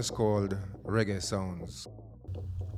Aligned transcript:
Is 0.00 0.10
called 0.10 0.58
Reggae 0.86 1.20
Sounds. 1.20 1.88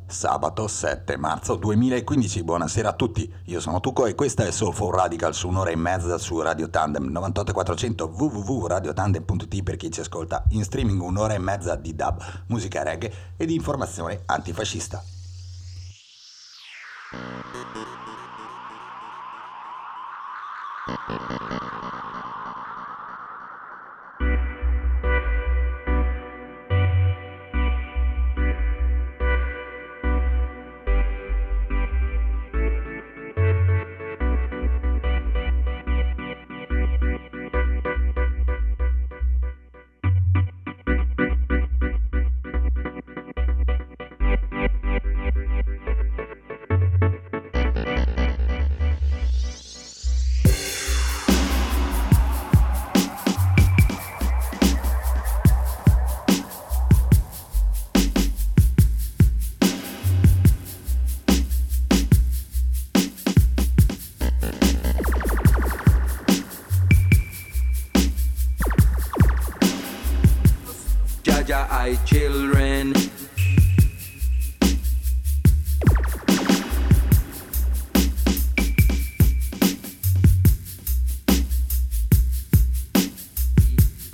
Sabato 0.07 0.67
7 0.67 1.17
marzo 1.17 1.55
2015, 1.55 2.45
buonasera 2.45 2.91
a 2.91 2.93
tutti, 2.93 3.33
io 3.47 3.61
sono 3.61 3.81
Tuco 3.81 4.05
e 4.05 4.15
questa 4.15 4.45
è 4.45 4.51
Soulful 4.51 4.93
Radical 4.93 5.33
su 5.33 5.49
un'ora 5.49 5.71
e 5.71 5.77
mezza 5.77 6.19
su 6.19 6.39
Radio 6.41 6.69
Tandem 6.69 7.07
98400 7.07 8.13
www.radiotandem.it 8.15 9.63
per 9.63 9.77
chi 9.77 9.91
ci 9.91 10.01
ascolta 10.01 10.45
in 10.51 10.65
streaming 10.65 11.01
un'ora 11.01 11.33
e 11.33 11.39
mezza 11.39 11.77
di 11.77 11.95
dub, 11.95 12.21
musica 12.49 12.83
reggae 12.83 13.13
e 13.37 13.47
di 13.47 13.55
informazione 13.55 14.23
antifascista. 14.27 15.03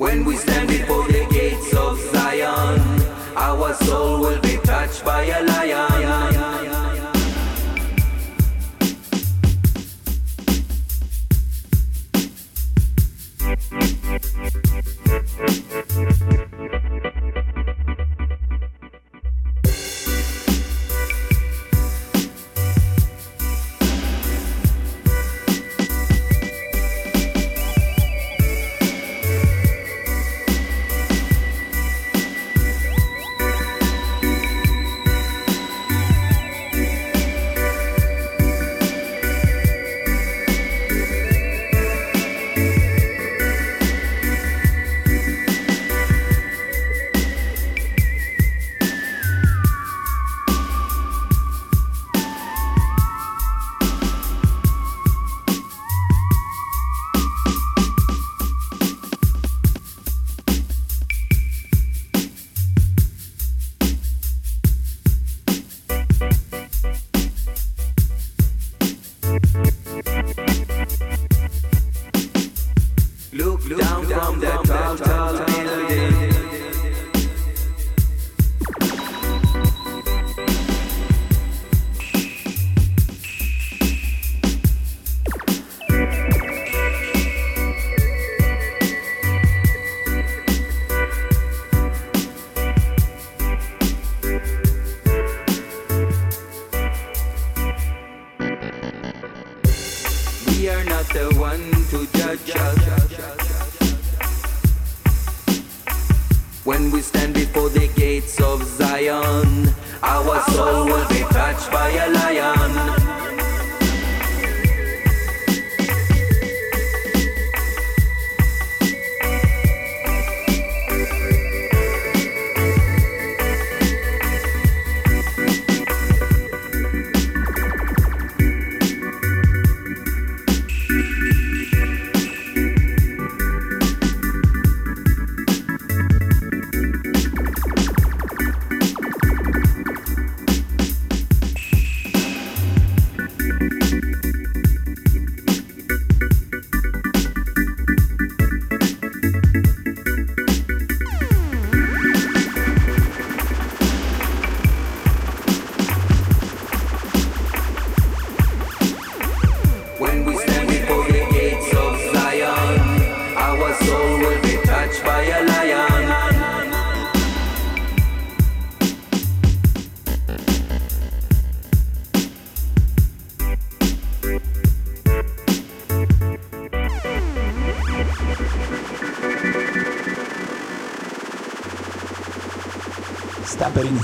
When 0.08 0.24
we 0.24 0.36
stand 0.36 0.68
before 0.68 1.06
the 1.06 1.26
gates 1.30 1.74
of 1.74 2.00
Zion, 2.00 2.80
our 3.36 3.74
soul 3.74 4.20
will 4.20 4.40
be 4.40 4.56
touched 4.64 5.04
by 5.04 5.24
a 5.24 5.44
light. 5.44 5.57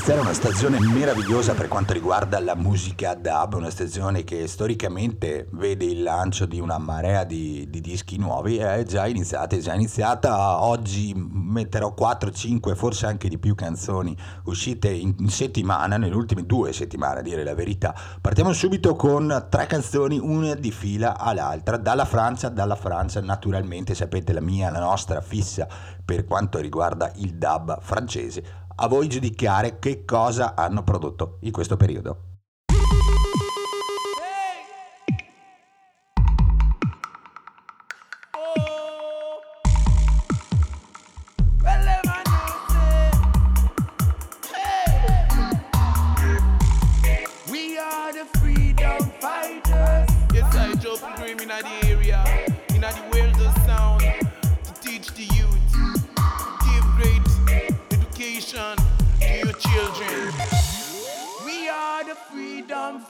Iniziare 0.06 0.28
una 0.28 0.34
stagione 0.34 0.78
meravigliosa 0.80 1.54
per 1.54 1.66
quanto 1.66 1.94
riguarda 1.94 2.38
la 2.38 2.54
musica 2.54 3.14
dub, 3.14 3.54
una 3.54 3.70
stagione 3.70 4.22
che 4.22 4.46
storicamente 4.46 5.48
vede 5.52 5.86
il 5.86 6.02
lancio 6.02 6.44
di 6.44 6.60
una 6.60 6.76
marea 6.76 7.24
di, 7.24 7.66
di 7.70 7.80
dischi 7.80 8.18
nuovi, 8.18 8.58
è 8.58 8.82
già 8.82 9.06
iniziata, 9.06 9.56
è 9.56 9.60
già 9.60 9.72
iniziata, 9.72 10.62
oggi 10.62 11.14
metterò 11.16 11.94
4, 11.94 12.30
5, 12.30 12.74
forse 12.74 13.06
anche 13.06 13.30
di 13.30 13.38
più 13.38 13.54
canzoni 13.54 14.14
uscite 14.44 14.90
in, 14.90 15.14
in 15.20 15.30
settimana, 15.30 15.96
nelle 15.96 16.14
ultime 16.14 16.44
due 16.44 16.74
settimane 16.74 17.20
a 17.20 17.22
dire 17.22 17.42
la 17.42 17.54
verità. 17.54 17.94
Partiamo 18.20 18.52
subito 18.52 18.96
con 18.96 19.46
tre 19.48 19.64
canzoni, 19.64 20.18
una 20.18 20.54
di 20.54 20.70
fila 20.70 21.16
all'altra, 21.16 21.78
dalla 21.78 22.04
Francia, 22.04 22.50
dalla 22.50 22.76
Francia 22.76 23.22
naturalmente 23.22 23.94
sapete 23.94 24.34
la 24.34 24.42
mia, 24.42 24.68
la 24.70 24.80
nostra 24.80 25.22
fissa 25.22 25.66
per 26.04 26.26
quanto 26.26 26.58
riguarda 26.58 27.10
il 27.16 27.36
dub 27.36 27.80
francese 27.80 28.63
a 28.76 28.88
voi 28.88 29.08
giudicare 29.08 29.78
che 29.78 30.04
cosa 30.04 30.54
hanno 30.54 30.82
prodotto 30.82 31.38
in 31.40 31.52
questo 31.52 31.76
periodo. 31.76 32.33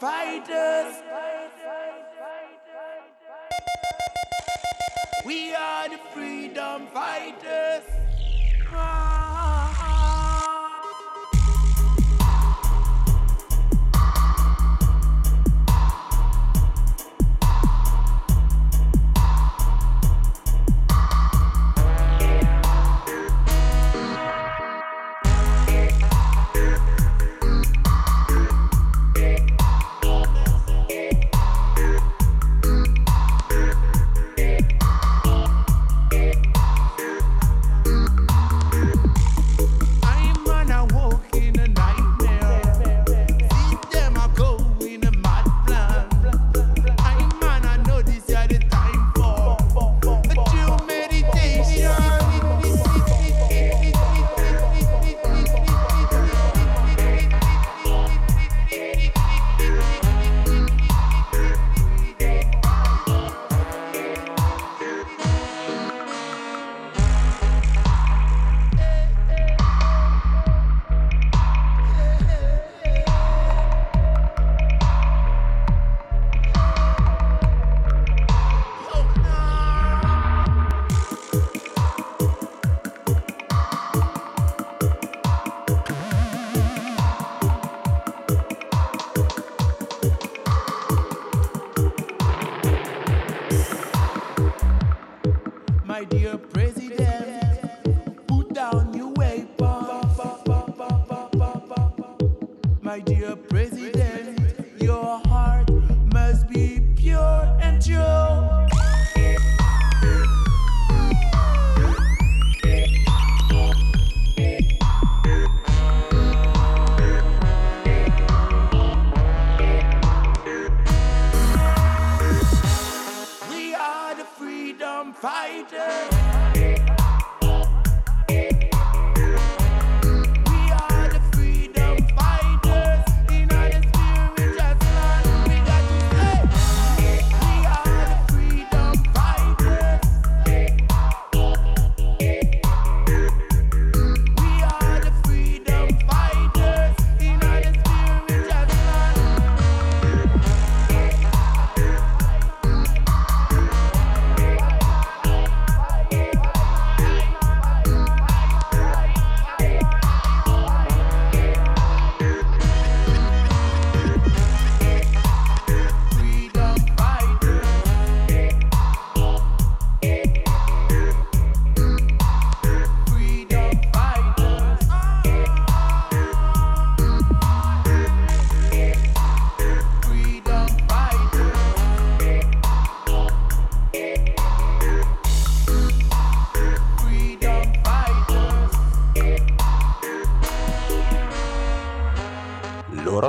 Fighters. 0.05 0.97
We 5.25 5.55
are 5.55 5.89
the 5.89 5.99
freedom 6.12 6.89
fighters. 6.89 7.85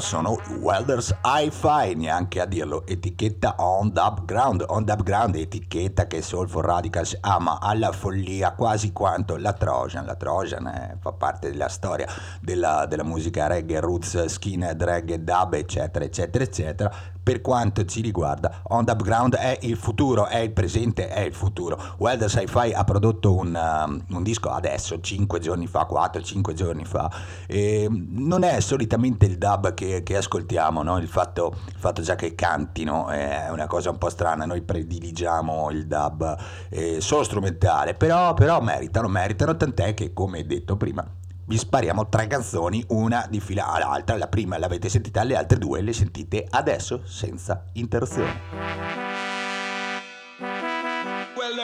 Sono 0.05 0.37
Welders 0.59 1.15
Hi-Fi, 1.23 1.95
neanche 1.95 2.39
a 2.39 2.45
dirlo, 2.45 2.85
etichetta 2.85 3.55
on 3.57 3.91
dub 3.91 4.23
ground, 4.23 4.63
on 4.67 4.83
dub 4.83 5.01
ground, 5.01 5.33
etichetta 5.33 6.05
che 6.05 6.21
Soulful 6.21 6.61
Radicals 6.61 7.17
ama 7.21 7.59
alla 7.59 7.91
follia 7.91 8.53
quasi 8.53 8.93
quanto 8.93 9.35
la 9.35 9.53
Trojan, 9.53 10.05
la 10.05 10.13
Trojan 10.13 10.67
eh, 10.67 10.97
fa 10.99 11.11
parte 11.15 11.51
della 11.51 11.69
storia 11.69 12.07
della, 12.41 12.85
della 12.85 13.03
musica 13.03 13.47
reggae, 13.47 13.79
roots, 13.79 14.25
skinhead, 14.25 14.81
reggae, 14.83 15.23
dub, 15.23 15.53
eccetera, 15.53 16.05
eccetera, 16.05 16.43
eccetera, 16.43 16.95
per 17.25 17.41
quanto 17.41 17.83
ci 17.85 18.01
riguarda, 18.01 18.61
On 18.67 18.85
The 18.85 18.95
Ground 18.95 19.35
è 19.35 19.57
il 19.61 19.77
futuro, 19.77 20.27
è 20.27 20.37
il 20.37 20.51
presente, 20.51 21.07
è 21.07 21.21
il 21.21 21.33
futuro. 21.33 21.95
Welder 21.97 22.29
Sci-Fi 22.29 22.71
ha 22.71 22.83
prodotto 22.83 23.33
un, 23.33 23.47
um, 23.47 24.03
un 24.15 24.21
disco 24.21 24.49
adesso, 24.51 25.01
5 25.01 25.39
giorni 25.39 25.65
fa, 25.65 25.87
4-5 25.91 26.53
giorni 26.53 26.85
fa, 26.85 27.11
e 27.47 27.87
non 27.89 28.43
è 28.43 28.59
solitamente 28.59 29.25
il 29.25 29.39
dub 29.39 29.73
che, 29.73 30.03
che 30.03 30.17
ascoltiamo, 30.17 30.83
no? 30.83 30.99
il, 30.99 31.07
fatto, 31.07 31.55
il, 31.65 31.79
fatto, 31.79 32.03
già 32.03 32.13
che 32.13 32.35
cantino 32.35 33.07
è 33.07 33.47
una 33.49 33.65
cosa 33.65 33.89
un 33.89 33.97
po' 33.97 34.09
strana, 34.09 34.45
noi 34.45 34.61
prediligiamo 34.61 35.71
il 35.71 35.87
dub 35.87 36.37
eh, 36.69 37.01
solo 37.01 37.23
strumentale, 37.23 37.95
però, 37.95 38.35
però 38.35 38.61
meritano, 38.61 39.07
meritano, 39.07 39.57
tant'è 39.57 39.95
che 39.95 40.13
come 40.13 40.45
detto 40.45 40.77
prima 40.77 41.04
vi 41.47 41.57
spariamo 41.57 42.09
tre 42.09 42.27
canzoni, 42.27 42.83
una 42.89 43.25
di 43.29 43.39
fila 43.39 43.67
all'altra. 43.67 44.17
La 44.17 44.27
prima 44.27 44.57
l'avete 44.57 44.89
sentita, 44.89 45.23
le 45.23 45.35
altre 45.35 45.57
due 45.57 45.81
le 45.81 45.93
sentite 45.93 46.45
adesso 46.49 47.01
senza 47.05 47.65
interruzione. 47.73 48.33
Well, 51.35 51.55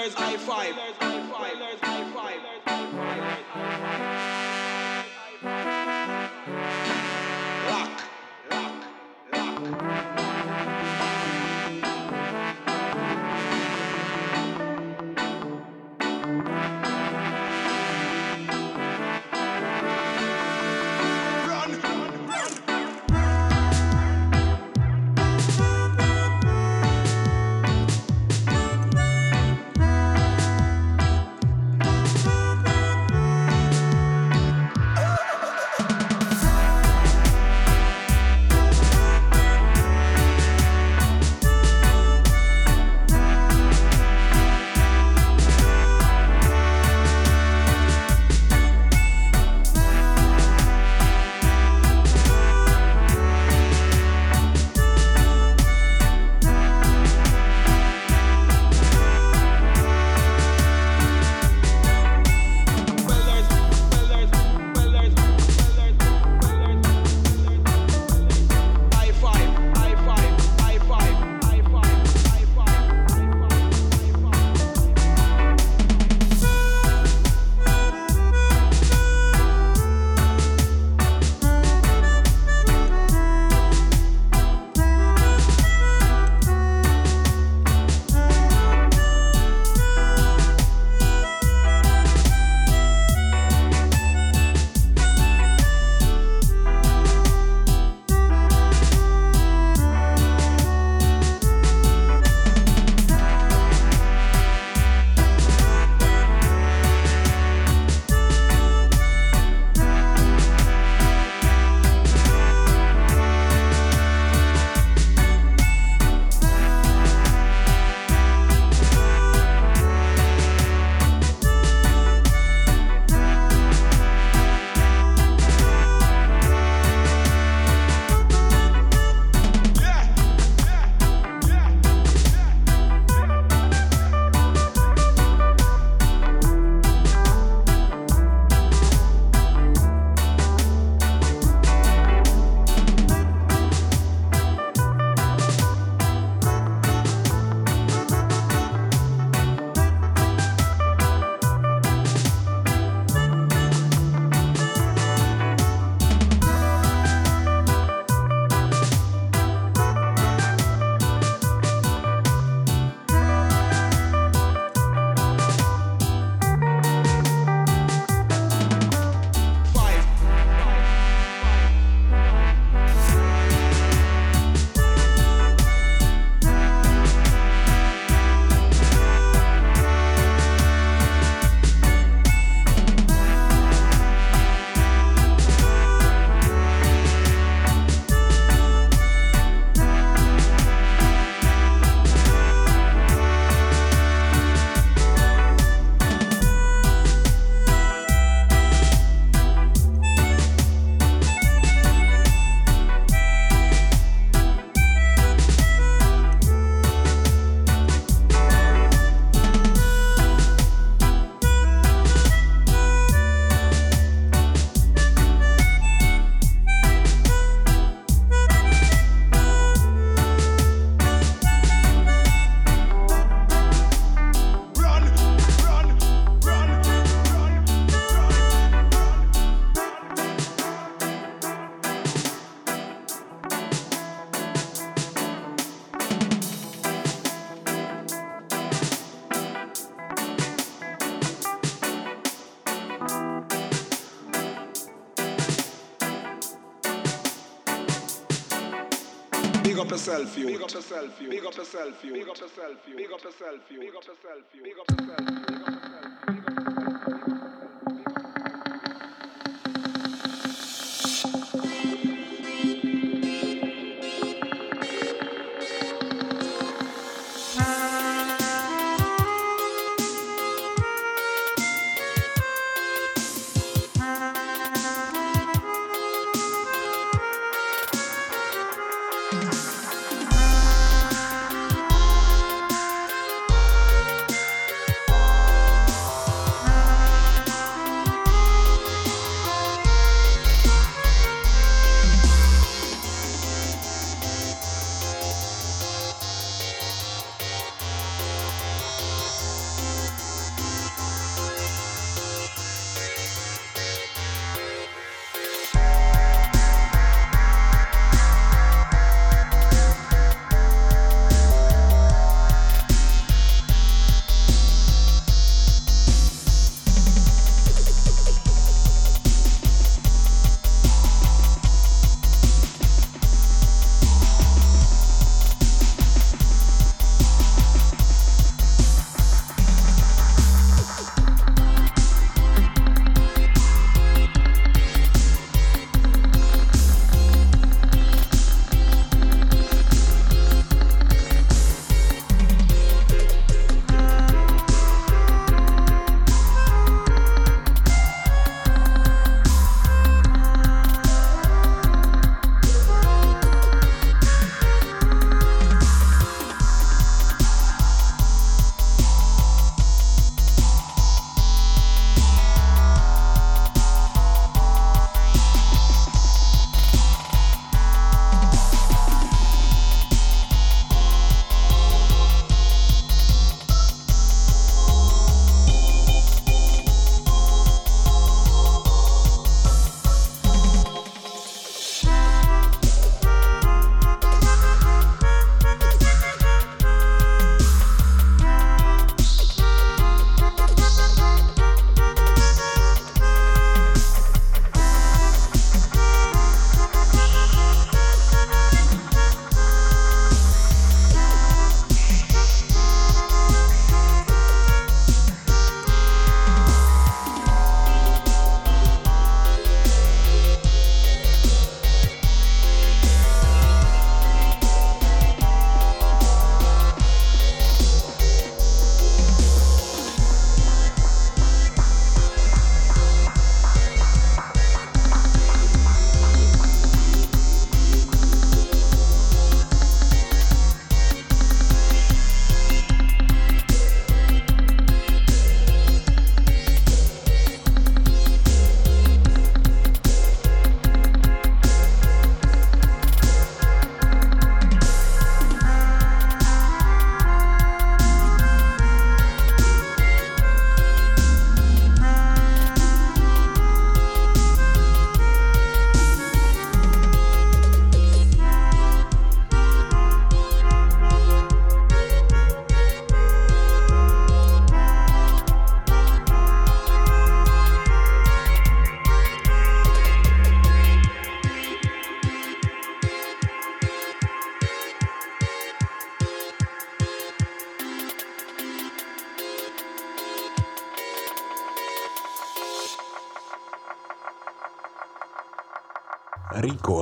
yourself, 250.12 250.38
you. 250.38 250.48
Big 250.48 250.62
up 250.62 250.74
yourself, 250.74 251.22
you. 251.22 251.30
Big 251.30 251.46
up 251.46 251.56
yourself, 251.56 252.04
you. 252.04 252.14
Big 252.14 252.28
up 252.28 253.24
yourself, 253.24 253.72
you. 253.72 253.80
Big 253.80 253.96
up 253.96 254.06
yourself, 254.06 254.44
you. 254.54 254.61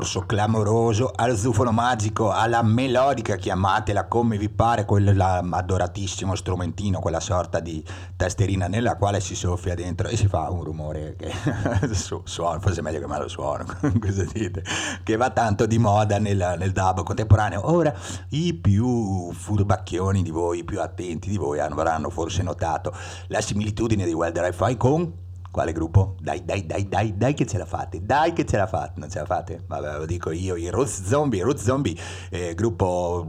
Ricorso 0.09 0.25
clamoroso 0.25 1.11
al 1.15 1.37
zufolo 1.37 1.71
magico, 1.71 2.31
alla 2.31 2.63
melodica, 2.63 3.35
chiamatela 3.35 4.05
come 4.07 4.39
vi 4.39 4.49
pare, 4.49 4.83
quell'adoratissimo 4.83 6.33
strumentino, 6.33 6.99
quella 6.99 7.19
sorta 7.19 7.59
di 7.59 7.83
tasterina 8.15 8.67
nella 8.67 8.95
quale 8.95 9.19
si 9.19 9.35
soffia 9.35 9.75
dentro 9.75 10.07
e 10.07 10.17
si 10.17 10.27
fa 10.27 10.49
un 10.49 10.63
rumore 10.63 11.15
che 11.15 11.31
su, 11.93 12.21
suona, 12.23 12.59
forse 12.59 12.79
è 12.79 12.83
meglio 12.83 12.99
che 12.99 13.07
me 13.07 13.19
lo 13.19 13.27
suono, 13.27 13.65
cosa 14.01 14.25
dite? 14.33 14.63
Che 15.03 15.15
va 15.15 15.29
tanto 15.29 15.67
di 15.67 15.77
moda 15.77 16.17
nel, 16.17 16.55
nel 16.57 16.71
dub 16.71 17.03
contemporaneo. 17.03 17.69
Ora, 17.69 17.93
i 18.29 18.55
più 18.55 19.31
furbacchioni 19.31 20.23
di 20.23 20.31
voi, 20.31 20.59
i 20.59 20.63
più 20.63 20.81
attenti 20.81 21.29
di 21.29 21.37
voi 21.37 21.59
avranno 21.59 22.09
forse 22.09 22.41
notato 22.41 22.91
la 23.27 23.41
similitudine 23.41 24.05
di 24.05 24.13
Welder 24.13 24.45
Hi-Fi 24.45 24.75
con 24.75 25.27
quale 25.51 25.71
gruppo? 25.71 26.15
Dai, 26.19 26.43
dai, 26.43 26.65
dai, 26.65 26.87
dai, 26.87 27.17
dai 27.17 27.33
che 27.33 27.45
ce 27.45 27.57
la 27.57 27.65
fate, 27.65 28.05
dai 28.05 28.33
che 28.33 28.45
ce 28.45 28.57
la 28.57 28.67
fate, 28.67 28.99
non 28.99 29.09
ce 29.09 29.19
la 29.19 29.25
fate? 29.25 29.63
Vabbè, 29.67 29.97
lo 29.97 30.05
dico 30.05 30.31
io, 30.31 30.55
i 30.55 30.69
Roots 30.69 31.03
Zombie, 31.03 31.41
Roots 31.43 31.63
Zombie, 31.63 31.97
eh, 32.29 32.53
gruppo 32.53 33.25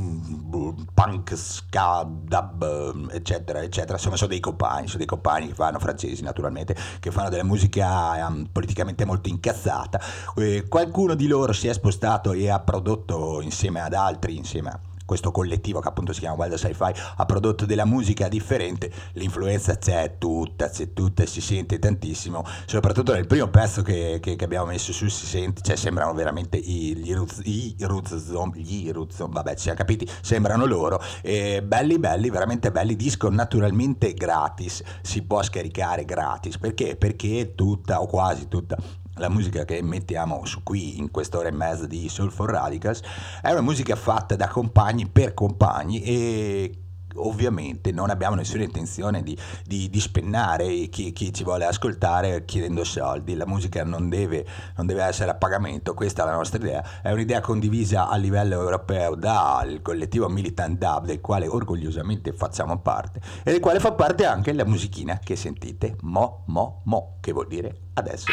mm, 0.00 0.70
punk, 0.94 1.36
ska, 1.36 2.06
dub, 2.08 3.08
eccetera, 3.10 3.60
eccetera, 3.60 3.94
insomma 3.94 4.16
sono 4.16 4.30
dei 4.30 4.40
compagni, 4.40 4.86
sono 4.86 4.98
dei 4.98 5.06
compagni 5.06 5.48
che 5.48 5.54
fanno, 5.54 5.78
francesi 5.78 6.22
naturalmente, 6.22 6.76
che 7.00 7.10
fanno 7.10 7.28
della 7.28 7.44
musica 7.44 8.26
um, 8.26 8.46
politicamente 8.50 9.04
molto 9.04 9.28
incazzata. 9.28 10.00
Eh, 10.36 10.66
qualcuno 10.68 11.14
di 11.14 11.26
loro 11.26 11.52
si 11.52 11.68
è 11.68 11.72
spostato 11.72 12.32
e 12.32 12.48
ha 12.48 12.60
prodotto 12.60 13.40
insieme 13.40 13.80
ad 13.80 13.94
altri, 13.94 14.36
insieme 14.36 14.70
a 14.70 14.80
questo 15.04 15.30
collettivo 15.30 15.80
che 15.80 15.88
appunto 15.88 16.12
si 16.12 16.20
chiama 16.20 16.36
Wild 16.36 16.54
Sci-Fi 16.54 16.92
ha 17.16 17.26
prodotto 17.26 17.66
della 17.66 17.84
musica 17.84 18.28
differente, 18.28 18.90
l'influenza 19.12 19.76
c'è 19.76 20.16
tutta, 20.18 20.68
c'è 20.68 20.92
tutta 20.92 21.22
e 21.22 21.26
si 21.26 21.40
sente 21.40 21.78
tantissimo, 21.78 22.44
soprattutto 22.66 23.12
nel 23.12 23.26
primo 23.26 23.48
pezzo 23.48 23.82
che, 23.82 24.18
che, 24.20 24.36
che 24.36 24.44
abbiamo 24.44 24.66
messo 24.66 24.92
su 24.92 25.08
si 25.08 25.26
sente, 25.26 25.62
cioè 25.62 25.76
sembrano 25.76 26.14
veramente 26.14 26.56
i, 26.56 26.96
gli 26.96 27.12
Roots, 27.12 27.40
i 27.44 27.76
Roots 27.80 28.32
gli 28.54 28.90
Roots 28.90 29.24
vabbè 29.28 29.54
ci 29.54 29.62
siamo 29.62 29.78
capiti, 29.78 30.08
sembrano 30.20 30.64
loro, 30.64 31.00
e 31.22 31.62
belli 31.62 31.98
belli, 31.98 32.30
veramente 32.30 32.70
belli, 32.70 32.96
disco 32.96 33.28
naturalmente 33.30 34.14
gratis, 34.14 34.82
si 35.02 35.22
può 35.22 35.42
scaricare 35.42 36.04
gratis, 36.04 36.58
perché? 36.58 36.96
Perché 36.96 37.54
tutta 37.54 38.00
o 38.00 38.06
quasi 38.06 38.48
tutta 38.48 38.76
la 39.16 39.28
musica 39.28 39.64
che 39.64 39.82
mettiamo 39.82 40.44
su 40.44 40.62
qui 40.62 40.98
in 40.98 41.10
quest'ora 41.10 41.48
e 41.48 41.52
mezza 41.52 41.86
di 41.86 42.08
Soul 42.08 42.32
for 42.32 42.50
Radicals 42.50 43.02
è 43.40 43.50
una 43.50 43.60
musica 43.60 43.96
fatta 43.96 44.36
da 44.36 44.48
compagni 44.48 45.06
per 45.06 45.34
compagni 45.34 46.02
e 46.02 46.78
ovviamente 47.16 47.92
non 47.92 48.10
abbiamo 48.10 48.34
nessuna 48.34 48.64
intenzione 48.64 49.22
di, 49.22 49.36
di, 49.64 49.88
di 49.88 50.00
spennare 50.00 50.88
chi, 50.88 51.12
chi, 51.12 51.32
ci 51.32 51.44
vuole 51.44 51.64
ascoltare 51.64 52.44
chiedendo 52.44 52.84
soldi, 52.84 53.34
la 53.34 53.46
musica 53.46 53.84
non 53.84 54.08
deve, 54.08 54.46
non 54.76 54.86
deve, 54.86 55.04
essere 55.04 55.30
a 55.30 55.34
pagamento, 55.34 55.94
questa 55.94 56.22
è 56.22 56.26
la 56.26 56.34
nostra 56.34 56.58
idea, 56.58 57.02
è 57.02 57.12
un'idea 57.12 57.40
condivisa 57.40 58.08
a 58.08 58.16
livello 58.16 58.60
europeo 58.60 59.14
dal 59.14 59.80
collettivo 59.82 60.28
Militant 60.28 60.78
Dub 60.78 61.06
del 61.06 61.20
quale 61.20 61.46
orgogliosamente 61.46 62.32
facciamo 62.32 62.80
parte 62.80 63.20
e 63.42 63.52
del 63.52 63.60
quale 63.60 63.80
fa 63.80 63.92
parte 63.92 64.24
anche 64.24 64.52
la 64.52 64.64
musichina 64.64 65.18
che 65.18 65.36
sentite, 65.36 65.96
Mo 66.00 66.44
Mo 66.46 66.82
Mo, 66.84 67.18
che 67.20 67.32
vuol 67.32 67.46
dire 67.46 67.76
adesso. 67.94 68.26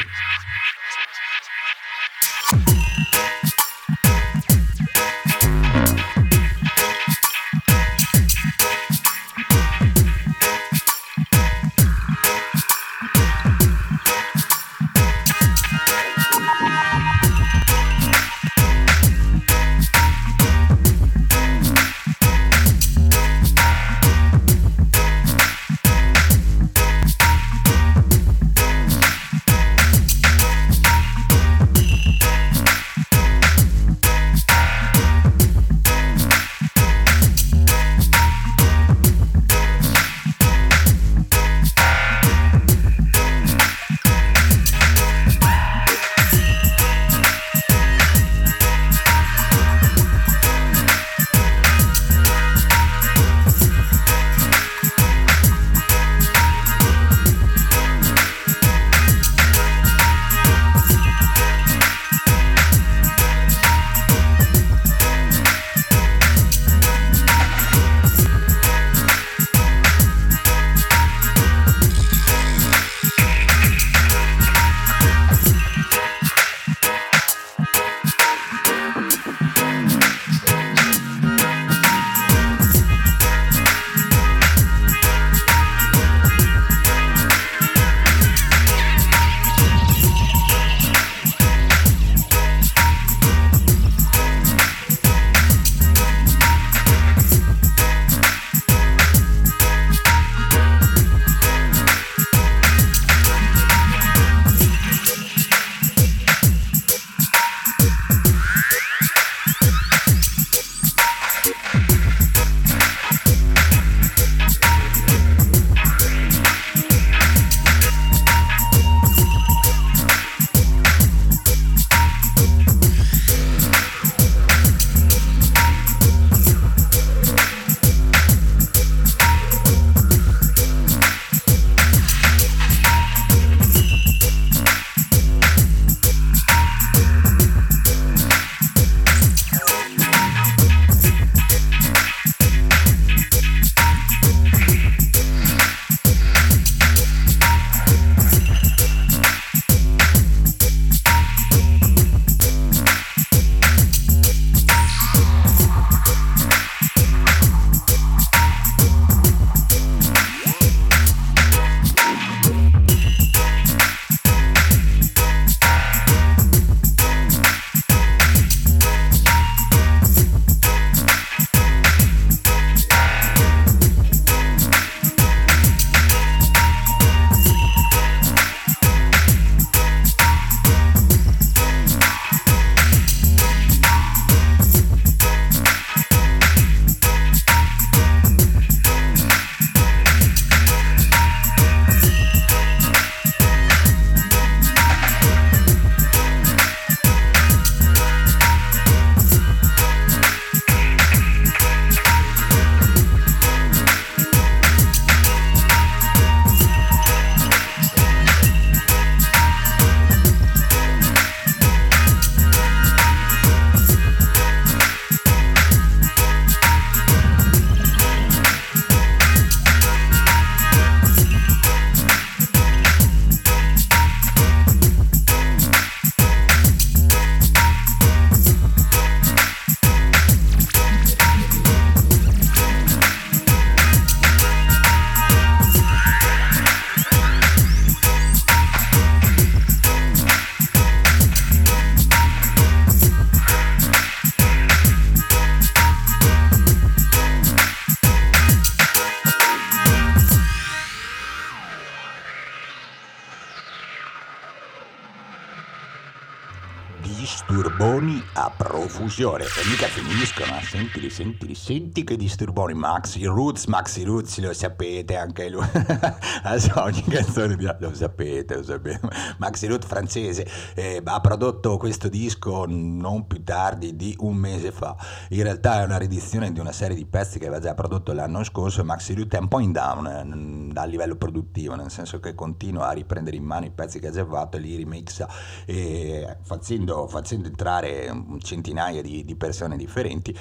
Profusione. 259.12 259.44
E 259.44 259.68
mica 259.70 259.88
finiscono, 259.88 260.58
eh. 260.58 260.64
sentili, 260.64 261.10
sentili, 261.10 261.54
senti 261.54 262.04
che 262.04 262.16
disturboni. 262.16 262.74
Maxi 262.74 263.26
Roots, 263.26 263.66
Maxi 263.66 264.04
Roots, 264.04 264.40
lo 264.40 264.54
sapete 264.54 264.91
anche 265.10 265.50
lui. 265.50 265.66
Adesso 266.44 266.82
ogni 266.82 267.04
canzone 267.04 267.56
lo 267.80 267.94
sapete, 267.94 268.56
lo 268.56 268.64
sapete. 268.64 269.08
Maxi 269.38 269.68
Roots 269.68 269.88
francese 269.88 270.48
eh, 270.76 271.02
ha 271.04 271.20
prodotto 271.20 271.78
questo 271.78 272.08
disco 272.08 272.66
non 272.68 273.28
più 273.28 273.44
tardi 273.44 273.96
di 273.96 274.16
un 274.20 274.36
mese 274.36 274.72
fa. 274.72 274.96
In 275.30 275.44
realtà 275.44 275.82
è 275.82 275.86
una 275.86 275.98
riedizione 275.98 276.52
di 276.52 276.60
una 276.60 276.72
serie 276.72 276.96
di 276.96 277.06
pezzi 277.06 277.40
che 277.40 277.48
aveva 277.48 277.62
già 277.62 277.74
prodotto 277.74 278.14
l'anno 278.14 278.44
scorso. 278.44 278.84
Maxi 278.84 279.14
Roots 279.14 279.36
è 279.36 279.40
un 279.40 279.48
po' 279.48 279.60
in 279.60 279.72
down 279.72 280.72
eh, 280.74 280.80
a 280.80 280.86
livello 280.86 281.16
produttivo, 281.16 281.76
nel 281.76 281.92
senso 281.92 282.20
che 282.20 282.36
continua 282.36 282.88
a 282.88 282.92
riprendere 282.92 283.36
in 283.36 283.44
mano 283.44 283.66
i 283.66 283.72
pezzi 283.72 284.00
che 284.00 284.08
ha 284.08 284.12
già 284.12 284.26
fatto 284.26 284.58
e 284.58 284.60
li 284.60 284.76
remixa 284.76 285.28
e 285.66 286.38
facendo, 286.44 287.08
facendo 287.08 287.48
entrare 287.48 288.12
centinaia 288.40 289.02
di, 289.02 289.24
di 289.24 289.36
persone 289.36 289.78
differenti 289.78 290.38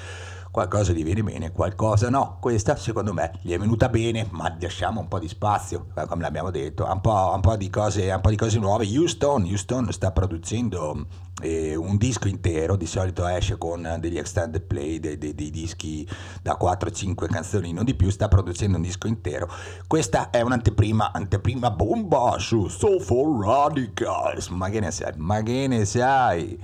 qualcosa 0.51 0.91
gli 0.91 1.03
viene 1.03 1.23
bene, 1.23 1.51
qualcosa 1.51 2.09
no. 2.09 2.37
Questa 2.39 2.75
secondo 2.75 3.13
me 3.13 3.31
gli 3.41 3.53
è 3.53 3.57
venuta 3.57 3.89
bene, 3.89 4.27
ma 4.31 4.55
lasciamo 4.59 4.99
un 4.99 5.07
po' 5.07 5.17
di 5.17 5.27
spazio, 5.27 5.87
eh, 5.95 6.05
come 6.05 6.21
l'abbiamo 6.21 6.51
detto, 6.51 6.85
un 6.85 7.01
po', 7.01 7.31
un 7.33 7.41
po 7.41 7.55
di, 7.55 7.69
cose, 7.69 8.11
un 8.11 8.21
po 8.21 8.29
di 8.29 8.35
cose 8.35 8.59
nuove. 8.59 8.85
Houston, 8.85 9.43
Houston 9.45 9.91
sta 9.91 10.11
producendo 10.11 11.07
eh, 11.41 11.75
un 11.75 11.97
disco 11.97 12.27
intero, 12.27 12.75
di 12.75 12.85
solito 12.85 13.25
esce 13.25 13.57
con 13.57 13.97
degli 13.99 14.17
extended 14.17 14.61
play, 14.61 14.99
dei, 14.99 15.17
dei, 15.17 15.33
dei 15.33 15.49
dischi 15.49 16.07
da 16.41 16.57
4-5 16.61 17.27
canzoni, 17.27 17.71
non 17.71 17.85
di 17.85 17.95
più, 17.95 18.09
sta 18.09 18.27
producendo 18.27 18.75
un 18.77 18.83
disco 18.83 19.07
intero. 19.07 19.49
Questa 19.87 20.29
è 20.29 20.41
un'anteprima, 20.41 21.11
anteprima 21.13 21.71
bomba 21.71 22.35
su 22.37 22.67
Soulful 22.67 23.45
Radicals, 23.45 24.49
ma 24.49 24.69
che 24.69 24.79
ne 24.81 24.91
sai, 24.91 25.13
ma 25.15 25.41
che 25.41 25.67
ne 25.67 25.85
sai? 25.85 26.59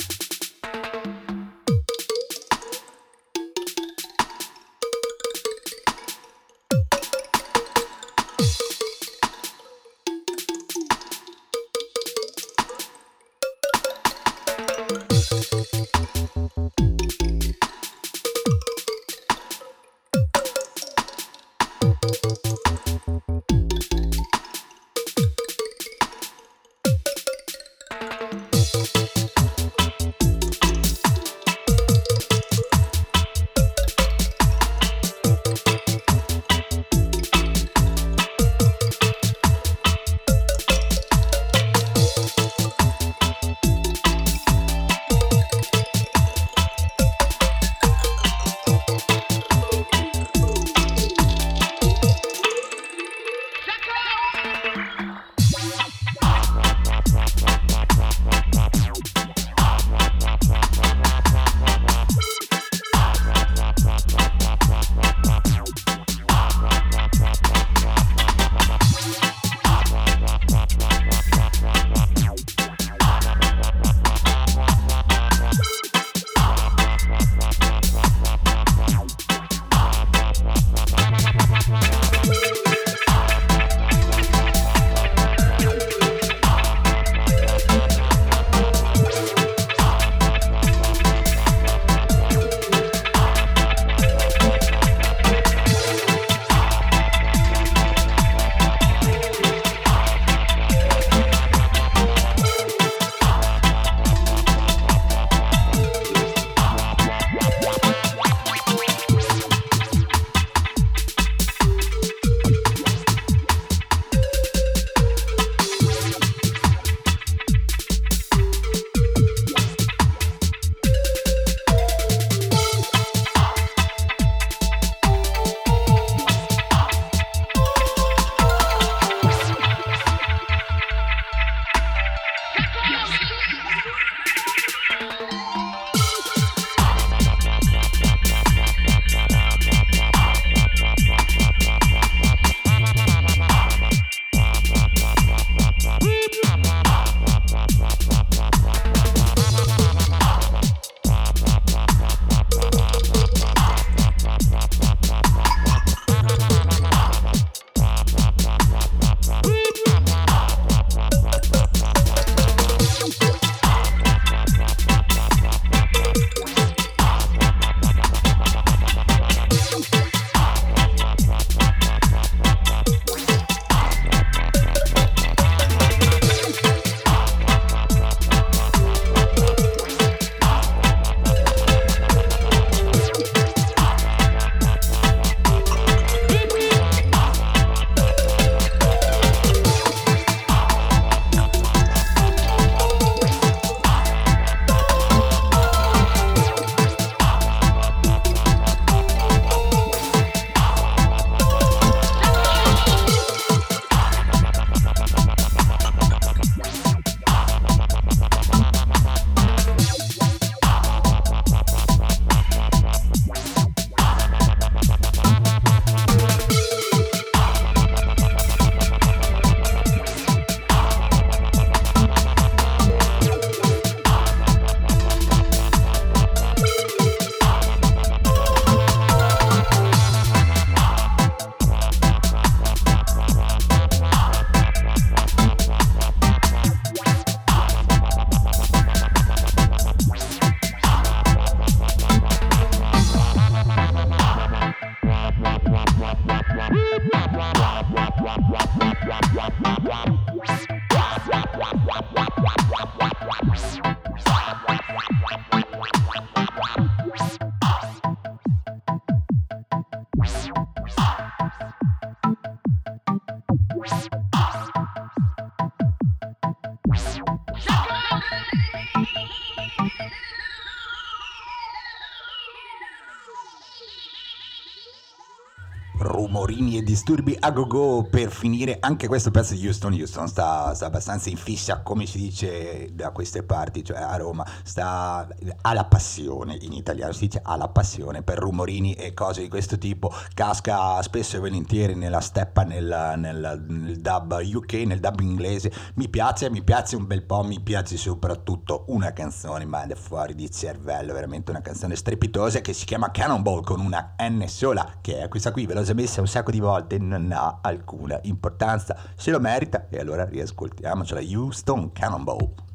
Disturbi 276.97 277.37
a 277.39 277.51
go 277.51 277.67
go 277.67 278.07
per 278.09 278.31
finire 278.31 278.77
anche 278.79 279.07
questo 279.07 279.29
pezzo 279.29 279.53
di 279.53 279.63
Houston. 279.67 279.93
Houston 279.93 280.27
sta, 280.27 280.73
sta 280.73 280.87
abbastanza 280.87 281.29
in 281.29 281.37
fissa, 281.37 281.81
come 281.81 282.07
si 282.07 282.17
dice 282.17 282.89
da 282.91 283.11
queste 283.11 283.43
parti, 283.43 283.83
cioè 283.83 283.99
a 283.99 284.17
Roma, 284.17 284.43
sta 284.63 285.27
alla 285.61 285.85
passione 285.85 286.57
in 286.59 286.73
italiano, 286.73 287.11
si 287.11 287.27
dice 287.27 287.41
alla 287.43 287.67
passione 287.67 288.23
per 288.23 288.39
rumorini 288.39 288.93
e 288.93 289.13
cose 289.13 289.41
di 289.41 289.47
questo 289.47 289.77
tipo. 289.77 290.11
Casca 290.33 290.99
spesso 291.03 291.35
e 291.35 291.39
volentieri 291.39 291.93
nella 291.93 292.19
steppa, 292.19 292.63
nel, 292.63 293.13
nel, 293.17 293.63
nel 293.67 293.99
dub 293.99 294.41
UK, 294.41 294.73
nel 294.73 294.99
dub 294.99 295.19
inglese. 295.19 295.71
Mi 295.95 296.09
piace, 296.09 296.49
mi 296.49 296.63
piace 296.63 296.95
un 296.95 297.05
bel 297.05 297.21
po', 297.21 297.43
mi 297.43 297.59
piace 297.59 297.95
soprattutto 297.95 298.85
una 298.87 299.13
canzone, 299.13 299.65
ma 299.65 299.85
è 299.85 299.93
fuori 299.93 300.33
di 300.33 300.49
cervello, 300.49 301.13
veramente 301.13 301.51
una 301.51 301.61
canzone 301.61 301.95
strepitosa 301.95 302.59
che 302.61 302.73
si 302.73 302.85
chiama 302.85 303.11
Cannonball 303.11 303.63
con 303.63 303.81
una 303.81 304.15
N 304.17 304.45
sola, 304.47 304.95
che 304.99 305.21
è 305.21 305.27
questa 305.27 305.51
qui, 305.51 305.67
ve 305.67 305.75
l'ho 305.75 305.83
già 305.83 305.93
messa 305.93 306.21
un 306.21 306.27
sacco 306.27 306.49
di 306.49 306.59
volte, 306.59 306.86
non 306.97 307.31
ha 307.33 307.59
alcuna 307.61 308.19
importanza, 308.23 308.95
se 309.15 309.31
lo 309.31 309.39
merita 309.39 309.87
e 309.89 309.99
allora 309.99 310.25
riascoltiamocela, 310.25 311.21
Houston 311.21 311.91
Cannonball. 311.91 312.66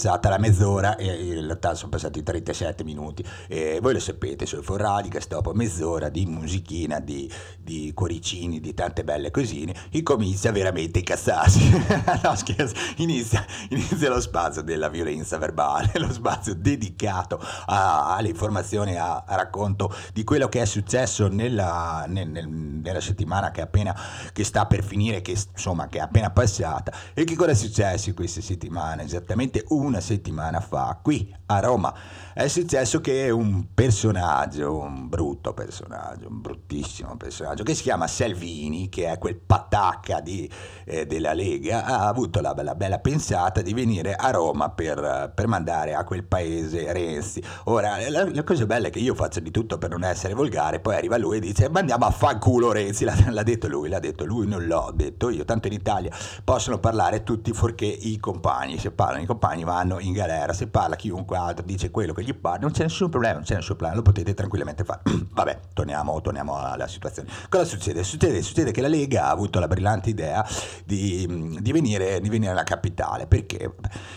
Passata 0.00 0.30
la 0.30 0.38
mezz'ora 0.38 0.96
e 0.96 1.12
in 1.12 1.34
realtà 1.34 1.74
sono 1.74 1.90
passati 1.90 2.22
37 2.22 2.84
minuti. 2.84 3.22
E 3.48 3.80
voi 3.82 3.92
lo 3.92 3.98
sapete, 3.98 4.46
sul 4.46 4.64
Forradicas 4.64 5.28
dopo 5.28 5.52
mezz'ora 5.52 6.08
di 6.08 6.24
musichina, 6.24 7.00
di, 7.00 7.30
di 7.60 7.92
cuoricini, 7.92 8.60
di 8.60 8.72
tante 8.72 9.04
belle 9.04 9.30
cosine, 9.30 9.74
inizia 9.90 10.52
veramente 10.52 10.98
a 10.98 11.00
incazzarsi. 11.00 11.84
no 12.22 12.34
scherzo, 12.34 12.74
inizia, 12.96 13.44
inizia 13.68 14.08
lo 14.08 14.22
spazio 14.22 14.62
della 14.62 14.88
violenza 14.88 15.36
verbale, 15.36 15.92
lo 15.98 16.10
spazio 16.10 16.54
dedicato 16.54 17.38
a, 17.66 18.16
alle 18.16 18.28
informazioni, 18.28 18.96
a, 18.96 19.24
a, 19.26 19.36
racconto 19.36 19.94
di 20.14 20.24
quello 20.24 20.48
che 20.48 20.62
è 20.62 20.64
successo 20.64 21.28
nella, 21.28 22.06
nel, 22.08 22.26
nel, 22.26 22.48
nella 22.48 23.00
settimana 23.00 23.50
che, 23.50 23.60
appena, 23.60 23.94
che 24.32 24.44
sta 24.44 24.64
per 24.64 24.82
finire, 24.82 25.20
che, 25.20 25.32
insomma 25.32 25.88
che 25.88 25.98
è 25.98 26.00
appena 26.00 26.30
passata. 26.30 26.90
E 27.12 27.24
che 27.24 27.36
cosa 27.36 27.50
è 27.50 27.54
successo 27.54 28.08
in 28.08 28.14
queste 28.14 28.40
settimane, 28.40 29.02
esattamente 29.02 29.64
una 29.90 30.00
settimana 30.00 30.60
fa, 30.60 30.98
qui 31.02 31.34
a 31.46 31.60
Roma. 31.60 31.92
È 32.32 32.46
successo 32.46 33.00
che 33.00 33.28
un 33.30 33.74
personaggio, 33.74 34.76
un 34.76 35.08
brutto 35.08 35.52
personaggio, 35.52 36.28
un 36.28 36.40
bruttissimo 36.40 37.16
personaggio, 37.16 37.64
che 37.64 37.74
si 37.74 37.82
chiama 37.82 38.06
Salvini, 38.06 38.88
che 38.88 39.10
è 39.10 39.18
quel 39.18 39.34
patacca 39.34 40.20
di, 40.20 40.48
eh, 40.84 41.06
della 41.06 41.32
Lega, 41.32 41.84
ha 41.84 42.06
avuto 42.06 42.40
la, 42.40 42.54
la, 42.56 42.76
bella 42.76 43.00
pensata 43.00 43.62
di 43.62 43.74
venire 43.74 44.14
a 44.14 44.30
Roma 44.30 44.70
per, 44.70 45.32
per 45.34 45.48
mandare 45.48 45.94
a 45.94 46.04
quel 46.04 46.22
paese 46.22 46.92
Renzi. 46.92 47.42
Ora, 47.64 48.08
la, 48.08 48.30
la, 48.30 48.44
cosa 48.44 48.64
bella 48.64 48.86
è 48.86 48.90
che 48.90 49.00
io 49.00 49.16
faccio 49.16 49.40
di 49.40 49.50
tutto 49.50 49.76
per 49.78 49.90
non 49.90 50.04
essere 50.04 50.32
volgare, 50.32 50.78
poi 50.78 50.94
arriva 50.94 51.16
lui 51.16 51.38
e 51.38 51.40
dice 51.40 51.68
mandiamo 51.68 52.04
a 52.04 52.12
fanculo 52.12 52.70
Renzi, 52.70 53.02
l'ha, 53.02 53.16
l'ha 53.28 53.42
detto 53.42 53.66
lui, 53.66 53.88
l'ha 53.88 53.98
detto 53.98 54.24
lui, 54.24 54.46
non 54.46 54.66
l'ho 54.66 54.92
detto 54.94 55.30
io, 55.30 55.44
tanto 55.44 55.66
in 55.66 55.72
Italia 55.72 56.16
possono 56.44 56.78
parlare 56.78 57.24
tutti 57.24 57.52
fuorché 57.52 57.86
i 57.86 58.20
compagni, 58.20 58.78
se 58.78 58.92
parlano 58.92 59.22
i 59.22 59.26
compagni 59.26 59.64
vanno 59.64 59.98
in 59.98 60.12
galera, 60.12 60.52
se 60.52 60.68
parla 60.68 60.94
chiunque 60.94 61.36
altro 61.36 61.64
dice 61.64 61.90
quello 61.90 62.12
che 62.12 62.19
gli 62.22 62.34
pare, 62.34 62.60
non 62.60 62.70
c'è 62.70 62.82
nessun 62.82 63.08
problema, 63.08 63.34
non 63.34 63.44
c'è 63.44 63.54
nessun 63.54 63.76
problema, 63.76 63.96
lo 63.96 64.02
potete 64.02 64.34
tranquillamente 64.34 64.84
fare. 64.84 65.00
Vabbè, 65.32 65.60
torniamo, 65.72 66.20
torniamo, 66.20 66.56
alla 66.56 66.88
situazione. 66.88 67.28
Cosa 67.48 67.64
succede? 67.64 68.02
succede? 68.04 68.42
Succede 68.42 68.70
che 68.70 68.80
la 68.80 68.88
Lega 68.88 69.26
ha 69.26 69.30
avuto 69.30 69.58
la 69.58 69.68
brillante 69.68 70.10
idea 70.10 70.46
di, 70.84 71.58
di, 71.60 71.72
venire, 71.72 72.20
di 72.20 72.28
venire, 72.28 72.52
alla 72.52 72.64
capitale, 72.64 73.26
perché 73.26 73.74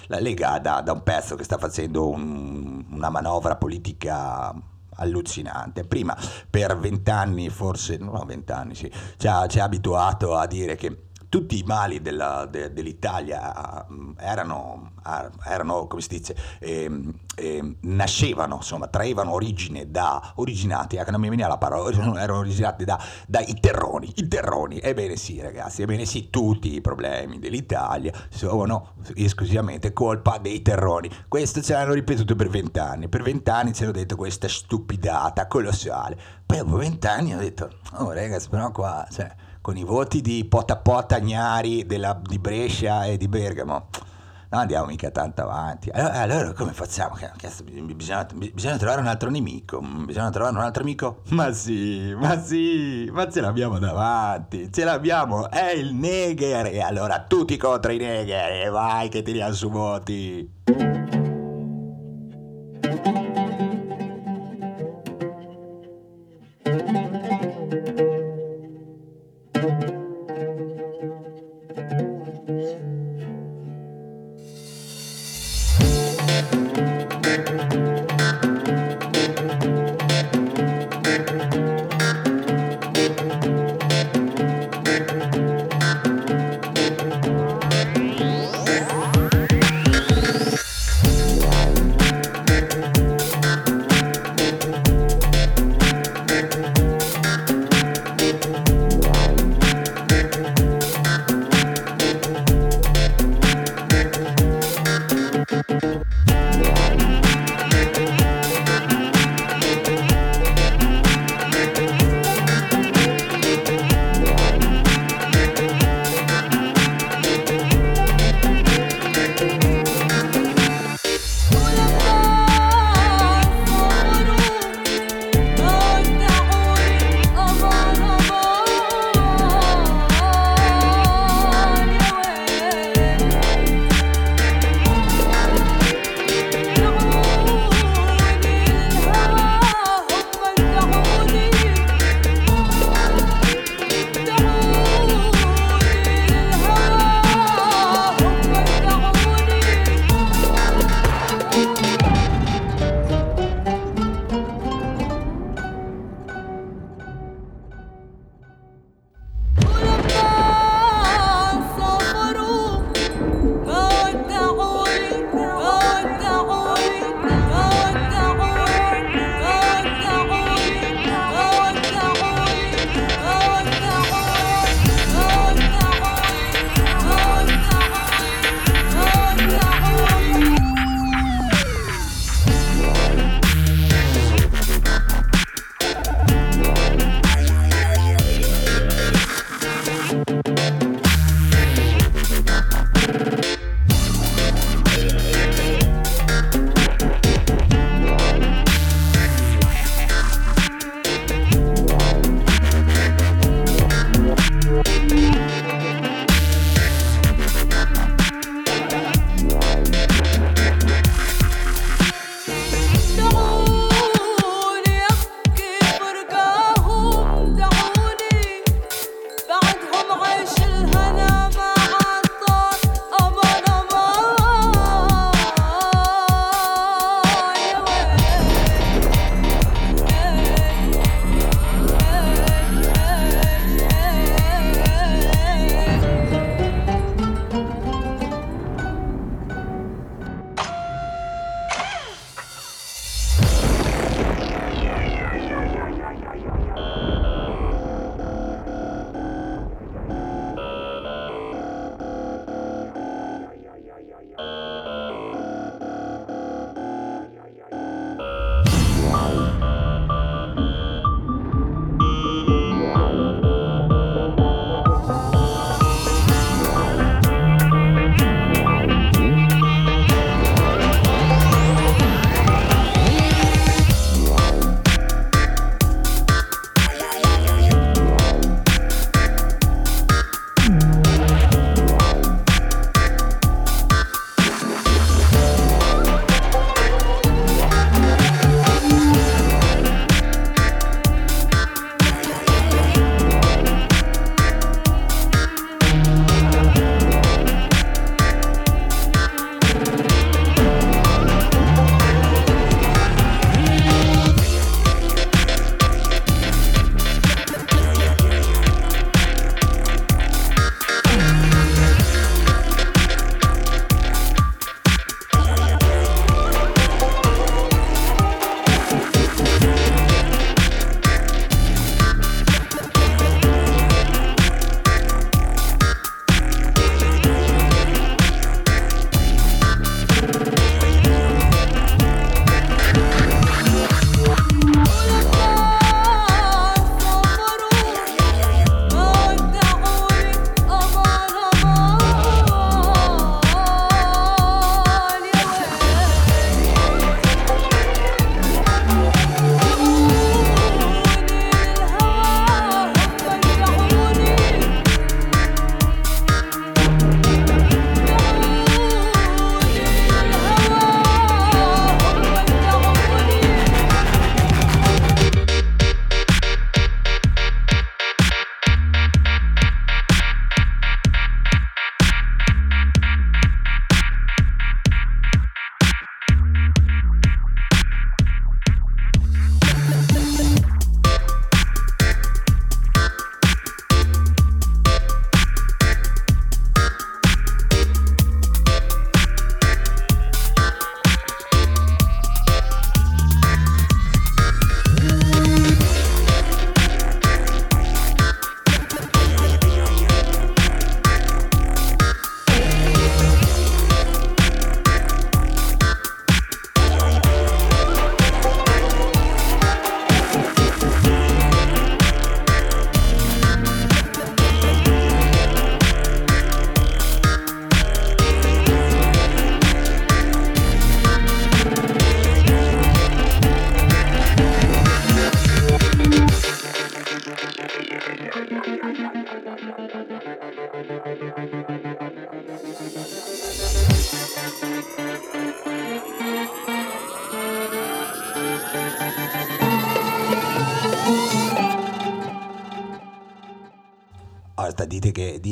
la 0.08 0.20
Lega 0.20 0.60
da, 0.60 0.82
da 0.82 0.92
un 0.92 1.04
pezzo 1.04 1.36
che 1.36 1.44
sta 1.44 1.58
facendo 1.58 2.10
un, 2.10 2.86
una 2.90 3.10
manovra 3.10 3.56
politica 3.56 4.54
allucinante. 4.96 5.84
Prima 5.84 6.18
per 6.50 6.78
vent'anni, 6.78 7.50
forse, 7.50 7.98
no, 7.98 8.24
vent'anni 8.26 8.76
sì, 8.76 8.92
ci 9.18 9.28
ha 9.28 9.48
abituato 9.60 10.36
a 10.36 10.46
dire 10.46 10.76
che 10.76 11.10
tutti 11.34 11.58
i 11.58 11.64
mali 11.66 12.00
della, 12.00 12.46
de, 12.46 12.72
dell'Italia 12.74 13.84
mm, 13.92 14.12
erano, 14.20 14.92
erano, 15.48 15.88
come 15.88 16.00
si 16.04 16.10
dice, 16.10 16.36
eh, 16.60 16.92
eh, 17.34 17.76
nascevano, 17.82 18.58
insomma, 18.58 18.86
traevano 18.86 19.32
origine 19.32 19.90
da, 19.90 20.34
originati, 20.36 20.98
eh, 20.98 21.04
non 21.10 21.20
mi 21.20 21.30
veniva 21.30 21.48
la 21.48 21.58
parola, 21.58 21.90
erano 22.22 22.38
originati 22.38 22.86
da, 22.86 23.02
dai 23.26 23.52
terroni, 23.60 24.12
i 24.18 24.28
terroni. 24.28 24.78
Ebbene 24.80 25.16
sì 25.16 25.42
ragazzi, 25.42 25.82
ebbene 25.82 26.06
sì, 26.06 26.30
tutti 26.30 26.76
i 26.76 26.82
problemi 26.82 27.40
dell'Italia 27.40 28.14
sono 28.30 28.94
esclusivamente 29.16 29.92
colpa 29.92 30.38
dei 30.38 30.62
terroni. 30.62 31.10
Questo 31.28 31.64
ce 31.64 31.74
l'hanno 31.74 31.94
ripetuto 31.94 32.36
per 32.36 32.50
vent'anni, 32.50 33.10
per 33.10 33.24
vent'anni 33.24 33.74
ci 33.74 33.82
hanno 33.82 33.92
detto 33.92 34.16
questa 34.16 34.48
stupidata 34.48 35.48
colossale. 35.48 36.16
Poi 36.46 36.58
dopo 36.60 36.78
vent'anni 36.78 37.34
ho 37.34 37.40
detto, 37.40 37.72
oh 37.94 38.12
ragazzi, 38.12 38.50
però 38.50 38.72
qua... 38.72 39.08
Cioè, 39.10 39.52
con 39.64 39.78
i 39.78 39.86
voti 39.86 40.20
di 40.20 40.44
Pota 40.44 40.76
Pota 40.76 41.22
Gnari 41.22 41.86
della, 41.86 42.20
di 42.22 42.38
Brescia 42.38 43.06
e 43.06 43.16
di 43.16 43.30
Bergamo 43.30 43.88
non 44.50 44.62
andiamo 44.62 44.86
mica 44.86 45.10
tanto 45.10 45.42
avanti. 45.42 45.90
Allora, 45.90 46.14
allora 46.14 46.54
come 46.54 46.74
facciamo? 46.74 47.16
Bisogna, 47.96 48.28
bisogna, 48.54 48.78
trovare 48.78 49.02
un 49.02 49.08
altro 49.08 49.32
nemico. 49.32 49.80
Bisogna 49.80 50.30
trovare 50.30 50.56
un 50.56 50.62
altro 50.62 50.84
amico? 50.84 51.22
Ma 51.30 51.52
sì, 51.52 52.14
ma 52.14 52.40
sì, 52.40 53.10
ma 53.12 53.28
ce 53.32 53.42
l'abbiamo 53.42 53.80
davanti. 53.80 54.72
Ce 54.72 54.84
l'abbiamo, 54.84 55.50
è 55.50 55.72
il 55.72 55.96
Neger. 55.96 56.68
E 56.68 56.82
allora 56.82 57.24
tutti 57.28 57.58
contro 57.58 57.92
i 57.92 57.98
Neger. 57.98 58.66
E 58.66 58.70
vai 58.70 59.10
che 59.10 59.24
tiriamo 59.24 59.54
su 59.54 59.70
voti. 59.72 61.23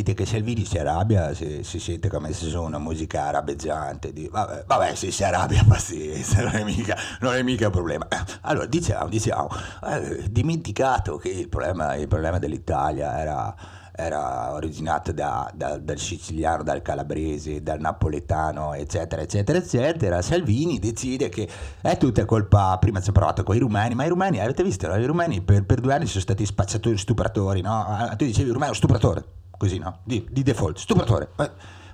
Dite 0.02 0.14
che, 0.14 0.26
Salvini 0.26 0.66
si 0.66 0.78
arrabbia, 0.78 1.34
si, 1.34 1.64
si 1.64 1.80
sente 1.80 2.10
come 2.10 2.34
se 2.34 2.48
sono 2.48 2.66
una 2.66 2.80
musica 2.80 3.26
arabeggiante. 3.26 4.12
Di, 4.14 4.28
vabbè, 4.28 4.66
vabbè, 4.68 4.96
se 4.96 5.12
si 5.12 5.24
arrabbia, 5.24 5.64
pazienza, 5.68 6.42
non 6.44 6.56
è 6.56 6.64
mica, 6.64 6.98
non 7.22 7.34
è 7.34 7.42
mica 7.42 7.68
un 7.68 7.72
problema. 7.72 8.08
Allora, 8.42 8.66
diciamo, 8.66 9.08
diciamo, 9.08 9.50
eh, 9.88 10.26
dimenticato 10.30 11.18
che 11.18 11.30
il 11.30 11.50
problema, 11.50 11.96
il 11.96 12.08
problema 12.08 12.40
dell'Italia 12.40 13.20
era 13.20 13.56
era 13.94 14.54
originato 14.54 15.12
da, 15.12 15.52
da, 15.54 15.78
dal 15.78 15.98
siciliano, 15.98 16.64
dal 16.64 16.82
calabrese, 16.82 17.62
dal 17.62 17.80
napoletano, 17.80 18.74
eccetera, 18.74 19.22
eccetera, 19.22 19.58
eccetera. 19.58 20.22
Salvini 20.22 20.80
decide 20.80 21.30
che 21.30 21.48
è 21.82 21.98
tutta 21.98 22.26
colpa, 22.26 22.78
prima 22.80 23.02
ci 23.02 23.10
ha 23.10 23.14
provato 23.14 23.44
con 23.44 23.56
i 23.56 23.60
rumeni, 23.60 23.94
ma 23.94 24.06
i 24.06 24.10
rumeni, 24.10 24.40
avete 24.40 24.64
visto, 24.64 24.92
i 24.94 25.06
rumeni 25.06 25.42
per, 25.42 25.66
per, 25.66 25.82
due 25.82 25.94
anni 25.94 26.06
sono 26.06 26.22
stati 26.22 26.46
spacciatori, 26.46 26.98
stupratori, 26.98 27.62
no? 27.62 27.86
Ah, 27.86 28.16
tu 28.16 28.26
dicevi 28.26 28.50
rumeno, 28.50 28.74
stupratore, 28.74 29.24
così, 29.62 29.78
no? 29.78 30.00
Di, 30.04 30.26
di 30.28 30.42
default, 30.42 30.80
stupratore. 30.80 31.30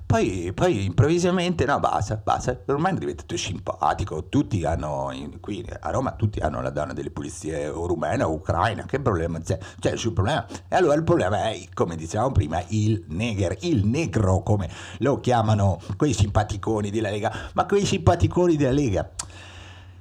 Poi, 0.06 0.54
poi, 0.54 0.86
improvvisamente, 0.86 1.66
no, 1.66 1.82
basta, 1.82 2.16
basta, 2.16 2.58
ormai 2.68 2.94
è 2.94 2.98
diventato 2.98 3.36
simpatico, 3.36 4.30
tutti 4.30 4.64
hanno, 4.64 5.12
qui 5.42 5.66
a 5.82 5.92
Roma 5.92 6.14
tutti 6.14 6.40
hanno 6.40 6.62
la 6.62 6.70
donna 6.70 6.94
delle 6.94 7.12
pulizie 7.12 7.68
o 7.68 7.86
rumena 7.86 8.26
o 8.26 8.32
ucraina, 8.32 8.86
che 8.86 9.02
problema 9.02 9.42
c'è? 9.42 9.60
C'è 9.82 9.92
il 9.92 10.14
problema. 10.14 10.48
E 10.70 10.78
allora 10.78 10.94
il 10.94 11.04
problema 11.04 11.50
è, 11.50 11.62
come 11.74 11.98
dicevamo 11.98 12.32
prima, 12.32 12.64
il 12.70 13.04
neger, 13.10 13.58
il 13.62 13.86
negro, 13.86 14.44
come 14.44 14.70
lo 15.00 15.20
chiamano 15.20 15.78
quei 15.98 16.14
simpaticoni 16.14 16.90
della 16.90 17.10
Lega, 17.10 17.52
ma 17.54 17.66
quei 17.66 17.86
simpaticoni 17.86 18.56
della 18.56 18.72
Lega 18.72 19.12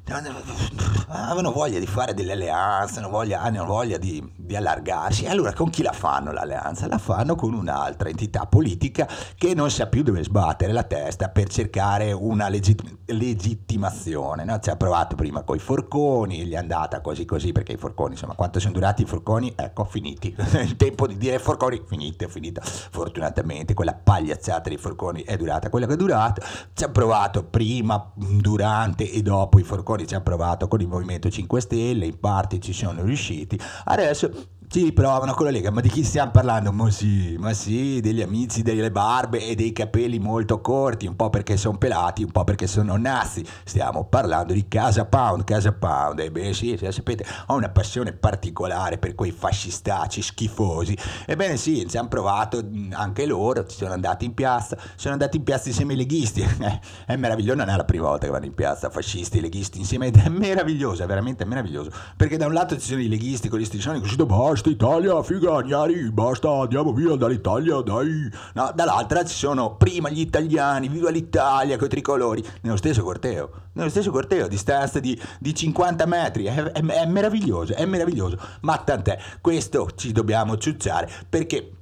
avevano 0.09 1.51
voglia 1.51 1.81
di 1.81 1.87
fare 1.87 2.15
delle 2.15 2.33
alleanze, 2.33 3.01
hanno 3.01 3.09
voglia, 3.09 3.41
hanno 3.41 3.65
voglia 3.65 3.99
di, 3.99 4.23
di, 4.37 4.55
allargarsi. 4.55 5.27
Allora 5.27 5.53
con 5.53 5.69
chi 5.69 5.83
la 5.83 5.93
fanno 5.93 6.31
l'alleanza? 6.31 6.87
La 6.87 6.99
fanno 6.99 7.35
con 7.35 7.55
un'altra 7.55 8.09
entità 8.09 8.47
politica 8.47 9.09
che 9.37 9.55
non 9.55 9.71
sa 9.71 9.89
più 9.89 10.03
dove 10.03 10.23
sbattere 10.23 10.73
la 10.73 10.85
testa 10.85 11.29
per 11.29 11.49
cercare 11.49 12.13
una 12.13 12.49
legit- 12.49 12.99
legittimazione. 13.07 14.45
No? 14.45 14.61
Ci 14.61 14.71
ha 14.71 14.77
provato 14.77 15.17
prima 15.17 15.43
con 15.43 15.57
i 15.57 15.61
forconi, 15.61 16.47
gli 16.47 16.53
è 16.53 16.57
andata 16.57 17.01
così 17.01 17.25
così 17.25 17.51
perché 17.51 17.73
i 17.73 17.77
forconi, 17.77 18.13
insomma, 18.13 18.35
quanto 18.35 18.61
sono 18.61 18.73
durati 18.73 19.03
i 19.03 19.07
forconi? 19.07 19.53
Ecco, 19.57 19.85
finiti. 19.85 20.35
Il 20.63 20.77
tempo 20.77 21.09
di 21.09 21.17
dire 21.17 21.41
forconi, 21.41 21.83
finito, 21.85 22.29
finito. 22.29 22.61
Fortunatamente 22.63 23.75
quella 23.75 23.95
pagliazzata 23.95 24.69
dei 24.69 24.79
forconi 24.79 25.23
è 25.23 25.37
durata 25.37 25.69
quella 25.69 25.87
che 25.87 25.95
è 25.95 25.97
durata. 25.97 26.47
Ci 26.73 26.85
ha 26.85 26.89
provato 26.91 27.43
prima, 27.45 28.13
durante 28.15 29.11
e 29.11 29.23
dopo 29.23 29.59
i 29.59 29.63
forconi 29.63 29.96
Berlusconi 29.97 30.07
ci 30.07 30.15
ha 30.15 30.21
provato 30.21 30.69
con 30.69 30.81
il 30.81 30.87
Movimento 30.87 31.31
5 31.31 31.61
Stelle, 31.61 32.07
in 32.07 32.21
parte 32.21 32.61
ci 32.61 32.73
sono 32.73 33.03
riusciti, 33.03 33.59
adesso 33.85 34.31
ci 34.69 34.93
provano 34.93 35.33
con 35.35 35.45
la 35.45 35.53
Lega, 35.53 35.71
ma 35.71 35.81
di 35.81 35.89
chi 35.89 36.03
stiamo 36.03 36.33
parlando? 36.33 36.73
Ma 36.73 36.91
sì, 36.91 37.37
ma 37.39 37.53
sì, 37.53 38.01
degli 38.01 38.21
amici 38.21 38.63
delle 38.63 38.91
barbe 38.91 39.47
e 39.47 39.55
dei 39.55 39.73
capelli 39.73 40.19
molto 40.19 40.61
corti, 40.61 41.07
un 41.07 41.15
po' 41.15 41.31
perché 41.31 41.57
sono 41.57 41.79
pelati, 41.79 42.25
un 42.25 42.33
po' 42.33 42.43
perché 42.45 42.67
sono 42.67 42.97
nazi. 42.97 43.45
Stiamo 43.65 44.05
parlando 44.07 44.53
di 44.53 44.67
Casa 44.67 45.05
Pound, 45.05 45.45
Casa 45.45 45.73
Pound. 45.73 46.19
Ebbene 46.19 46.53
sì, 46.53 46.77
se 46.77 46.91
sapete, 46.91 47.25
ho 47.47 47.55
una 47.55 47.69
passione 47.69 48.13
particolare 48.13 48.99
per 48.99 49.15
quei 49.15 49.31
fascistacci 49.31 50.21
schifosi. 50.21 50.97
Ebbene 51.27 51.57
sì, 51.57 51.87
ci 51.89 51.97
hanno 51.97 52.09
provato 52.09 52.65
anche 52.93 53.25
loro, 53.25 53.67
ci 53.67 53.77
sono 53.77 53.93
andati 53.93 54.25
in 54.25 54.35
piazza, 54.35 54.77
sono 54.97 55.13
andati 55.13 55.37
in 55.37 55.45
piazza 55.45 55.69
insieme 55.69 55.93
ai 55.93 55.99
leghisti. 55.99 56.43
è 57.07 57.17
meraviglioso, 57.17 57.59
non 57.59 57.69
è 57.69 57.77
la 57.77 57.85
prima 57.85 58.09
volta 58.09 58.27
che 58.27 58.33
vanno 58.33 58.47
in 58.47 58.55
piazza 58.55 58.91
fascisti 58.91 59.39
e 59.39 59.43
leghisti 59.43 59.79
insieme, 59.79 60.07
ed 60.09 60.17
è 60.17 60.29
meraviglioso, 60.29 61.05
è 61.05 61.07
veramente 61.07 61.45
meraviglioso. 61.45 61.91
Perché 62.17 62.37
da 62.37 62.47
un 62.47 62.53
lato 62.53 62.77
ci 62.79 62.87
sono 62.87 63.01
i 63.01 63.09
leghisti 63.09 63.49
con 63.49 63.61
gli 63.61 63.65
striscioni 63.65 64.01
così 64.01 64.17
boh, 64.17 64.56
basta 64.57 64.71
Italia, 64.71 65.23
figa, 65.23 65.63
gnari, 65.63 66.11
basta, 66.11 66.49
andiamo 66.49 66.95
via 66.95 67.15
dall'Italia, 67.15 67.83
dai. 67.83 68.31
No, 68.55 68.73
dall'altra 68.75 69.23
ci 69.23 69.35
sono 69.35 69.77
prima 69.77 70.09
gli 70.09 70.21
italiani, 70.21 70.89
viva 70.89 71.11
l'Italia, 71.11 71.77
con 71.77 71.87
i 71.87 71.91
tricolori, 71.91 72.43
nello 72.63 72.77
stesso 72.77 73.03
corteo, 73.03 73.51
nello 73.75 73.91
stesso 73.91 74.11
corteo, 74.11 74.47
a 74.47 74.49
distanza 74.49 74.99
di, 74.99 75.21
di 75.39 75.55
50 75.55 76.07
metri, 76.07 76.45
è, 76.45 76.55
è, 76.55 76.83
è 76.83 77.07
meraviglioso, 77.07 77.75
è 77.75 77.85
meraviglioso, 77.85 78.39
ma 78.63 78.79
tant'è, 78.79 79.19
questo 79.43 79.91
ci 79.95 80.13
dobbiamo 80.13 80.57
ciucciare, 80.57 81.11
perché 81.29 81.73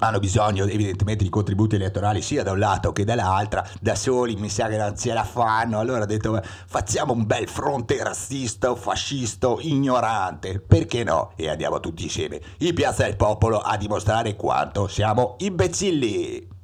hanno 0.00 0.18
bisogno 0.18 0.66
evidentemente 0.66 1.24
di 1.24 1.30
contributi 1.30 1.76
elettorali 1.76 2.22
sia 2.22 2.42
da 2.42 2.52
un 2.52 2.58
lato 2.58 2.92
che 2.92 3.04
dall'altra, 3.04 3.66
da 3.80 3.94
soli 3.94 4.36
mi 4.36 4.48
sa 4.48 4.68
che 4.68 4.76
non 4.76 4.96
ce 4.96 5.12
la 5.12 5.24
fanno, 5.24 5.78
allora 5.78 6.02
ho 6.02 6.06
detto 6.06 6.40
facciamo 6.66 7.12
un 7.12 7.26
bel 7.26 7.48
fronte 7.48 8.02
razzista, 8.02 8.74
fascista, 8.74 9.54
ignorante, 9.60 10.60
perché 10.60 11.04
no? 11.04 11.32
E 11.36 11.48
andiamo 11.48 11.80
tutti 11.80 12.04
insieme 12.04 12.40
in 12.58 12.74
Piazza 12.74 13.04
del 13.04 13.16
Popolo 13.16 13.58
a 13.58 13.76
dimostrare 13.76 14.36
quanto 14.36 14.88
siamo 14.88 15.36
imbecilli. 15.38 16.58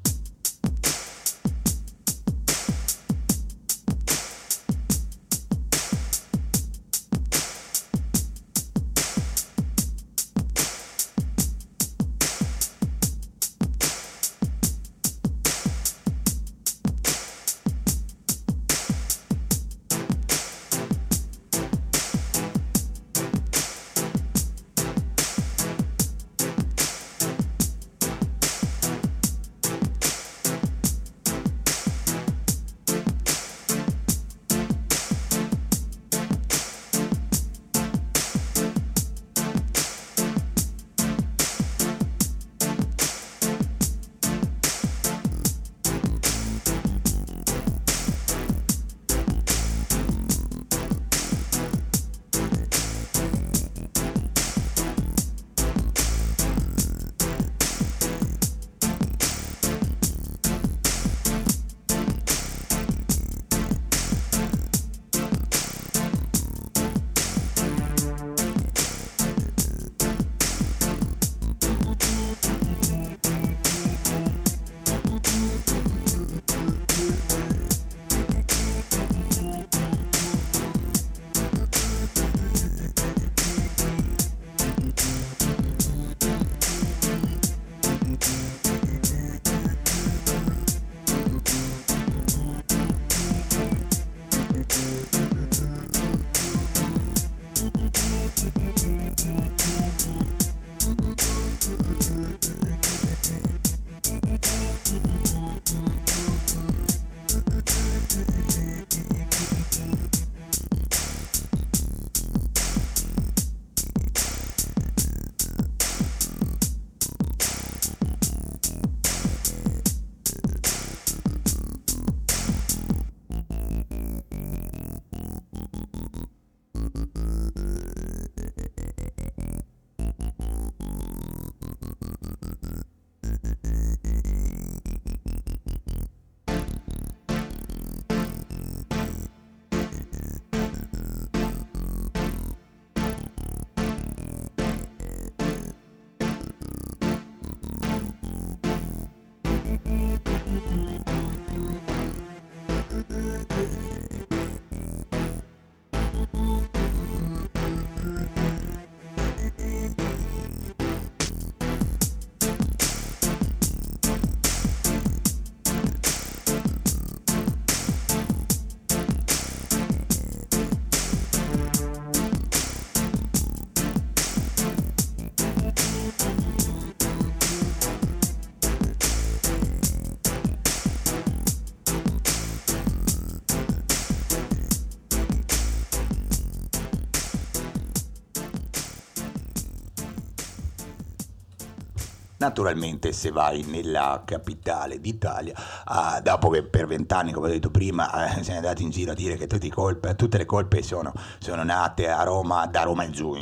Naturalmente 192.47 193.13
se 193.13 193.33
vai 193.33 193.63
nella 193.63 194.23
capitale 194.25 195.01
d'Italia, 195.01 195.53
ah, 195.85 196.21
dopo 196.21 196.49
che 196.49 196.63
per 196.63 196.87
vent'anni, 196.87 197.33
come 197.33 197.49
ho 197.49 197.51
detto 197.51 197.71
prima, 197.71 198.37
eh, 198.37 198.45
siamo 198.45 198.61
andati 198.61 198.85
in 198.85 198.91
giro 198.91 199.11
a 199.11 199.15
dire 199.15 199.37
che 199.37 199.49
colpe, 199.69 200.15
tutte 200.15 200.39
le 200.39 200.45
colpe 200.45 200.81
sono, 200.83 201.13
sono, 201.41 201.65
nate 201.65 202.09
a 202.09 202.23
Roma, 202.23 202.67
da 202.67 202.85
Roma 202.85 203.03
in 203.03 203.11
giù, 203.11 203.35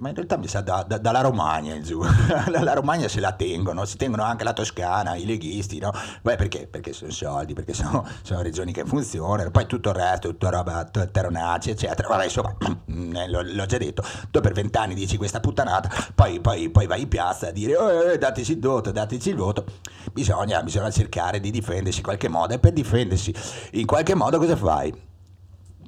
ma 0.00 0.08
in 0.08 0.14
realtà 0.14 0.36
mi 0.38 0.48
sa 0.48 0.62
da, 0.62 0.82
da, 0.86 0.98
dalla 0.98 1.20
Romagna 1.20 1.74
in 1.74 1.82
giù, 1.82 2.00
la 2.48 2.72
Romagna 2.72 3.06
se 3.06 3.20
la 3.20 3.32
tengono, 3.32 3.84
si 3.84 3.96
tengono 3.96 4.22
anche 4.22 4.44
la 4.44 4.54
Toscana, 4.54 5.14
i 5.14 5.26
leghisti, 5.26 5.78
no? 5.78 5.92
Beh, 6.22 6.36
perché? 6.36 6.66
Perché 6.66 6.92
sono 6.92 7.10
soldi, 7.10 7.52
perché 7.52 7.74
sono, 7.74 8.06
sono 8.22 8.40
regioni 8.40 8.72
che 8.72 8.84
funzionano, 8.84 9.50
poi 9.50 9.66
tutto 9.66 9.90
il 9.90 9.96
resto, 9.96 10.28
tutta 10.28 10.48
roba, 10.48 10.84
terronaci, 10.84 11.70
eccetera. 11.70 12.08
Vabbè, 12.08 12.24
insomma, 12.24 12.56
eh, 12.58 13.28
l'ho, 13.28 13.66
già 13.66 13.76
detto, 13.76 14.02
tu 14.30 14.40
per 14.40 14.52
vent'anni 14.52 14.94
dici 14.94 15.18
questa 15.18 15.40
puttanata, 15.40 15.90
poi, 16.14 16.40
poi, 16.40 16.70
poi 16.70 16.86
vai 16.86 17.02
in 17.02 17.08
piazza 17.08 17.48
a 17.48 17.50
dire... 17.50 18.12
Eh, 18.12 18.18
dateci 18.18 18.52
il 18.52 18.60
voto, 18.60 18.90
dateci 18.90 19.28
il 19.28 19.36
voto, 19.36 19.64
bisogna, 20.12 20.62
bisogna 20.62 20.90
cercare 20.90 21.40
di 21.40 21.50
difendersi 21.50 21.98
in 21.98 22.04
qualche 22.04 22.28
modo 22.28 22.54
e 22.54 22.58
per 22.58 22.72
difendersi 22.72 23.34
in 23.72 23.86
qualche 23.86 24.14
modo 24.14 24.38
cosa 24.38 24.56
fai? 24.56 25.08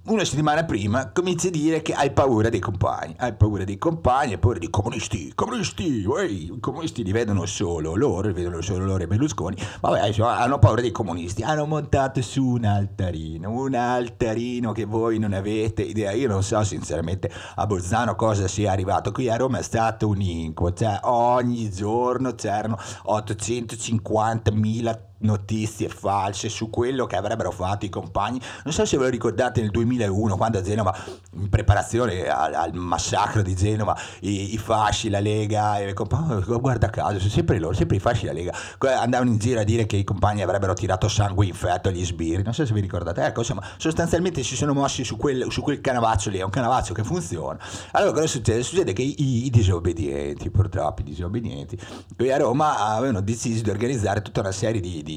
Una 0.05 0.25
settimana 0.25 0.65
prima 0.65 1.13
cominci 1.13 1.47
a 1.47 1.51
dire 1.51 1.81
che 1.81 1.93
hai 1.93 2.11
paura 2.11 2.49
dei 2.49 2.59
compagni, 2.59 3.15
hai 3.19 3.35
paura 3.35 3.63
dei 3.63 3.79
compagni, 3.79 4.33
hai 4.33 4.39
paura 4.39 4.59
dei 4.59 4.69
comunisti, 4.69 5.31
comunisti, 5.33 6.05
uè, 6.05 6.25
i 6.25 6.57
comunisti 6.59 7.05
li 7.05 7.13
vedono 7.13 7.47
solo 7.47 7.95
loro, 7.95 8.27
li 8.27 8.35
vedono 8.35 8.61
solo 8.63 8.85
loro 8.85 9.05
e 9.05 9.07
Berlusconi, 9.07 9.57
vabbè, 9.81 10.09
insomma, 10.09 10.39
hanno 10.39 10.59
paura 10.59 10.81
dei 10.81 10.91
comunisti, 10.91 11.45
hanno 11.45 11.67
montato 11.67 12.21
su 12.21 12.45
un 12.45 12.65
altarino, 12.65 13.53
un 13.53 13.75
altarino 13.75 14.73
che 14.73 14.87
voi 14.87 15.21
non 15.21 15.35
avete 15.35 15.83
idea, 15.83 16.11
io 16.11 16.27
non 16.27 16.43
so 16.43 16.65
sinceramente 16.65 17.31
a 17.55 17.65
Bolzano 17.67 18.17
cosa 18.17 18.49
sia 18.49 18.73
arrivato, 18.73 19.13
qui 19.13 19.29
a 19.29 19.37
Roma 19.37 19.59
è 19.59 19.63
stato 19.63 20.09
un 20.09 20.21
incubo, 20.21 20.73
cioè 20.73 20.99
ogni 21.03 21.71
giorno 21.71 22.35
c'erano 22.35 22.77
850.000 23.07 25.11
notizie 25.23 25.89
false 25.89 26.49
su 26.49 26.71
quello 26.71 27.07
che 27.07 27.17
avrebbero 27.17 27.51
fatto 27.51 27.85
i 27.85 27.89
compagni. 27.89 28.41
Non 28.65 28.73
so 28.73 28.85
se 28.85 28.97
ve 28.97 29.05
lo 29.05 29.11
ricordate 29.11 29.61
nel 29.61 29.71
2001, 29.71 30.37
quando 30.37 30.59
a 30.59 30.63
Genova, 30.63 30.95
in 31.33 31.49
preparazione 31.49 32.27
al, 32.27 32.55
al 32.55 32.75
massacro 32.75 33.43
di 33.43 33.55
Genova, 33.55 33.99
i, 34.21 34.55
i, 34.55 34.59
fasci, 34.59 35.09
la 35.09 35.21
Lega, 35.21 35.79
e 35.79 35.87
le 35.87 35.93
compagni, 35.95 36.43
oh, 36.47 36.61
guarda 36.61 36.91
caso, 36.91 37.19
sono 37.19 37.31
sempre 37.31 37.59
loro, 37.59 37.75
sempre 37.75 37.97
i 37.97 38.01
fasci 38.01 38.27
la 38.27 38.33
Lega, 38.33 38.55
andavano 38.79 39.31
in 39.31 39.39
giro 39.39 39.61
a 39.61 39.65
dire 39.65 39.87
che 39.87 39.97
i 39.97 40.05
compagni 40.05 40.43
avrebbero 40.43 40.75
tirato 40.75 41.09
sangue 41.09 41.47
infetto 41.47 41.89
agli 41.89 42.05
sbirri. 42.05 42.43
Non 42.43 42.55
so 42.55 42.65
se 42.67 42.73
vi 42.73 42.81
ricordate, 42.81 43.25
ecco, 43.25 43.41
insomma, 43.41 43.65
sostanzialmente 43.77 44.43
si 44.43 44.57
sono 44.57 44.73
mossi 44.73 45.05
su 45.05 45.17
quel, 45.17 45.47
su 45.51 45.63
quel 45.63 45.81
canavaccio 45.81 46.31
lì, 46.31 46.39
è 46.39 46.43
un 46.43 46.51
canavaccio 46.51 46.95
che 46.95 47.05
funziona. 47.05 47.59
Allora 47.93 48.13
cosa 48.13 48.27
succede? 48.27 48.63
Succede 48.63 48.93
che 48.93 49.03
i, 49.03 49.47
i 49.47 49.51
disobbedienti, 49.51 50.51
purtroppo 50.51 51.01
i 51.01 51.05
disobbedienti, 51.05 51.79
qui 52.17 52.31
a 52.31 52.39
Roma 52.39 52.79
avevano 52.95 53.21
deciso 53.21 53.63
di 53.63 53.71
organizzare 53.71 54.23
tutta 54.23 54.41
una 54.41 54.53
serie 54.53 54.81
di, 54.81 55.03
di 55.03 55.12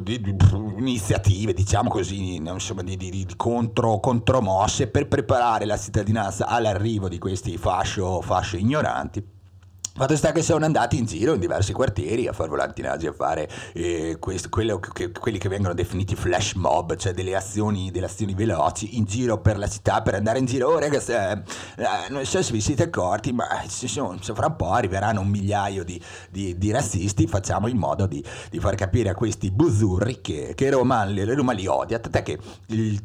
di, 0.00 0.20
di, 0.20 0.20
di 0.20 0.34
iniziative, 0.78 1.52
diciamo 1.52 1.88
così, 1.88 2.36
insomma, 2.36 2.82
di, 2.82 2.96
di, 2.96 3.26
contro, 3.36 4.00
contromosse 4.00 4.88
per 4.88 5.08
preparare 5.08 5.64
la 5.64 5.76
cittadinanza 5.76 6.46
all'arrivo 6.46 7.08
di 7.08 7.18
questi 7.18 7.56
fascio, 7.56 8.20
fascio 8.20 8.56
ignoranti 8.56 9.38
Fatto 9.92 10.16
sta 10.16 10.30
che 10.30 10.40
sono 10.40 10.64
andati 10.64 10.96
in 10.96 11.04
giro 11.04 11.34
in 11.34 11.40
diversi 11.40 11.72
quartieri 11.72 12.28
a 12.28 12.32
fare 12.32 12.48
volantinaggi, 12.48 13.08
a 13.08 13.12
fare 13.12 13.50
eh, 13.72 14.16
questo, 14.20 14.48
che, 14.48 15.10
quelli 15.10 15.36
che 15.36 15.48
vengono 15.48 15.74
definiti 15.74 16.14
flash 16.14 16.54
mob, 16.54 16.94
cioè 16.94 17.12
delle 17.12 17.34
azioni, 17.34 17.90
delle 17.90 18.06
azioni 18.06 18.32
veloci 18.32 18.96
in 18.96 19.04
giro 19.04 19.40
per 19.40 19.58
la 19.58 19.68
città 19.68 20.00
per 20.00 20.14
andare 20.14 20.38
in 20.38 20.46
giro. 20.46 20.68
Oh 20.68 20.78
ragazzi, 20.78 21.10
eh, 21.10 21.42
non 22.08 22.24
so 22.24 22.40
se 22.40 22.52
vi 22.52 22.60
siete 22.60 22.84
accorti, 22.84 23.32
ma 23.32 23.46
sono, 23.66 24.16
fra 24.20 24.46
un 24.46 24.56
po' 24.56 24.70
arriveranno 24.70 25.20
un 25.20 25.28
migliaio 25.28 25.82
di, 25.82 26.00
di, 26.30 26.56
di 26.56 26.70
razzisti, 26.70 27.26
facciamo 27.26 27.66
in 27.66 27.76
modo 27.76 28.06
di, 28.06 28.24
di, 28.48 28.60
far 28.60 28.76
capire 28.76 29.08
a 29.08 29.14
questi 29.14 29.50
buzzurri 29.50 30.20
che, 30.20 30.52
che 30.54 30.70
Roma, 30.70 31.04
Roma 31.04 31.52
li 31.52 31.66
odia. 31.66 31.98
Tant'è 31.98 32.22
che 32.22 32.38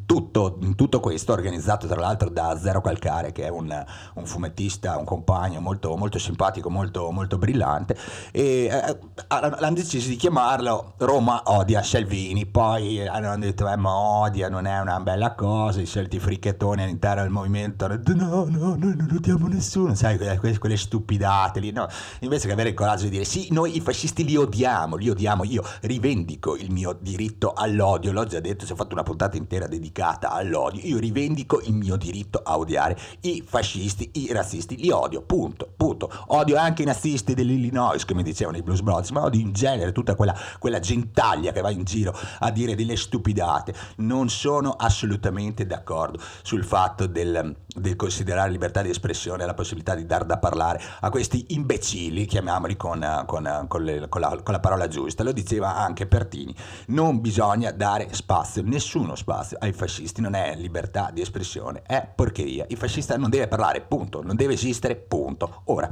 tutto, 0.06 0.58
tutto 0.76 1.00
questo, 1.00 1.32
organizzato 1.32 1.88
tra 1.88 2.00
l'altro 2.00 2.30
da 2.30 2.56
Zero 2.58 2.80
Calcare, 2.80 3.32
che 3.32 3.44
è 3.44 3.48
un, 3.48 3.84
un 4.14 4.24
fumettista, 4.24 4.96
un 4.96 5.04
compagno 5.04 5.60
molto, 5.60 5.96
molto 5.96 6.20
simpatico, 6.20 6.70
molto 6.76 7.10
molto, 7.10 7.38
brillante. 7.38 7.96
E 8.30 8.68
eh, 8.70 8.98
hanno 9.28 9.72
deciso 9.72 10.08
di 10.08 10.16
chiamarlo 10.16 10.92
Roma 10.98 11.42
odia 11.46 11.82
Salvini 11.82 12.44
poi 12.46 13.06
hanno 13.06 13.36
detto 13.38 13.68
eh, 13.68 13.76
ma 13.76 13.94
odia 13.96 14.48
non 14.48 14.66
è 14.66 14.78
una 14.78 15.00
bella 15.00 15.34
cosa 15.34 15.80
i 15.80 15.86
soliti 15.86 16.18
fricchettoni 16.18 16.82
all'interno 16.82 17.22
del 17.22 17.30
movimento 17.30 17.86
hanno 17.86 17.96
detto 17.96 18.14
no 18.14 18.44
no 18.48 18.76
noi 18.76 18.94
non 18.96 19.08
odiamo 19.16 19.46
nessuno. 19.48 19.94
Sai 19.94 20.18
quelle, 20.18 20.58
quelle 20.58 20.76
stupidate 20.76 21.60
lì 21.60 21.72
no? 21.72 21.88
Invece 22.20 22.46
che 22.46 22.52
avere 22.52 22.70
il 22.70 22.74
coraggio 22.74 23.04
di 23.04 23.10
dire 23.10 23.24
sì 23.24 23.48
noi 23.50 23.76
i 23.76 23.80
fascisti 23.80 24.24
li 24.24 24.36
odiamo 24.36 24.96
li 24.96 25.08
odiamo 25.08 25.44
io 25.44 25.62
rivendico 25.82 26.56
il 26.56 26.70
mio 26.70 26.96
diritto 27.00 27.52
all'odio. 27.54 28.12
L'ho 28.12 28.26
già 28.26 28.40
detto 28.40 28.66
si 28.66 28.72
è 28.72 28.76
fatto 28.76 28.92
una 28.92 29.02
puntata 29.02 29.36
intera 29.36 29.66
dedicata 29.66 30.30
all'odio. 30.30 30.82
Io 30.84 30.98
rivendico 30.98 31.60
il 31.62 31.74
mio 31.74 31.96
diritto 31.96 32.42
a 32.44 32.58
odiare 32.58 32.96
i 33.20 33.42
fascisti 33.46 34.10
i 34.14 34.32
razzisti 34.32 34.76
li 34.76 34.90
odio 34.90 35.22
punto 35.22 35.72
punto. 35.76 36.10
Odio 36.28 36.56
anche 36.56 36.65
anche 36.66 36.82
i 36.82 36.86
nazisti 36.86 37.34
dell'Illinois, 37.34 38.04
come 38.04 38.22
dicevano 38.22 38.56
i 38.56 38.62
Blues 38.62 38.80
Brothers, 38.80 39.10
ma 39.10 39.28
in 39.32 39.52
genere 39.52 39.92
tutta 39.92 40.14
quella, 40.14 40.36
quella 40.58 40.80
gentaglia 40.80 41.52
che 41.52 41.60
va 41.60 41.70
in 41.70 41.84
giro 41.84 42.16
a 42.40 42.50
dire 42.50 42.74
delle 42.74 42.96
stupidate. 42.96 43.74
Non 43.96 44.28
sono 44.28 44.72
assolutamente 44.72 45.66
d'accordo 45.66 46.20
sul 46.42 46.64
fatto 46.64 47.06
del, 47.06 47.56
del 47.66 47.96
considerare 47.96 48.50
libertà 48.50 48.82
di 48.82 48.90
espressione 48.90 49.46
la 49.46 49.54
possibilità 49.54 49.94
di 49.94 50.06
dar 50.06 50.24
da 50.24 50.38
parlare 50.38 50.82
a 51.00 51.10
questi 51.10 51.46
imbecilli, 51.50 52.24
chiamiamoli 52.26 52.76
con, 52.76 53.24
con, 53.26 53.64
con, 53.68 53.82
le, 53.84 54.08
con, 54.08 54.20
la, 54.20 54.40
con 54.42 54.52
la 54.52 54.60
parola 54.60 54.88
giusta. 54.88 55.22
Lo 55.22 55.32
diceva 55.32 55.76
anche 55.76 56.06
Pertini. 56.06 56.54
Non 56.88 57.20
bisogna 57.20 57.70
dare 57.70 58.08
spazio, 58.12 58.62
nessuno 58.64 59.14
spazio 59.14 59.56
ai 59.60 59.72
fascisti, 59.72 60.20
non 60.20 60.34
è 60.34 60.54
libertà 60.56 61.10
di 61.12 61.20
espressione, 61.20 61.82
è 61.86 62.06
porcheria. 62.14 62.66
Il 62.68 62.76
fascista 62.76 63.16
non 63.16 63.30
deve 63.30 63.48
parlare, 63.48 63.80
punto, 63.82 64.22
non 64.22 64.36
deve 64.36 64.54
esistere, 64.54 64.96
punto. 64.96 65.62
Ora, 65.64 65.90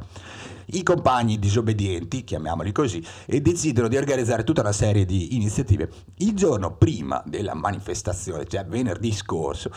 i 0.66 0.82
compagni 0.82 1.38
disobbedienti, 1.38 2.24
chiamiamoli 2.24 2.72
così, 2.72 3.04
e 3.26 3.40
decidono 3.40 3.88
di 3.88 3.96
organizzare 3.96 4.44
tutta 4.44 4.60
una 4.60 4.72
serie 4.72 5.04
di 5.04 5.34
iniziative 5.34 5.90
il 6.18 6.34
giorno 6.34 6.76
prima 6.76 7.22
della 7.26 7.54
manifestazione, 7.54 8.46
cioè 8.46 8.64
venerdì 8.64 9.12
scorso, 9.12 9.70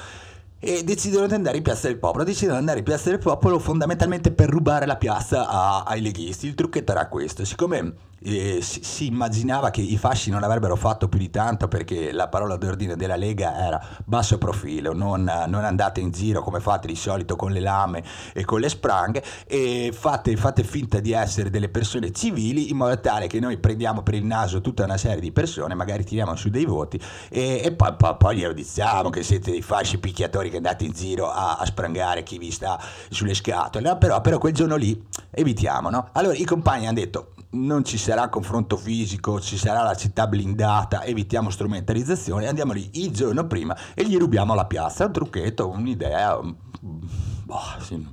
e 0.59 0.83
decidono 0.83 1.27
di 1.27 1.33
andare 1.33 1.57
in 1.57 1.63
Piazza 1.63 1.87
del 1.87 1.97
Popolo. 1.97 2.23
Decidono 2.23 2.53
di 2.53 2.59
andare 2.59 2.79
in 2.79 2.85
Piazza 2.85 3.09
del 3.09 3.19
Popolo 3.19 3.59
fondamentalmente 3.59 4.31
per 4.31 4.49
rubare 4.49 4.85
la 4.85 4.95
piazza 4.95 5.47
a, 5.47 5.83
ai 5.83 6.01
leghisti. 6.01 6.47
Il 6.47 6.55
trucchetto 6.55 6.91
era 6.91 7.07
questo: 7.07 7.45
siccome 7.45 7.93
eh, 8.27 8.61
si, 8.61 8.83
si, 8.83 9.05
immaginava 9.07 9.69
che 9.69 9.81
i 9.81 9.97
fasci 9.97 10.29
non 10.29 10.43
avrebbero 10.43 10.75
fatto 10.75 11.07
più 11.07 11.19
di 11.19 11.29
tanto 11.29 11.67
perché 11.67 12.11
la 12.11 12.27
parola 12.27 12.57
d'ordine 12.57 12.95
della 12.95 13.15
Lega 13.15 13.57
era 13.57 13.81
basso 14.03 14.37
profilo, 14.37 14.93
non, 14.93 15.23
non, 15.23 15.63
andate 15.63 16.01
in 16.01 16.11
giro 16.11 16.41
come 16.41 16.59
fate 16.59 16.87
di 16.87 16.95
solito 16.95 17.35
con 17.35 17.51
le 17.51 17.59
lame 17.59 18.03
e 18.33 18.43
con 18.43 18.59
le 18.59 18.69
spranghe 18.69 19.23
e 19.47 19.91
fate, 19.93 20.35
fate, 20.35 20.63
finta 20.63 20.99
di 20.99 21.13
essere 21.13 21.49
delle 21.49 21.69
persone 21.69 22.11
civili 22.11 22.69
in 22.69 22.77
modo 22.77 22.99
tale 22.99 23.27
che 23.27 23.39
noi 23.39 23.57
prendiamo 23.57 24.01
per 24.01 24.15
il 24.15 24.25
naso 24.25 24.61
tutta 24.61 24.83
una 24.83 24.97
serie 24.97 25.21
di 25.21 25.31
persone, 25.31 25.73
magari 25.73 26.03
tiriamo 26.03 26.35
su 26.35 26.49
dei 26.49 26.65
voti 26.65 26.99
e, 27.29 27.61
e 27.63 27.71
poi, 27.71 27.95
poi, 27.95 28.15
poi 28.17 28.37
glielo 28.37 28.53
diciamo 28.53 29.09
che 29.09 29.23
siete 29.23 29.51
dei 29.51 29.61
fasci 29.61 29.97
picchiatori 29.99 30.49
che 30.49 30.57
andate 30.57 30.83
in 30.83 30.91
giro 30.91 31.29
a, 31.31 31.55
a 31.57 31.65
sprangare 31.65 32.23
chi 32.23 32.37
vi 32.37 32.51
sta 32.51 32.79
sulle 33.09 33.33
scatole, 33.33 33.87
no? 33.87 33.97
però, 33.97 34.21
però 34.21 34.37
quel 34.37 34.53
giorno 34.53 34.75
lì 34.75 35.01
evitiamo. 35.31 35.89
No? 35.89 36.09
Allora 36.13 36.33
i 36.33 36.43
compagni 36.43 36.87
hanno 36.87 36.99
detto 36.99 37.31
non 37.49 37.85
ci 37.85 37.97
sarà 37.97 38.27
confronto 38.29 38.75
fisico, 38.75 39.39
ci 39.39 39.57
sarà 39.57 39.83
la 39.83 39.95
città 39.95 40.27
blindata, 40.27 41.03
evitiamo 41.03 41.49
strumentalizzazione, 41.49 42.47
andiamo 42.47 42.73
lì 42.73 42.89
il 42.93 43.11
giorno 43.11 43.47
prima 43.47 43.75
e 43.93 44.05
gli 44.05 44.17
rubiamo 44.17 44.53
la 44.53 44.65
piazza. 44.65 45.05
Un 45.05 45.13
trucchetto, 45.13 45.69
un'idea. 45.69 46.39
Boh, 46.79 47.59
sì. 47.79 48.07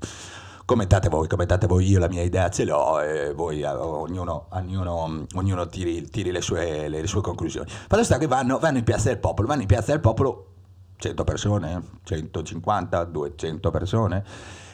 Commentate 0.67 1.11
voi, 1.11 1.29
commentate 1.29 1.67
voi, 1.67 1.87
io 1.87 1.99
la 1.99 2.09
mia 2.09 2.23
idea 2.23 2.49
ce 2.49 2.65
l'ho 2.65 2.99
e 2.99 3.35
voi 3.35 3.61
eh, 3.61 3.69
ognuno, 3.69 4.47
ognuno, 4.49 5.27
ognuno 5.35 5.67
tiri, 5.67 6.09
tiri 6.09 6.31
le, 6.31 6.41
sue, 6.41 6.89
le, 6.89 7.07
sue, 7.07 7.21
conclusioni. 7.21 7.69
Fatto 7.69 8.03
sta 8.03 8.17
che 8.17 8.27
vanno, 8.27 8.59
vanno 8.59 8.79
in 8.79 8.85
Piazza 8.85 9.09
del 9.09 9.19
Popolo, 9.19 9.47
vanno 9.47 9.61
in 9.61 9.67
Piazza 9.67 9.91
del 9.91 10.01
Popolo 10.01 10.47
100 10.97 11.23
persone, 11.23 11.83
150, 12.03 13.05
200 13.05 13.71
persone 13.71 14.25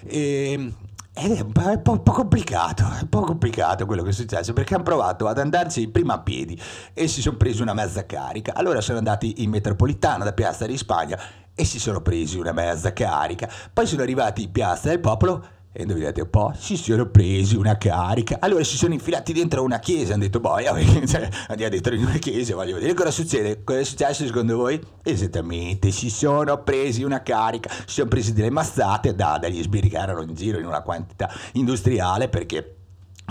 e 0.05 0.53
ed 0.53 0.73
è 1.21 1.41
un 1.41 1.53
po', 1.83 1.91
un, 1.91 2.03
po', 2.03 2.13
complicato, 2.13 2.83
un 2.85 3.09
po' 3.09 3.21
complicato 3.21 3.85
quello 3.85 4.03
che 4.03 4.09
è 4.09 4.13
successo 4.13 4.55
perché 4.55 4.75
hanno 4.75 4.85
provato 4.85 5.27
ad 5.27 5.39
andarci 5.39 5.87
prima 5.89 6.15
a 6.15 6.21
piedi 6.21 6.59
e 6.95 7.09
si 7.09 7.21
sono 7.21 7.37
presi 7.37 7.61
una 7.61 7.75
mezza 7.75 8.07
carica. 8.07 8.55
Allora 8.55 8.81
sono 8.81 8.99
andati 8.99 9.43
in 9.43 9.51
metropolitana 9.51 10.25
da 10.25 10.33
Piazza 10.33 10.65
di 10.65 10.79
Spagna 10.79 11.19
e 11.55 11.65
si 11.67 11.79
sono 11.79 12.01
presi 12.01 12.39
una 12.39 12.53
mezza 12.53 12.95
carica. 12.95 13.51
Poi 13.71 13.87
sono 13.87 14.01
arrivati 14.01 14.45
in 14.45 14.53
Piazza 14.53 14.89
del 14.89 15.01
Popolo 15.01 15.45
e 15.73 15.83
indovinate 15.83 16.21
un 16.21 16.31
po', 16.31 16.53
si 16.57 16.77
sono 16.77 17.07
presi 17.07 17.55
una 17.55 17.79
carica. 17.79 18.39
Allora 18.41 18.65
si 18.65 18.77
sono 18.77 18.93
infilati 18.93 19.33
dentro 19.33 19.63
una 19.63 19.79
chiesa, 19.79 20.15
hanno 20.15 20.25
detto, 20.25 20.41
boia, 20.41 20.75
cioè, 21.07 21.29
andiamo 21.49 21.71
dentro 21.73 21.95
in 21.95 22.05
una 22.05 22.19
chiesa, 22.19 22.55
voglio 22.55 22.75
vedere 22.75 22.95
cosa 22.95 23.11
succede. 23.11 23.63
Cosa 23.63 23.79
è 23.79 23.85
successo 23.85 24.27
secondo 24.27 24.57
voi? 24.57 24.81
Esattamente, 25.03 25.91
si 25.93 26.11
sono 26.11 26.63
presi 26.63 27.03
una 27.03 27.23
carica, 27.23 27.71
si 27.71 27.95
sono 27.95 28.09
presi 28.09 28.33
delle 28.33 28.51
mazzate 28.51 29.15
da, 29.15 29.39
dagli 29.41 29.63
sbirri 29.63 29.89
che 29.89 29.99
erano 29.99 30.23
in 30.23 30.35
giro 30.35 30.59
in 30.59 30.67
una 30.67 30.83
quantità 30.83 31.31
industriale 31.53 32.29
perché 32.29 32.80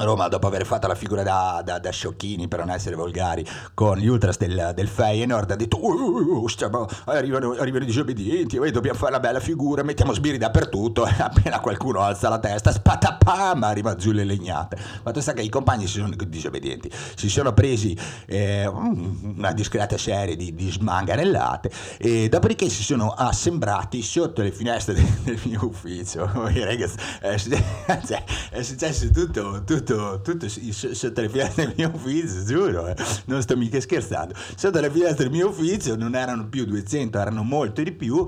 Roma, 0.04 0.28
dopo 0.28 0.48
aver 0.48 0.66
fatto 0.66 0.88
la 0.88 0.96
figura 0.96 1.24
da, 1.24 1.62
da, 1.64 1.80
da 1.80 1.90
sciocchini, 1.92 2.48
per 2.48 2.60
non 2.60 2.70
essere 2.72 2.96
volgari, 2.96 3.46
con 3.74 3.98
gli 3.98 4.08
ultras 4.08 4.38
del, 4.38 4.72
del 4.76 4.88
Feyenoord, 4.88 5.52
ha 5.52 5.56
detto 5.56 5.84
uh, 5.84 5.92
uh, 5.92 6.44
uh, 6.44 6.48
stiamo, 6.48 6.88
arrivano, 7.06 7.56
arrivano 7.58 7.84
i 7.84 7.88
disobbedienti, 7.88 8.58
oh, 8.58 8.70
dobbiamo 8.72 8.98
fare 8.98 9.12
una 9.12 9.20
bella 9.20 9.40
figura, 9.40 9.84
mettiamo 9.84 10.14
sbirri 10.14 10.38
dappertutto, 10.38 11.06
e 11.06 11.14
appena 11.18 11.60
qualcuno 11.60 12.02
alza 12.02 12.30
la 12.30 12.40
testa, 12.40 12.72
spatapam, 12.72 13.64
arriva 13.64 13.96
giù 13.96 14.12
le 14.12 14.24
legnate. 14.24 14.78
Fatto 14.78 15.22
sta 15.22 15.34
che 15.34 15.42
i 15.42 15.50
compagni 15.50 15.88
si 15.88 16.00
sono 16.00 16.14
disobbedienti, 16.28 16.92
si 17.16 17.30
sono 17.30 17.54
presi 17.54 17.98
eh, 18.26 18.66
una 18.68 19.52
discreta 19.54 19.98
serie 19.98 20.36
di, 20.36 20.54
di 20.54 20.72
smanganellate 20.72 21.72
e 21.98 22.30
dopodiché 22.30 22.70
si 22.70 22.84
sono 22.84 23.12
assembrati 23.12 24.02
sotto 24.02 24.42
le 24.42 24.52
finestre 24.52 24.94
del, 24.94 25.06
del 25.24 25.40
mio 25.46 25.66
ufficio. 25.66 26.30
Ragazzi, 26.34 26.98
cioè, 28.06 28.24
è 28.50 28.62
successo 28.62 29.10
tutto, 29.10 29.64
tutto 29.64 29.89
tutto, 29.90 30.22
tutto 30.22 30.48
sotto 30.48 31.22
le 31.22 31.30
finestre 31.30 31.66
del 31.66 31.74
mio 31.76 31.92
ufficio, 31.94 32.44
giuro, 32.44 32.88
eh. 32.88 32.96
non 33.26 33.42
sto 33.42 33.58
mica 33.58 33.80
scherzando. 33.82 34.36
Sotto 34.56 34.80
le 34.80 34.92
finestre 34.92 35.24
del 35.26 35.32
mio 35.32 35.50
ufficio 35.50 35.96
non 35.96 36.16
erano 36.16 36.48
più 36.48 36.66
200, 36.66 37.18
erano 37.18 37.44
molto 37.44 37.82
di 37.82 37.92
più. 37.92 38.28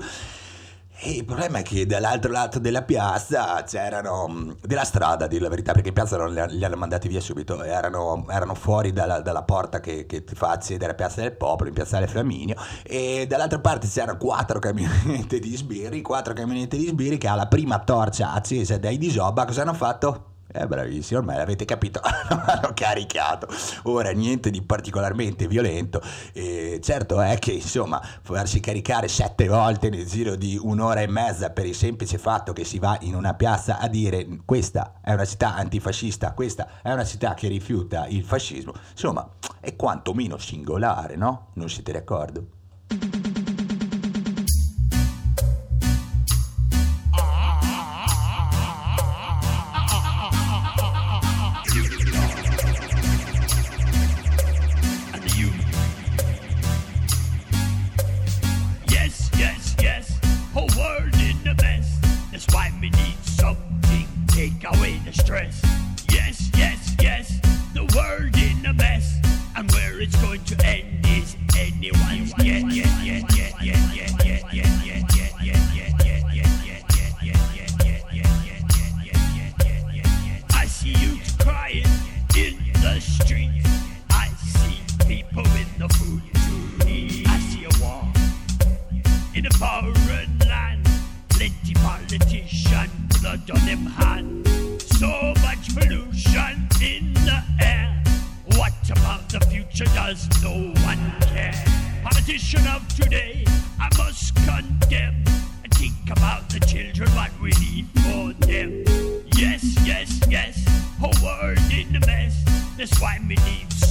E 1.03 1.13
il 1.13 1.25
problema 1.25 1.57
è 1.57 1.61
che 1.63 1.87
dall'altro 1.87 2.31
lato 2.31 2.59
della 2.59 2.83
piazza 2.83 3.63
c'erano, 3.63 4.27
mm, 4.29 4.51
della 4.61 4.83
strada 4.83 5.25
a 5.25 5.27
dire 5.27 5.41
la 5.41 5.49
verità, 5.49 5.73
perché 5.73 5.87
in 5.87 5.95
piazza 5.95 6.15
non 6.15 6.31
li, 6.31 6.63
hanno 6.63 6.75
mandati 6.75 7.07
via 7.07 7.19
subito, 7.19 7.63
erano, 7.63 8.27
erano 8.29 8.53
fuori 8.53 8.93
dalla, 8.93 9.19
dalla 9.19 9.41
porta 9.41 9.79
che, 9.79 10.05
che, 10.05 10.23
ti 10.23 10.35
fa 10.35 10.51
accedere 10.51 10.91
a 10.91 10.95
Piazza 10.95 11.21
del 11.21 11.31
Popolo, 11.31 11.69
in 11.69 11.75
Piazzale 11.75 12.05
Flaminio, 12.05 12.55
e 12.83 13.25
dall'altra 13.27 13.59
parte 13.59 13.87
c'erano 13.87 14.19
quattro 14.19 14.59
camionette 14.59 15.39
di 15.39 15.55
sbirri, 15.55 16.03
quattro 16.03 16.33
camionette 16.33 16.77
di 16.77 16.85
sbirri 16.85 17.17
che 17.17 17.27
alla 17.27 17.47
prima 17.47 17.79
torcia 17.79 18.33
accesa 18.33 18.77
dai 18.77 18.99
disobba 18.99 19.45
cosa 19.45 19.63
hanno 19.63 19.73
fatto? 19.73 20.30
Eh, 20.53 20.67
bravissimo, 20.67 21.19
ormai 21.19 21.37
l'avete 21.37 21.65
capito, 21.65 22.01
hanno 22.03 22.71
caricato. 22.73 23.47
Ora 23.83 24.11
niente 24.11 24.49
di 24.49 24.61
particolarmente 24.61 25.47
violento. 25.47 26.01
E 26.33 26.79
certo 26.83 27.21
è 27.21 27.37
che 27.39 27.53
insomma 27.53 28.01
farsi 28.21 28.59
caricare 28.59 29.07
sette 29.07 29.47
volte 29.47 29.89
nel 29.89 30.05
giro 30.05 30.35
di 30.35 30.59
un'ora 30.61 31.01
e 31.01 31.07
mezza 31.07 31.51
per 31.51 31.65
il 31.65 31.75
semplice 31.75 32.17
fatto 32.17 32.53
che 32.53 32.65
si 32.65 32.79
va 32.79 32.97
in 33.01 33.15
una 33.15 33.33
piazza 33.33 33.79
a 33.79 33.87
dire 33.87 34.27
questa 34.45 34.95
è 35.01 35.13
una 35.13 35.25
città 35.25 35.55
antifascista, 35.55 36.33
questa 36.33 36.81
è 36.81 36.91
una 36.91 37.05
città 37.05 37.33
che 37.33 37.47
rifiuta 37.47 38.07
il 38.07 38.23
fascismo, 38.23 38.73
insomma 38.91 39.27
è 39.59 39.75
quantomeno 39.75 40.37
singolare, 40.37 41.15
no? 41.15 41.47
Non 41.53 41.69
siete 41.69 41.91
d'accordo? 41.91 43.20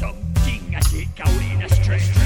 Something 0.01 0.75
I 0.75 0.81
take 0.81 1.21
out 1.21 1.29
in 1.29 1.63
a 1.63 1.69
stretch. 1.69 2.20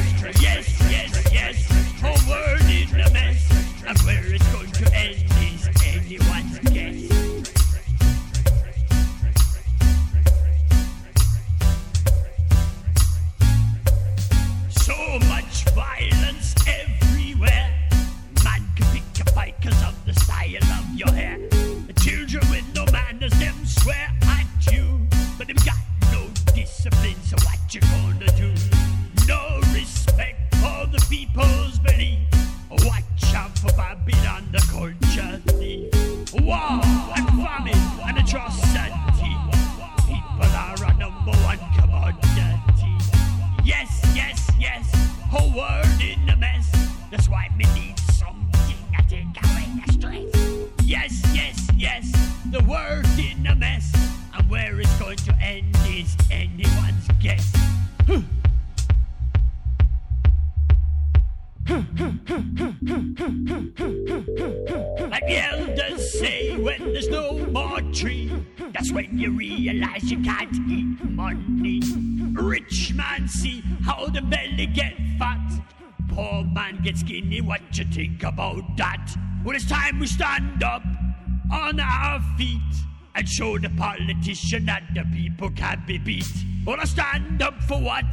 Show 83.34 83.58
the 83.58 83.70
politician 83.70 84.64
that 84.64 84.82
the 84.94 85.02
people 85.12 85.50
can't 85.50 85.84
be 85.88 85.98
beat. 85.98 86.26
Wanna 86.64 86.86
stand 86.86 87.42
up 87.42 87.60
for 87.64 87.80
what 87.80 88.04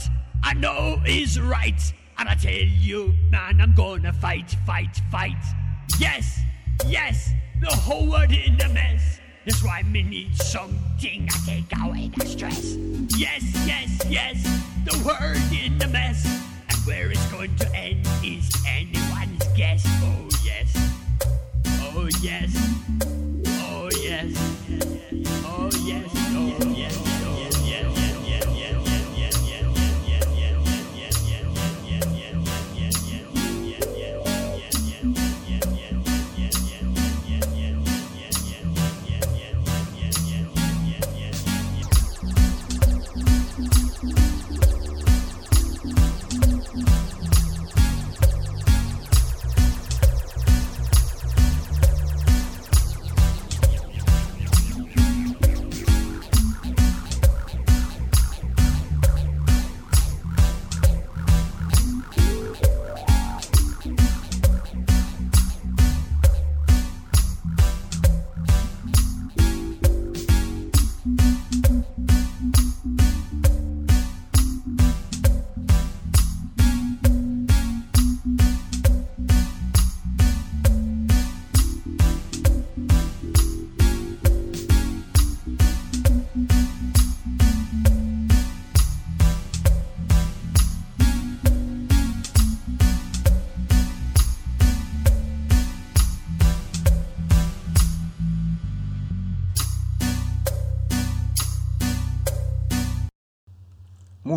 I 0.44 0.54
know 0.56 1.00
is 1.06 1.39
right. 1.39 1.80
And 2.18 2.28
I 2.28 2.34
tell 2.34 2.52
you, 2.52 3.14
man, 3.30 3.62
I'm 3.62 3.76
gonna 3.76 4.14
fight, 4.14 4.50
fight, 4.66 5.00
fight. 5.12 5.44
Yes, 6.00 6.39
yes, 6.88 7.30
the 7.62 7.68
whole 7.68 8.10
world 8.10 8.32
in 8.32 8.60
a 8.62 8.70
mess. 8.70 9.20
That's 9.46 9.64
why 9.64 9.84
me 9.84 10.02
need 10.02 10.36
something 10.36 11.28
to 11.28 11.46
take 11.46 11.72
away 11.84 12.10
the 12.18 12.26
stress. 12.26 12.76
Yes, 13.16 13.44
yes, 13.68 14.04
yes, 14.10 14.42
the 14.86 14.98
world 15.06 15.52
in 15.54 15.80
a 15.84 15.88
mess. 15.88 16.26
And 16.68 16.78
where 16.88 17.12
it's 17.12 17.32
going 17.32 17.56
to 17.58 17.76
end 17.76 18.08
is 18.24 18.50
anyone's 18.68 19.46
guess. 19.56 19.84
Oh, 19.86 20.30
Oh, 22.14 22.20
yes. 22.22 22.51
Oh, 23.47 23.89
yes. 24.01 24.36
Oh, 24.68 24.99
yes. 25.12 25.32
Oh, 25.45 25.70
yes. 25.86 26.09
Oh, 26.62 26.71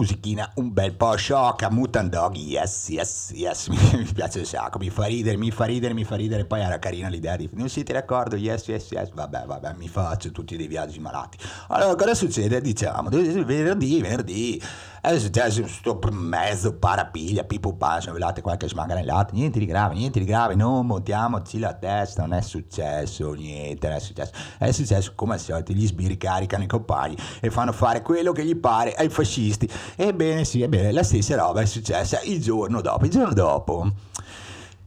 musichina 0.04 0.50
un 0.56 0.70
bel 0.70 0.94
po' 0.94 1.16
sciocca, 1.16 1.70
Mutant 1.70 2.10
Dog, 2.10 2.36
yes, 2.36 2.90
yes, 2.90 3.30
yes, 3.32 3.68
mi 3.72 4.04
piace 4.12 4.40
un 4.40 4.44
sacco, 4.44 4.78
mi 4.78 4.90
fa 4.90 5.06
ridere, 5.06 5.38
mi 5.38 5.50
fa 5.50 5.64
ridere, 5.64 5.94
mi 5.94 6.04
fa 6.04 6.14
ridere, 6.14 6.44
poi 6.44 6.60
era 6.60 6.78
carina 6.78 7.08
l'idea 7.08 7.36
di 7.36 7.48
non 7.54 7.70
siete 7.70 7.94
d'accordo, 7.94 8.36
yes, 8.36 8.68
yes, 8.68 8.90
yes, 8.90 9.10
vabbè, 9.14 9.44
vabbè, 9.46 9.74
mi 9.78 9.88
faccio 9.88 10.30
tutti 10.30 10.58
dei 10.58 10.66
viaggi 10.66 11.00
malati. 11.00 11.38
Allora, 11.68 11.94
cosa 11.96 12.14
succede? 12.14 12.60
Diciamo, 12.60 13.08
venerdì, 13.08 14.02
venerdì, 14.02 14.62
è 15.00 15.18
successo 15.18 15.60
questo 15.60 15.98
mezzo 16.12 16.78
parapiglia, 16.78 17.44
pipo 17.44 17.74
passo, 17.74 18.10
velate 18.10 18.40
qualche 18.40 18.68
smanga 18.68 18.94
nell'altro, 18.94 19.36
niente 19.36 19.58
di 19.58 19.66
grave, 19.66 19.94
niente 19.94 20.18
di 20.18 20.24
grave, 20.24 20.54
non 20.54 20.86
montiamoci 20.86 21.58
la 21.58 21.74
testa, 21.74 22.22
non 22.22 22.32
è 22.32 22.40
successo 22.40 23.32
niente, 23.34 23.86
non 23.86 23.96
è 23.96 24.00
successo, 24.00 24.32
è 24.56 24.70
successo 24.70 25.12
come 25.14 25.34
al 25.34 25.40
solito, 25.40 25.72
gli 25.72 25.86
sbirri 25.86 26.16
caricano 26.16 26.64
i 26.64 26.66
compagni 26.66 27.18
e 27.40 27.50
fanno 27.50 27.72
fare 27.72 28.00
quello 28.00 28.32
che 28.32 28.46
gli 28.46 28.56
pare 28.56 28.94
ai 28.94 29.10
fascisti. 29.10 29.70
Ebbene 29.96 30.44
sì, 30.44 30.62
ebbene, 30.62 30.90
la 30.92 31.04
stessa 31.04 31.36
roba 31.36 31.60
è 31.60 31.66
successa 31.66 32.20
il 32.22 32.40
giorno 32.42 32.80
dopo, 32.80 33.04
il 33.04 33.10
giorno 33.10 33.32
dopo. 33.32 33.92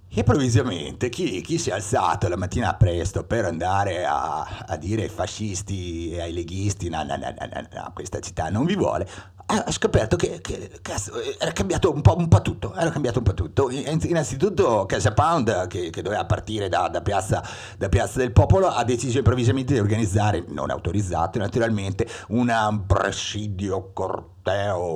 Improvvisamente 0.10 1.10
chi, 1.10 1.42
chi, 1.42 1.58
si 1.58 1.70
è 1.70 1.74
alzato 1.74 2.28
la 2.28 2.38
mattina 2.38 2.74
presto 2.74 3.24
per 3.24 3.46
andare 3.46 4.04
a, 4.04 4.66
a 4.66 4.76
dire 4.76 5.04
ai 5.04 5.10
fascisti 5.10 6.12
e 6.12 6.22
ai 6.22 6.34
leghisti 6.34 6.90
no, 6.90 7.04
no, 7.04 7.16
no, 7.18 7.28
no, 7.30 7.92
questa 7.94 8.20
città 8.20 8.50
non 8.50 8.66
vi 8.66 8.76
vuole, 8.76 9.08
ha 9.50 9.72
scoperto 9.72 10.18
che, 10.18 10.42
che 10.42 10.72
cazzo, 10.82 11.14
era 11.40 11.52
cambiato 11.54 11.92
un 11.92 12.02
po', 12.02 12.18
un 12.18 12.28
po', 12.28 12.42
tutto, 12.42 12.74
era 12.76 12.90
cambiato 12.90 13.20
un 13.20 13.24
po' 13.24 13.34
tutto. 13.34 13.70
Innanzitutto 13.70 14.86
Casa 14.86 15.14
Pound, 15.14 15.68
che, 15.68 15.90
che 15.90 16.02
doveva 16.02 16.26
partire 16.26 16.68
da, 16.68 16.90
da, 16.90 17.02
piazza, 17.02 17.42
da, 17.78 17.88
piazza, 17.88 18.20
del 18.20 18.34
Popolo, 18.34 18.68
ha 18.68 18.84
deciso 18.84 19.18
improvvisamente 19.20 19.74
di 19.74 19.80
organizzare, 19.80 20.44
non 20.50 20.70
autorizzato 20.70 21.40
naturalmente, 21.40 22.08
un 22.30 22.84
presidio 22.86 23.92
corteo 23.94 24.36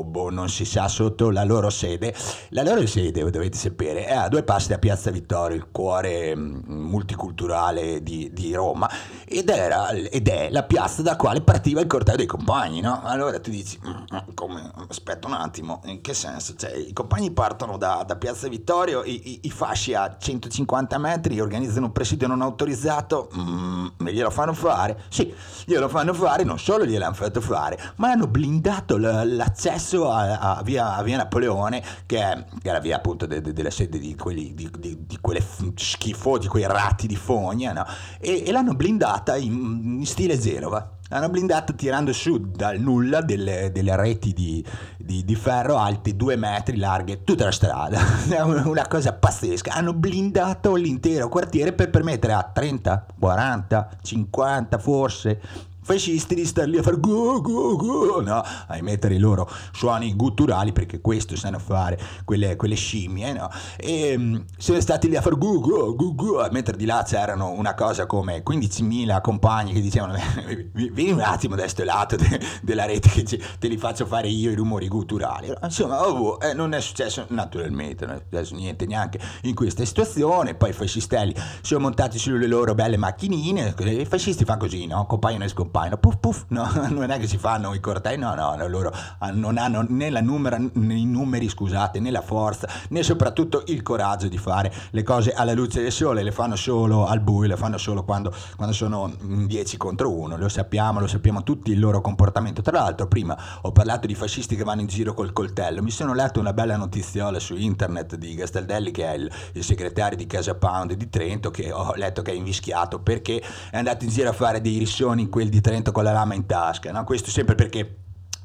boh, 0.04 0.30
non 0.30 0.48
si 0.50 0.64
sa 0.64 0.88
sotto 0.88 1.30
la 1.30 1.44
loro 1.44 1.70
sede. 1.70 2.14
La 2.50 2.64
loro 2.64 2.86
sede, 2.88 3.30
dovete 3.30 3.58
sapere, 3.58 4.06
è 4.06 4.14
a 4.14 4.30
due 4.30 4.44
passi 4.44 4.70
da 4.70 4.78
Piazza 4.78 5.12
Vittorio, 5.12 5.58
il 5.58 5.68
cuore 5.72 6.36
mm, 6.36 6.62
multiculturale 6.68 8.02
di, 8.02 8.32
di 8.32 8.54
Roma, 8.54 8.90
ed, 9.26 9.50
era, 9.50 9.90
ed, 9.90 10.28
è 10.28 10.50
la 10.50 10.64
piazza 10.64 11.02
da 11.02 11.16
quale 11.16 11.42
partiva 11.42 11.82
il 11.82 11.88
corteo 11.88 12.16
dei 12.16 12.26
compagni, 12.26 12.80
no? 12.80 13.02
Allora 13.04 13.40
tu 13.40 13.50
dici, 13.50 13.78
mm, 13.86 13.90
mm, 13.90 14.34
come, 14.42 14.72
aspetta 14.90 15.28
un 15.28 15.34
attimo, 15.34 15.82
in 15.86 16.02
che 16.02 16.16
senso? 16.16 16.56
Cioè, 16.56 16.72
i 16.76 16.94
compagni 16.94 17.30
partono 17.30 17.78
da, 17.78 18.04
da 18.08 18.16
Piazza 18.16 18.48
Vittorio, 18.48 19.04
i, 19.04 19.34
i, 19.34 19.40
i, 19.44 19.52
fasci 19.52 19.94
a 19.94 20.18
150 20.18 20.98
metri 20.98 21.40
organizzano 21.40 21.86
un 21.86 21.92
presidio 21.92 22.26
non 22.26 22.42
autorizzato, 22.42 23.30
mm, 23.38 23.88
glielo 24.00 24.32
fanno 24.32 24.54
fare? 24.54 25.04
Sì, 25.10 25.32
glielo 25.66 25.88
fanno 25.88 26.16
fare, 26.16 26.44
non 26.44 26.58
solo 26.58 26.86
gliel'hanno 26.86 27.14
fatto 27.14 27.40
fare, 27.40 27.80
ma 27.98 28.10
hanno 28.10 28.26
blindato 28.26 28.98
la 28.98 29.24
l'accesso 29.24 30.10
a, 30.10 30.58
a, 30.58 30.64
via, 30.64 30.96
a, 30.96 31.04
via, 31.04 31.18
Napoleone, 31.18 31.84
che 32.08 32.20
è 32.20 32.46
la 32.64 32.80
via 32.80 32.96
appunto 32.96 33.28
de, 33.28 33.42
de, 33.42 33.54
della 33.54 33.70
sede 33.70 34.00
di, 34.00 34.16
quelli, 34.16 34.56
di, 34.56 34.72
di, 34.76 35.06
di 35.06 35.18
quelle 35.22 35.46
schifo, 35.76 36.40
di 36.40 36.48
quei 36.48 36.66
ratti 36.66 37.06
di 37.06 37.16
fogna, 37.16 37.74
no? 37.74 37.86
e, 38.20 38.44
e, 38.44 38.52
l'hanno 38.52 38.74
blindata 38.74 39.38
in, 39.38 40.00
in 40.00 40.06
stile 40.08 40.40
Genova 40.40 40.98
l'hanno 41.12 41.30
blindata 41.30 41.74
tirando 41.74 42.14
su 42.14 42.40
dal 42.40 42.80
nulla 42.80 43.22
delle, 43.22 43.70
delle 43.74 43.96
reti 43.98 44.32
di, 44.32 44.66
di, 44.98 45.26
di, 45.26 45.36
ferro 45.36 45.78
alte 45.78 46.16
due 46.16 46.38
metri 46.38 46.78
larghe 46.78 47.24
tutta 47.24 47.46
la 47.46 47.52
strada. 47.52 48.00
È 48.28 48.40
una 48.40 48.88
cosa 48.88 49.14
pazzesca. 49.14 49.74
Hanno 49.74 49.94
blindato 49.94 50.76
l'intero 50.76 51.28
quartiere 51.28 51.74
per 51.74 51.90
permettere 51.90 52.34
a 52.34 52.50
30 52.52 53.06
40 53.20 53.90
50 54.02 54.78
forse 54.78 55.42
fascisti 55.82 56.36
di 56.36 56.46
star 56.46 56.68
lì 56.68 56.78
a 56.78 56.84
fare 56.84 57.00
gu 57.00 57.42
gu 57.42 57.76
gu, 57.76 58.22
no? 58.22 58.44
a 58.68 58.78
emettere 58.78 59.16
i 59.16 59.18
loro 59.18 59.50
suoni 59.72 60.16
gutturali 60.16 60.72
perché 60.72 61.02
questo 61.02 61.36
sanno 61.36 61.60
fare 61.60 62.00
quelle, 62.24 62.56
quelle 62.56 62.76
scimmie, 62.76 63.34
no? 63.34 63.50
E 63.78 64.16
um, 64.16 64.46
sono 64.58 64.80
stati 64.80 65.10
lì 65.10 65.16
a 65.16 65.22
fare 65.22 65.36
gu 65.38 65.60
gu 65.60 65.96
gu 65.96 66.16
gu, 66.16 66.48
mentre 66.52 66.78
di 66.78 66.86
là 66.86 67.04
c'erano 67.06 67.52
una 67.52 67.74
cosa 67.74 68.06
come 68.06 68.44
15.000 68.44 69.22
compagni 69.22 69.74
che 69.74 69.82
dicevano 69.82 70.14
vieni 70.74 71.12
un 71.12 71.22
attimo 71.22 71.56
da 71.56 71.64
questo 71.64 71.84
lato 71.84 72.16
de, 72.16 72.40
della 72.62 72.86
rete 72.86 73.10
che 73.10 73.24
te 73.60 73.68
li 73.68 73.78
faccio 73.78 74.06
fare 74.06 74.28
io 74.28 74.52
i 74.52 74.56
rumori 74.56 74.88
gutturali. 74.88 75.52
Insomma, 75.64 76.08
oh, 76.08 76.38
eh, 76.42 76.54
non 76.54 76.74
è 76.74 76.82
successo 76.82 77.26
naturalmente, 77.30 78.06
non 78.06 78.16
è 78.16 78.20
successo 78.20 78.56
niente 78.56 78.86
neanche 78.86 79.20
in 79.44 79.56
questa 79.56 79.84
situazione, 79.86 80.54
poi 80.54 80.70
i 80.70 80.74
fascistelli 80.74 81.36
sono 81.62 81.82
montati 81.82 82.20
sulle 82.20 82.48
loro 82.48 82.76
belle 82.76 82.98
macchinine, 82.98 83.74
i 83.80 84.06
fascisti 84.06 84.46
fanno 84.46 84.60
così, 84.60 84.86
no? 84.86 85.06
Compaiono 85.06 85.46
e 85.46 85.48
scompaiono 85.48 85.71
compaiono, 85.72 85.98
puff 85.98 86.18
puff, 86.20 86.44
no, 86.50 86.70
non 86.92 87.10
è 87.10 87.18
che 87.18 87.28
si 87.28 87.38
fanno 87.38 87.74
i 87.74 87.80
cortei, 87.80 88.18
no, 88.18 88.36
no, 88.36 88.56
no 88.56 88.68
loro 88.68 88.92
non 89.34 89.58
hanno 89.58 89.86
né, 89.88 90.10
la 90.10 90.20
numera, 90.20 90.58
né 90.58 90.94
i 90.94 91.06
numeri, 91.06 91.48
scusate, 91.48 92.00
né 92.02 92.12
la 92.12 92.22
forza, 92.22 92.68
né 92.90 93.02
soprattutto 93.02 93.64
il 93.68 93.82
coraggio 93.82 94.28
di 94.28 94.38
fare 94.38 94.72
le 94.92 95.04
cose 95.04 95.32
alla 95.32 95.54
luce 95.54 95.82
del 95.82 95.92
sole, 95.92 96.24
le 96.24 96.32
fanno 96.32 96.58
solo 96.58 97.06
al 97.06 97.22
buio, 97.22 97.48
le 97.48 97.56
fanno 97.56 97.78
solo 97.78 98.04
quando, 98.04 98.34
quando 98.58 98.76
sono 98.76 99.12
10 99.22 99.78
contro 99.78 100.12
1, 100.12 100.36
lo 100.36 100.50
sappiamo, 100.50 101.00
lo 101.00 101.08
sappiamo 101.08 101.44
tutti 101.44 101.72
il 101.72 101.80
loro 101.80 102.02
comportamento. 102.02 102.62
Tra 102.62 102.80
l'altro 102.80 103.08
prima 103.08 103.38
ho 103.62 103.72
parlato 103.72 104.08
di 104.08 104.16
fascisti 104.16 104.58
che 104.58 104.64
vanno 104.64 104.82
in 104.82 104.88
giro 104.88 105.14
col 105.14 105.32
coltello, 105.32 105.82
mi 105.82 105.92
sono 105.92 106.14
letto 106.14 106.40
una 106.42 106.54
bella 106.54 106.76
notiziola 106.76 107.40
su 107.40 107.56
internet 107.56 108.16
di 108.16 108.36
Gastaldelli 108.36 108.92
che 108.92 109.06
è 109.06 109.14
il, 109.14 109.32
il 109.54 109.64
segretario 109.64 110.18
di 110.18 110.28
Casa 110.28 110.56
Pound 110.56 110.94
di 110.94 111.10
Trento 111.10 111.50
che 111.50 111.72
ho 111.72 111.94
letto 111.96 112.22
che 112.22 112.32
è 112.32 112.36
invischiato 112.36 113.00
perché 113.00 113.42
è 113.70 113.78
andato 113.78 114.04
in 114.04 114.10
giro 114.10 114.30
a 114.30 114.34
fare 114.34 114.60
dei 114.60 114.78
rissoni 114.78 115.22
in 115.22 115.30
quel 115.30 115.50
di 115.50 115.61
Trento 115.62 115.92
con 115.92 116.04
la 116.04 116.12
lama 116.12 116.34
in 116.34 116.46
tasca, 116.46 116.92
no? 116.92 117.04
questo 117.04 117.30
sempre 117.30 117.56
perché 117.56 117.98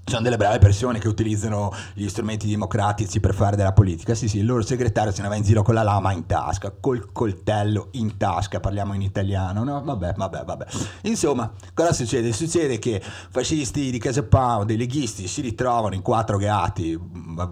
sono 0.08 0.22
delle 0.22 0.36
brave 0.36 0.58
persone 0.58 1.00
che 1.00 1.08
utilizzano 1.08 1.72
gli 1.92 2.08
strumenti 2.08 2.48
democratici 2.48 3.18
per 3.18 3.34
fare 3.34 3.56
della 3.56 3.72
politica. 3.72 4.14
Sì, 4.14 4.28
sì, 4.28 4.38
il 4.38 4.46
loro 4.46 4.62
segretario 4.62 5.10
se 5.10 5.20
ne 5.20 5.26
va 5.26 5.34
in 5.34 5.42
giro 5.42 5.62
con 5.62 5.74
la 5.74 5.82
lama 5.82 6.12
in 6.12 6.26
tasca, 6.26 6.72
col 6.78 7.10
coltello 7.10 7.88
in 7.92 8.16
tasca, 8.16 8.60
parliamo 8.60 8.94
in 8.94 9.02
italiano, 9.02 9.64
no? 9.64 9.82
Vabbè, 9.82 10.12
vabbè, 10.16 10.44
vabbè. 10.44 10.66
Insomma, 11.02 11.50
cosa 11.74 11.92
succede? 11.92 12.32
Succede 12.32 12.78
che 12.78 13.02
fascisti 13.02 13.90
di 13.90 13.98
Casa 13.98 14.22
Pound, 14.22 14.66
dei 14.66 14.76
leghisti, 14.76 15.26
si 15.26 15.40
ritrovano 15.40 15.96
in 15.96 16.02
quattro 16.02 16.36
gatti, 16.36 16.96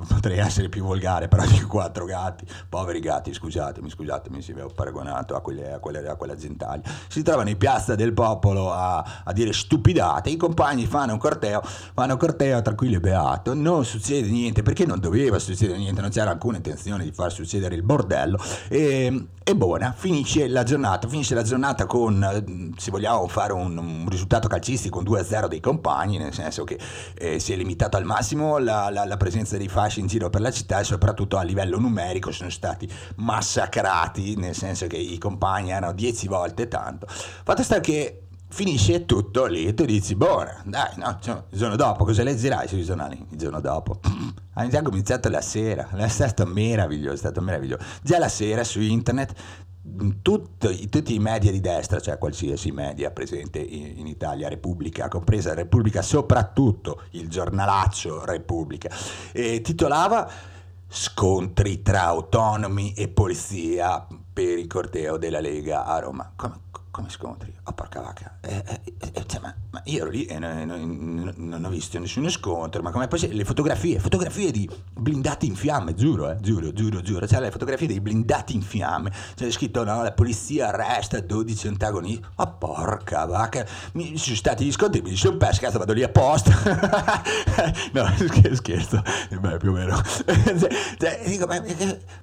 potrei 0.07 0.39
essere 0.39 0.69
più 0.69 0.85
volgare, 0.85 1.27
però 1.27 1.45
di 1.45 1.61
quattro 1.63 2.05
gatti, 2.05 2.47
poveri 2.69 3.01
gatti, 3.01 3.35
scusatemi, 3.35 3.91
scusatemi 3.91 4.41
se 4.41 4.53
vi 4.53 4.61
ho 4.61 4.71
paragonato 4.73 5.35
a 5.35 5.41
quelle, 5.41 5.73
a 5.73 5.81
quelle, 5.81 6.07
a 6.07 6.15
quella 6.15 6.37
gentaglia. 6.37 6.89
Si 7.09 7.23
trovano 7.23 7.49
in 7.49 7.59
piazza 7.59 7.97
del 7.97 8.13
popolo 8.13 8.73
a, 8.73 9.23
a 9.25 9.33
dire 9.33 9.53
stupidate, 9.53 10.31
i 10.31 10.37
compagni 10.37 10.87
fanno 10.87 11.15
un 11.15 11.19
corteo, 11.19 11.61
fanno 11.65 12.13
un 12.13 12.19
corteo 12.19 12.43
Matteo 12.45 12.63
tranquillo 12.63 12.97
e 12.97 13.01
beato, 13.01 13.55
non 13.55 13.85
succede 13.85 14.29
niente 14.29 14.63
perché 14.63 14.85
non 14.85 15.01
doveva 15.01 15.39
succedere 15.39 15.79
niente, 15.79 16.03
non 16.03 16.11
c'era 16.11 16.31
alcuna 16.31 16.59
intenzione 16.59 17.05
di 17.05 17.11
far 17.11 17.33
succedere 17.33 17.75
il 17.75 17.83
bordello 17.83 18.39
e, 18.69 19.29
e 19.43 19.57
buona, 19.57 19.95
finisce 19.97 20.47
la 20.49 20.63
giornata, 20.63 21.09
finisce 21.09 21.35
la 21.35 21.43
giornata 21.43 21.87
con, 21.87 22.75
se 22.77 22.91
vogliamo 22.91 23.27
fare 23.29 23.55
un, 23.55 23.77
un 23.79 24.07
risultato 24.09 24.47
calcistico, 24.47 24.99
un 24.99 25.05
2-0 25.05 25.49
dei 25.49 25.61
compagni, 25.61 26.19
nel 26.19 26.35
senso 26.35 26.65
che 26.65 26.79
eh, 27.15 27.39
si 27.39 27.55
è 27.55 27.57
limitato 27.57 27.97
al 27.97 28.05
massimo 28.05 28.59
la, 28.59 28.91
la, 28.91 29.07
la, 29.07 29.17
presenza 29.17 29.57
dei 29.57 29.69
fasci 29.69 30.01
in 30.01 30.07
giro 30.07 30.29
per 30.29 30.43
la 30.43 30.51
città 30.51 30.81
e 30.81 30.85
soprattutto 30.85 31.39
a 31.39 31.43
livello 31.43 31.79
numerico 31.79 32.31
sono 32.31 32.51
stati 32.51 32.87
massacrati, 33.17 34.37
nel 34.37 34.55
senso 34.55 34.87
che 34.87 34.97
i 34.97 35.17
compagni 35.17 35.71
erano 35.71 35.93
10 35.93 36.29
volte 36.29 36.69
tanto. 36.69 37.07
Fatto 37.09 37.63
sta 37.63 37.81
che 37.81 38.24
finisce 38.55 39.05
tutto 39.05 39.47
lì, 39.47 39.75
tu 39.75 39.85
dici, 39.85 40.15
buona, 40.15 40.63
dai, 40.65 40.93
no, 40.99 41.19
cioè, 41.21 41.43
il 41.51 41.59
giorno 41.59 41.75
dopo, 41.75 42.05
cosa 42.05 42.23
leggerai 42.23 42.69
sui 42.69 42.85
giornali 42.85 43.27
il 43.29 43.37
giorno 43.37 43.61
dopo? 43.61 43.99
Ha 44.57 44.69
già 44.69 44.83
cominciato 44.83 45.29
la 45.29 45.41
sera, 45.41 45.89
è 45.99 46.07
stato 46.07 46.47
meraviglioso, 46.47 47.15
è 47.15 47.17
stato 47.17 47.41
meraviglioso. 47.41 47.85
Già 48.01 48.21
la 48.21 48.29
sera 48.29 48.63
su 48.63 48.81
internet 48.81 49.35
tutti, 50.23 50.89
tutti, 50.89 51.15
i 51.15 51.19
media 51.19 51.51
di 51.51 51.59
destra, 51.61 51.99
cioè 51.99 52.19
qualsiasi 52.19 52.71
media 52.71 53.11
presente 53.11 53.59
in, 53.59 53.99
in, 53.99 54.07
Italia, 54.07 54.49
Repubblica, 54.49 55.09
compresa 55.09 55.55
Repubblica, 55.55 56.03
soprattutto 56.03 57.03
il 57.11 57.29
giornalaccio 57.29 58.25
Repubblica, 58.25 58.89
eh, 59.33 59.61
titolava 59.61 60.31
Scontri 60.87 61.83
tra 61.83 62.05
autonomi 62.05 62.95
e 62.95 63.09
polizia 63.09 64.07
per 64.33 64.57
il 64.57 64.69
corteo 64.69 65.17
della 65.17 65.41
Lega 65.41 65.85
a 65.85 65.99
Roma. 65.99 66.33
Come, 66.37 66.61
come 66.95 67.11
scontri? 67.11 67.53
Oh 67.65 67.73
porca 67.73 68.01
vacca, 68.01 68.37
eh, 68.41 68.63
eh, 68.65 68.81
eh, 69.15 69.27
cioè, 69.27 69.41
ma, 69.41 69.53
ma, 69.73 69.83
io 69.87 70.03
ero 70.03 70.11
lì 70.11 70.27
e 70.27 70.39
non, 70.39 70.63
non, 70.65 71.33
non, 71.35 71.65
ho 71.65 71.69
visto 71.69 71.99
nessuno 71.99 72.29
scontro, 72.29 72.83
ma 72.83 72.93
come 72.93 73.09
possibile? 73.09 73.39
Le 73.39 73.45
fotografie, 73.45 73.99
fotografie 73.99 74.53
di 74.53 74.71
blindati 74.93 75.45
in 75.47 75.57
fiamme, 75.57 75.95
giuro, 75.95 76.31
eh, 76.31 76.37
giuro, 76.41 76.73
giuro, 76.73 77.01
giuro, 77.03 77.27
cioè 77.27 77.41
le 77.41 77.51
fotografie 77.51 77.89
dei 77.89 78.01
blindati 78.01 78.55
in 78.55 78.63
fiamme, 78.63 79.11
c'è 79.35 79.51
scritto 79.51 79.83
no, 79.83 80.05
la 80.05 80.13
polizia 80.13 80.69
arresta 80.69 81.19
12 81.19 81.67
antagonisti, 81.67 82.25
oh 82.37 82.57
porca 82.59 83.25
vacca, 83.25 83.67
mi 83.95 84.17
sono 84.17 84.37
stati 84.37 84.65
gli 84.65 84.71
scontri, 84.71 85.03
mi 85.03 85.17
sono 85.17 85.37
pescato, 85.37 85.79
vado 85.79 85.95
lì 85.95 86.05
apposta, 86.05 86.53
no 87.93 88.07
scherzo, 88.17 88.55
scherzo, 88.55 89.03
beh 89.41 89.57
più 89.57 89.71
o 89.71 89.73
meno, 89.73 90.01
cioè, 90.97 91.23
dico, 91.27 91.47
ma, 91.47 91.61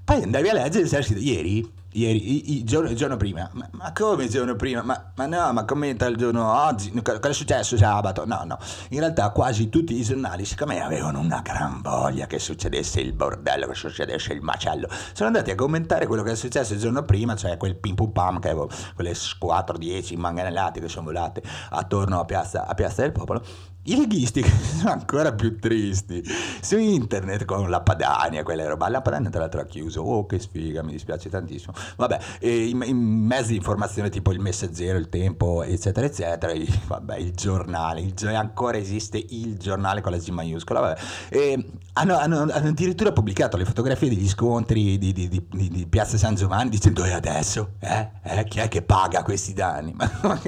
poi 0.05 0.23
andavi 0.23 0.47
a 0.47 0.53
leggere, 0.53 0.87
c'era 0.87 1.01
scritto 1.01 1.19
ieri 1.19 1.79
Ieri, 1.93 2.35
i- 2.35 2.57
i- 2.57 2.63
giorno, 2.63 2.89
il 2.89 2.95
giorno 2.95 3.17
prima, 3.17 3.49
ma, 3.53 3.67
ma 3.71 3.91
come 3.91 4.23
il 4.23 4.29
giorno 4.29 4.55
prima? 4.55 4.60
Ma, 4.83 5.11
ma 5.15 5.25
no, 5.25 5.53
ma 5.53 5.65
commenta 5.65 6.05
il 6.05 6.17
giorno 6.17 6.65
oggi, 6.65 6.91
cosa 7.01 7.19
è 7.19 7.33
successo 7.33 7.75
sabato? 7.77 8.27
No, 8.27 8.43
no, 8.45 8.59
in 8.89 8.99
realtà 8.99 9.31
quasi 9.31 9.69
tutti 9.69 9.97
i 9.97 10.03
giornali, 10.03 10.45
siccome 10.45 10.83
avevano 10.83 11.19
una 11.19 11.41
gran 11.41 11.81
voglia 11.81 12.27
che 12.27 12.37
succedesse 12.37 13.01
il 13.01 13.13
bordello, 13.13 13.65
che 13.65 13.73
succedesse 13.73 14.33
il 14.33 14.41
macello, 14.41 14.87
sono 15.13 15.29
andati 15.29 15.49
a 15.49 15.55
commentare 15.55 16.05
quello 16.05 16.21
che 16.21 16.33
è 16.33 16.35
successo 16.35 16.73
il 16.73 16.79
giorno 16.79 17.03
prima, 17.03 17.35
cioè 17.35 17.57
quel 17.57 17.75
pim 17.75 17.95
pum 17.95 18.11
pam, 18.11 18.39
che 18.39 18.49
avevo, 18.49 18.69
quelle 18.93 19.13
4-10 19.13 20.17
manganellate 20.17 20.79
che 20.79 20.87
sono 20.87 21.05
volate 21.05 21.41
attorno 21.71 22.19
a 22.19 22.25
piazza, 22.25 22.67
a 22.67 22.75
piazza 22.75 23.01
del 23.01 23.11
Popolo. 23.11 23.43
I 23.83 23.95
leghisti 23.97 24.43
sono 24.77 24.91
ancora 24.91 25.33
più 25.33 25.57
tristi 25.57 26.23
su 26.61 26.77
internet 26.77 27.45
con 27.45 27.67
la 27.69 27.81
Padania, 27.81 28.43
quella 28.43 28.67
roba. 28.67 28.87
La 28.89 29.01
Padania 29.01 29.29
tra 29.31 29.39
l'altro 29.39 29.61
ha 29.61 29.65
chiuso. 29.65 30.01
Oh, 30.01 30.25
che 30.27 30.37
sfiga, 30.39 30.83
mi 30.83 30.91
dispiace 30.91 31.29
tantissimo. 31.29 31.73
Vabbè, 31.97 32.19
e 32.39 32.65
in, 32.67 32.83
in 32.85 32.97
mezzi 32.97 33.49
di 33.49 33.55
informazione 33.55 34.09
tipo 34.09 34.31
il 34.31 34.39
Messaggero, 34.39 34.99
il 34.99 35.09
Tempo, 35.09 35.63
eccetera, 35.63 36.05
eccetera. 36.05 36.51
il- 36.51 36.69
vabbè, 36.85 37.17
il 37.17 37.31
giornale, 37.33 38.01
il, 38.01 38.13
ancora 38.35 38.77
esiste 38.77 39.17
il 39.29 39.57
giornale 39.57 40.01
con 40.01 40.11
la 40.11 40.17
G 40.19 40.29
maiuscola. 40.29 40.79
Vabbè. 40.79 40.99
E 41.29 41.65
hanno, 41.93 42.17
hanno- 42.17 42.41
hanno 42.41 42.67
addirittura 42.69 43.11
pubblicato 43.11 43.57
le 43.57 43.65
fotografie 43.65 44.09
degli 44.09 44.27
scontri 44.29 44.99
di, 44.99 45.11
di- 45.11 45.27
di- 45.27 45.43
di- 45.49 45.87
Piazza 45.87 46.17
San 46.17 46.35
Giovanni 46.35 46.69
dicendo: 46.69 47.03
E 47.03 47.13
adesso? 47.13 47.71
Eh? 47.79 48.09
Eh? 48.21 48.43
Chi 48.45 48.59
è 48.59 48.67
che 48.67 48.83
paga 48.83 49.23
questi 49.23 49.53
danni? 49.53 49.91
Ma, 49.95 50.07
ma, 50.21 50.39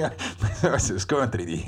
ma 0.69 0.77
sono 0.77 0.99
scontri 0.99 1.45
di, 1.45 1.63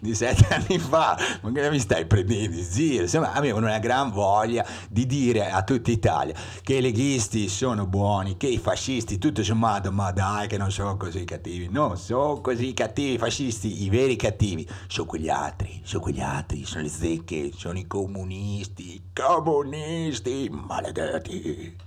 di 0.00 0.14
sette 0.14 0.54
anni 0.54 0.78
fa, 0.78 0.84
ma 0.88 1.16
che 1.52 1.70
mi 1.70 1.78
stai 1.78 2.06
prendendo 2.06 2.56
in? 2.56 3.02
Insomma, 3.02 3.32
avevano 3.32 3.66
una 3.66 3.78
gran 3.78 4.10
voglia 4.10 4.66
di 4.88 5.06
dire 5.06 5.50
a 5.50 5.62
tutta 5.62 5.90
Italia 5.90 6.34
che 6.62 6.74
i 6.76 6.80
leghisti 6.80 7.48
sono 7.48 7.86
buoni, 7.86 8.36
che 8.36 8.46
i 8.46 8.58
fascisti, 8.58 9.18
tutto 9.18 9.42
sommato, 9.42 9.92
ma 9.92 10.10
dai 10.12 10.46
che 10.48 10.56
non 10.56 10.70
sono 10.70 10.96
così 10.96 11.24
cattivi, 11.24 11.68
non 11.70 11.96
sono 11.96 12.40
così 12.40 12.72
cattivi 12.74 13.14
i 13.14 13.18
fascisti, 13.18 13.84
i 13.84 13.88
veri 13.88 14.16
cattivi 14.16 14.68
sono 14.86 15.06
quegli 15.06 15.28
altri, 15.28 15.80
sono 15.84 16.02
quegli 16.02 16.20
altri, 16.20 16.64
sono 16.64 16.82
le 16.82 16.88
zecche, 16.88 17.50
sono 17.54 17.78
i 17.78 17.86
comunisti, 17.86 18.94
i 18.94 19.02
comunisti, 19.12 20.48
maledetti. 20.50 21.85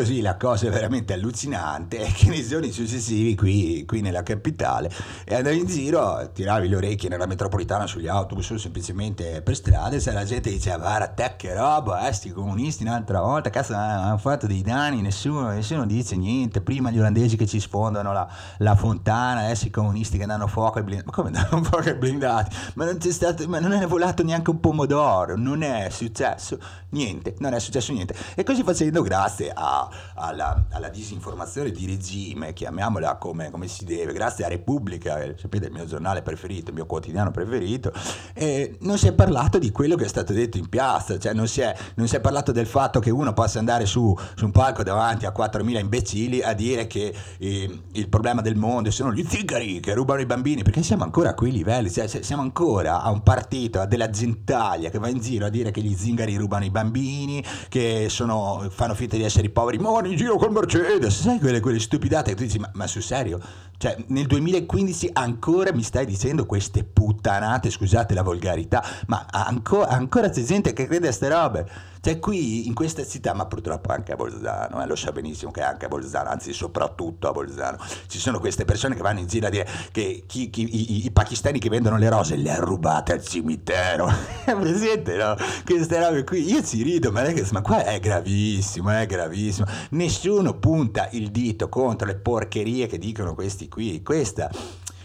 Così 0.00 0.22
la 0.22 0.38
cosa 0.38 0.70
veramente 0.70 1.12
allucinante 1.12 1.98
è 1.98 2.10
che 2.10 2.30
nei 2.30 2.42
giorni 2.42 2.72
successivi 2.72 3.34
qui, 3.34 3.84
qui 3.84 4.00
nella 4.00 4.22
capitale 4.22 4.90
e 5.26 5.34
andare 5.34 5.56
in 5.56 5.66
giro, 5.66 6.30
tiravi 6.32 6.68
le 6.68 6.76
orecchie 6.76 7.10
nella 7.10 7.26
metropolitana 7.26 7.86
sugli 7.86 8.08
autobus 8.08 8.48
o 8.48 8.56
semplicemente 8.56 9.42
per 9.42 9.54
strada 9.54 9.94
e 9.94 10.12
la 10.12 10.24
gente 10.24 10.48
diceva 10.48 10.78
guarda 10.78 11.08
te 11.08 11.34
che 11.36 11.52
roba, 11.52 12.08
eh, 12.08 12.14
sti 12.14 12.30
comunisti 12.30 12.82
un'altra 12.82 13.20
volta, 13.20 13.50
cazzo 13.50 13.74
hanno 13.74 14.16
fatto 14.16 14.46
dei 14.46 14.62
danni, 14.62 15.02
nessuno, 15.02 15.50
nessuno 15.50 15.84
dice 15.84 16.16
niente, 16.16 16.62
prima 16.62 16.90
gli 16.90 16.98
olandesi 16.98 17.36
che 17.36 17.46
ci 17.46 17.60
sfondano 17.60 18.14
la, 18.14 18.26
la 18.56 18.76
fontana, 18.76 19.40
adesso 19.40 19.66
i 19.66 19.70
comunisti 19.70 20.16
che 20.16 20.24
danno 20.24 20.46
fuoco 20.46 20.78
ai 20.78 20.84
blindati, 20.84 21.10
ma 21.10 21.12
come 21.20 21.30
danno 21.30 21.62
fuoco 21.62 21.90
ai 21.90 21.94
blindati? 21.94 22.56
Ma 22.76 22.86
non, 22.86 22.96
c'è 22.96 23.12
stato, 23.12 23.46
ma 23.48 23.58
non 23.58 23.72
è 23.72 23.86
volato 23.86 24.22
neanche 24.22 24.48
un 24.48 24.60
pomodoro, 24.60 25.36
non 25.36 25.62
è 25.62 25.90
successo 25.90 26.58
niente, 26.90 27.34
non 27.40 27.52
è 27.52 27.60
successo 27.60 27.92
niente. 27.92 28.14
E 28.34 28.44
così 28.44 28.62
facendo, 28.62 29.02
grazie 29.02 29.52
a, 29.54 29.88
alla, 30.14 30.66
alla, 30.70 30.88
disinformazione 30.88 31.70
di 31.70 31.86
regime, 31.86 32.52
chiamiamola 32.52 33.16
come, 33.16 33.50
come, 33.50 33.68
si 33.68 33.84
deve, 33.84 34.12
grazie 34.12 34.44
a 34.44 34.48
Repubblica, 34.48 35.20
eh, 35.20 35.36
sapete 35.38 35.66
il 35.66 35.72
mio 35.72 35.84
giornale 35.84 36.22
preferito, 36.22 36.70
il 36.70 36.76
mio 36.76 36.86
quotidiano 36.86 37.30
preferito, 37.30 37.92
eh, 38.34 38.76
non 38.80 38.98
si 38.98 39.06
è 39.06 39.12
parlato 39.12 39.58
di 39.58 39.70
quello 39.70 39.96
che 39.96 40.04
è 40.04 40.08
stato 40.08 40.32
detto 40.32 40.58
in 40.58 40.68
piazza, 40.68 41.18
cioè 41.18 41.32
non 41.32 41.46
si 41.46 41.60
è, 41.60 41.74
non 41.94 42.08
si 42.08 42.16
è 42.16 42.20
parlato 42.20 42.52
del 42.52 42.66
fatto 42.66 43.00
che 43.00 43.10
uno 43.10 43.32
possa 43.32 43.58
andare 43.58 43.86
su, 43.86 44.16
su, 44.34 44.44
un 44.44 44.50
palco 44.50 44.82
davanti 44.82 45.26
a 45.26 45.32
4.000 45.36 45.78
imbecilli 45.78 46.42
a 46.42 46.52
dire 46.52 46.86
che 46.86 47.14
eh, 47.38 47.80
il 47.92 48.08
problema 48.08 48.40
del 48.40 48.56
mondo 48.56 48.90
sono 48.90 49.12
gli 49.12 49.24
zingari 49.24 49.80
che 49.80 49.94
rubano 49.94 50.20
i 50.20 50.26
bambini, 50.26 50.62
perché 50.62 50.82
siamo 50.82 51.04
ancora 51.04 51.30
a 51.30 51.34
quei 51.34 51.52
livelli, 51.52 51.90
cioè, 51.90 52.06
siamo 52.06 52.42
ancora 52.42 53.02
a 53.02 53.10
un 53.10 53.22
partito, 53.22 53.80
a 53.80 53.86
della 53.86 54.10
gentaglia 54.10 54.90
che 54.90 54.98
va 54.98 55.08
in 55.08 55.20
giro 55.20 55.46
a 55.46 55.48
dire 55.48 55.70
che 55.70 55.80
gli 55.80 55.94
zingari 55.94 56.36
rubano 56.36 56.64
i 56.64 56.70
bambini, 56.70 57.44
che 57.68 58.08
sono, 58.08 58.66
fanno 58.70 58.94
finta 58.94 59.16
di 59.16 59.22
essere 59.22 59.46
i 59.46 59.50
poveri, 59.50 59.78
vanno 59.88 60.08
in 60.08 60.16
giro 60.16 60.36
col 60.36 60.52
Mercedes, 60.52 61.20
sai 61.20 61.38
quelle, 61.38 61.60
quelle 61.60 61.78
stupidate 61.78 62.30
che 62.30 62.36
tu 62.36 62.42
dici, 62.42 62.58
ma, 62.58 62.70
ma 62.74 62.86
sul 62.86 63.02
serio? 63.02 63.40
Cioè, 63.80 63.96
nel 64.08 64.26
2015 64.26 65.08
ancora 65.14 65.72
mi 65.72 65.82
stai 65.82 66.04
dicendo 66.04 66.44
queste 66.44 66.84
puttanate, 66.84 67.70
scusate 67.70 68.12
la 68.12 68.22
volgarità, 68.22 68.84
ma 69.06 69.24
ancora, 69.30 69.88
ancora 69.88 70.28
c'è 70.28 70.42
gente 70.42 70.74
che 70.74 70.86
crede 70.86 71.08
a 71.08 71.12
ste 71.12 71.28
robe. 71.30 71.66
Cioè, 72.02 72.18
qui 72.18 72.66
in 72.66 72.72
questa 72.72 73.04
città, 73.06 73.34
ma 73.34 73.44
purtroppo 73.44 73.92
anche 73.92 74.12
a 74.12 74.16
Bolzano, 74.16 74.82
eh, 74.82 74.86
lo 74.86 74.96
sa 74.96 75.12
benissimo 75.12 75.50
che 75.50 75.60
anche 75.60 75.84
a 75.84 75.88
Bolzano, 75.88 76.30
anzi 76.30 76.54
soprattutto 76.54 77.28
a 77.28 77.32
Bolzano, 77.32 77.76
ci 78.06 78.18
sono 78.18 78.38
queste 78.38 78.64
persone 78.64 78.94
che 78.94 79.02
vanno 79.02 79.18
in 79.18 79.26
giro 79.26 79.48
a 79.48 79.50
dire 79.50 79.68
che 79.92 80.24
chi, 80.26 80.48
chi, 80.48 80.62
i, 80.62 81.04
i, 81.04 81.10
pakistani 81.10 81.58
che 81.58 81.68
vendono 81.68 81.98
le 81.98 82.08
rose 82.08 82.36
le 82.36 82.52
ha 82.52 82.58
rubate 82.58 83.12
al 83.12 83.22
cimitero. 83.22 84.08
È 84.44 84.54
presente, 84.54 85.16
no? 85.16 85.36
Queste 85.64 86.00
robe 86.00 86.24
qui, 86.24 86.50
io 86.50 86.62
ci 86.62 86.82
rido, 86.82 87.12
ma, 87.12 87.22
che, 87.24 87.46
ma 87.52 87.60
qua 87.60 87.84
è 87.84 88.00
gravissimo, 88.00 88.90
è 88.90 89.06
gravissimo. 89.06 89.66
Nessuno 89.90 90.58
punta 90.58 91.08
il 91.12 91.30
dito 91.30 91.68
contro 91.68 92.06
le 92.06 92.16
porcherie 92.16 92.86
che 92.86 92.98
dicono 92.98 93.34
questi 93.34 93.68
qui. 93.70 94.02
Questa 94.02 94.50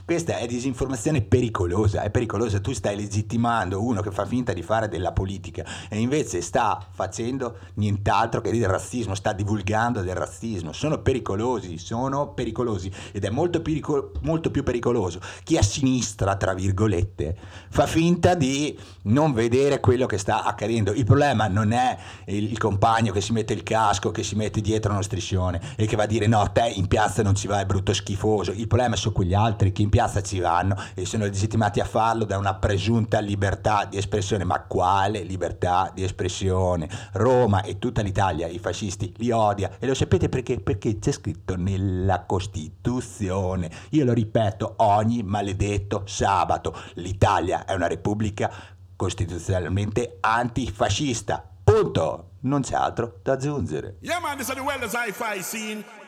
questa 0.06 0.38
è 0.38 0.46
disinformazione 0.46 1.24
pericolosa, 1.24 2.04
è 2.04 2.12
pericolosa, 2.12 2.60
tu 2.60 2.74
stai 2.74 2.96
legittimando 2.96 3.84
uno 3.84 4.02
che 4.02 4.12
fa 4.12 4.26
finta 4.26 4.54
di 4.54 4.62
fare 4.62 4.88
della 4.88 5.12
politica 5.12 5.66
e 5.90 6.00
invece 6.00 6.42
sta 6.42 6.80
facendo 6.92 7.58
nient'altro 7.76 8.40
che 8.40 8.52
del 8.52 8.68
razzismo, 8.68 9.16
sta 9.16 9.34
divulgando 9.34 10.02
del 10.02 10.14
razzismo, 10.14 10.74
sono 10.74 11.00
pericolosi, 11.00 11.80
sono 11.80 12.34
pericolosi 12.34 12.92
ed 13.12 13.26
è 13.26 13.32
molto, 13.32 13.64
pericolo, 13.64 14.12
molto 14.22 14.52
più 14.52 14.62
pericoloso 14.62 15.20
chi 15.44 15.58
a 15.58 15.64
sinistra, 15.64 16.36
tra 16.36 16.54
virgolette, 16.54 17.36
fa 17.70 17.88
finta 17.88 18.36
di 18.36 18.78
non 19.04 19.34
vedere 19.34 19.80
quello 19.80 20.06
che 20.06 20.20
sta 20.20 20.44
accadendo. 20.44 20.94
Il 20.94 21.06
problema 21.06 21.48
non 21.48 21.72
è 21.72 21.98
il, 22.26 22.58
compagno 22.60 23.12
che 23.12 23.22
si 23.22 23.32
mette 23.32 23.54
il 23.54 23.64
casco, 23.64 24.12
che 24.12 24.22
si 24.22 24.36
mette 24.36 24.62
dietro 24.62 24.92
uno 24.92 25.02
striscione 25.02 25.60
e 25.76 25.88
che 25.88 25.96
va 25.96 26.04
a 26.04 26.08
dire 26.08 26.28
no, 26.28 26.48
te 26.52 26.72
in 26.76 26.88
piazza 26.88 27.24
non 27.24 27.34
ci 27.34 27.48
vai, 27.48 27.66
brutto 27.66 27.92
schifoso, 27.92 28.52
il 28.52 28.68
problema 28.68 28.96
sono 28.96 29.14
quegli 29.14 29.34
altri 29.34 29.72
che 29.72 29.82
in 29.82 29.90
piazza 29.96 30.22
ci 30.22 30.42
vanno 30.42 30.76
e 30.94 31.06
sono 31.06 31.24
legittimati 31.24 31.80
a 31.80 31.86
farlo 31.86 32.26
da 32.26 32.38
una 32.38 32.56
presunta 32.56 33.20
libertà 33.20 33.86
di 33.86 33.96
espressione. 33.96 34.44
Ma 34.44 34.60
quale 34.64 35.22
libertà 35.22 35.90
di 35.94 36.04
espressione? 36.04 36.90
Roma 37.14 37.62
e 37.62 37.80
tutta 37.80 38.02
l'Italia, 38.02 38.48
i 38.48 38.60
fascisti, 38.60 39.14
li 39.20 39.32
odia. 39.32 39.78
E 39.80 39.88
lo 39.88 39.94
sapete 39.94 40.28
perché? 40.28 40.60
Perché 40.60 41.00
c'è 41.00 41.14
scritto 41.14 41.56
nella 41.56 42.26
Costituzione. 42.26 43.72
Io 43.92 44.04
lo 44.04 44.12
ripeto 44.12 44.74
ogni 44.80 45.24
maledetto 45.24 46.04
sabato. 46.06 46.78
L'Italia 46.96 47.64
è 47.64 47.74
una 47.74 47.88
repubblica 47.88 48.52
costituzionalmente 48.98 50.18
antifascista. 50.20 51.42
Punto. 51.64 52.32
Non 52.42 52.64
c'è 52.64 52.76
altro 52.76 53.20
da 53.24 53.32
aggiungere. 53.32 53.96
Yeah 54.02 54.20
man, 54.20 54.36
this 54.36 54.50
is 54.50 54.56
the 54.56 54.60
wellness 54.60 54.94
hi-fi 54.94 55.42
scene. 55.42 56.05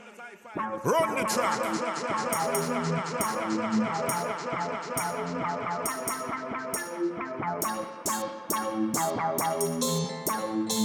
Run 0.58 1.16
the 1.16 1.24
track. 1.24 1.60
Run 1.64 1.74
the 1.74 1.86
track. 10.66 10.77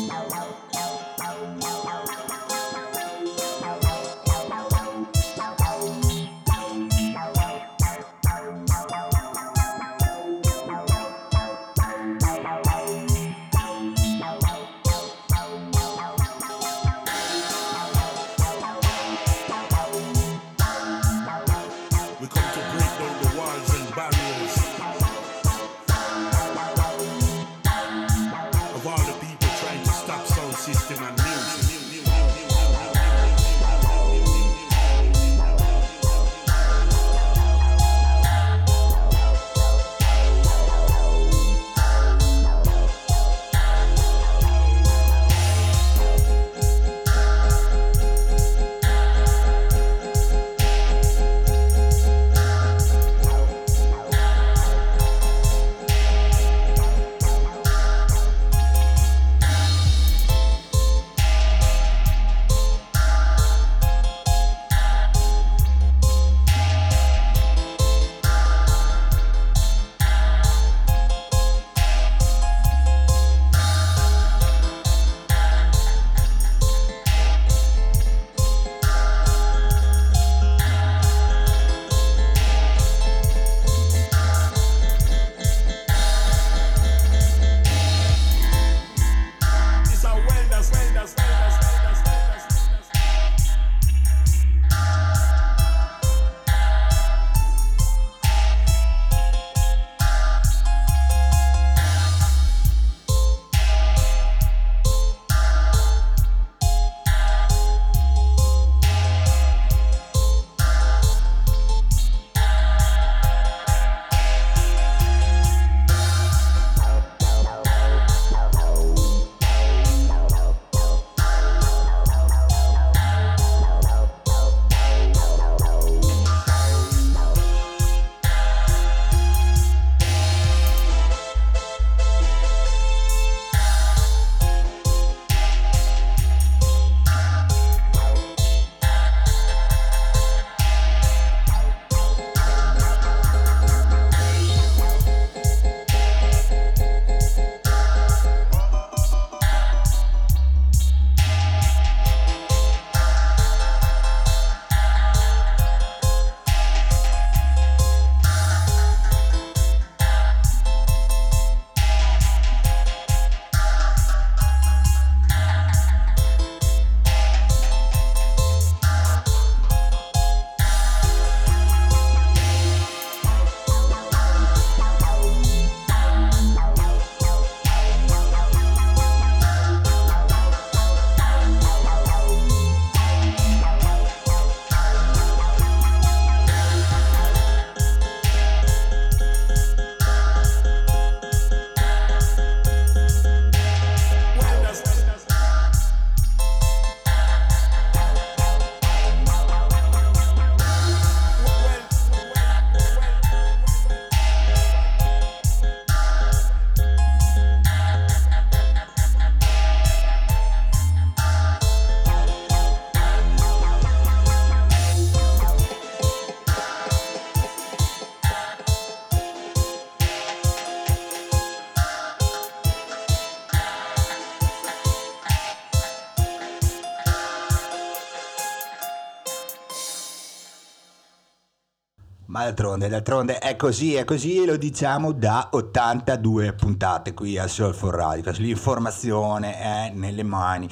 D'altronde, 232.42 232.88
d'altronde 232.88 233.38
è 233.38 233.54
così, 233.54 233.94
è 233.94 234.04
così 234.04 234.42
e 234.42 234.46
lo 234.46 234.56
diciamo 234.56 235.12
da 235.12 235.48
82 235.52 236.54
puntate 236.54 237.14
qui 237.14 237.38
a 237.38 237.46
Soul 237.46 237.72
for 237.72 237.94
Radicals. 237.94 238.38
L'informazione 238.38 239.58
è 239.58 239.92
nelle 239.94 240.24
mani 240.24 240.68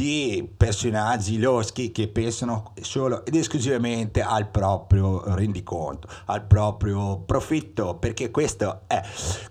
di 0.00 0.50
personaggi 0.56 1.38
loschi 1.38 1.92
che 1.92 2.08
pensano 2.08 2.72
solo 2.80 3.22
ed 3.26 3.34
esclusivamente 3.34 4.22
al 4.22 4.48
proprio 4.48 5.34
rendiconto, 5.34 6.08
al 6.24 6.46
proprio 6.46 7.18
profitto, 7.18 7.96
perché 7.96 8.30
è, 8.30 9.02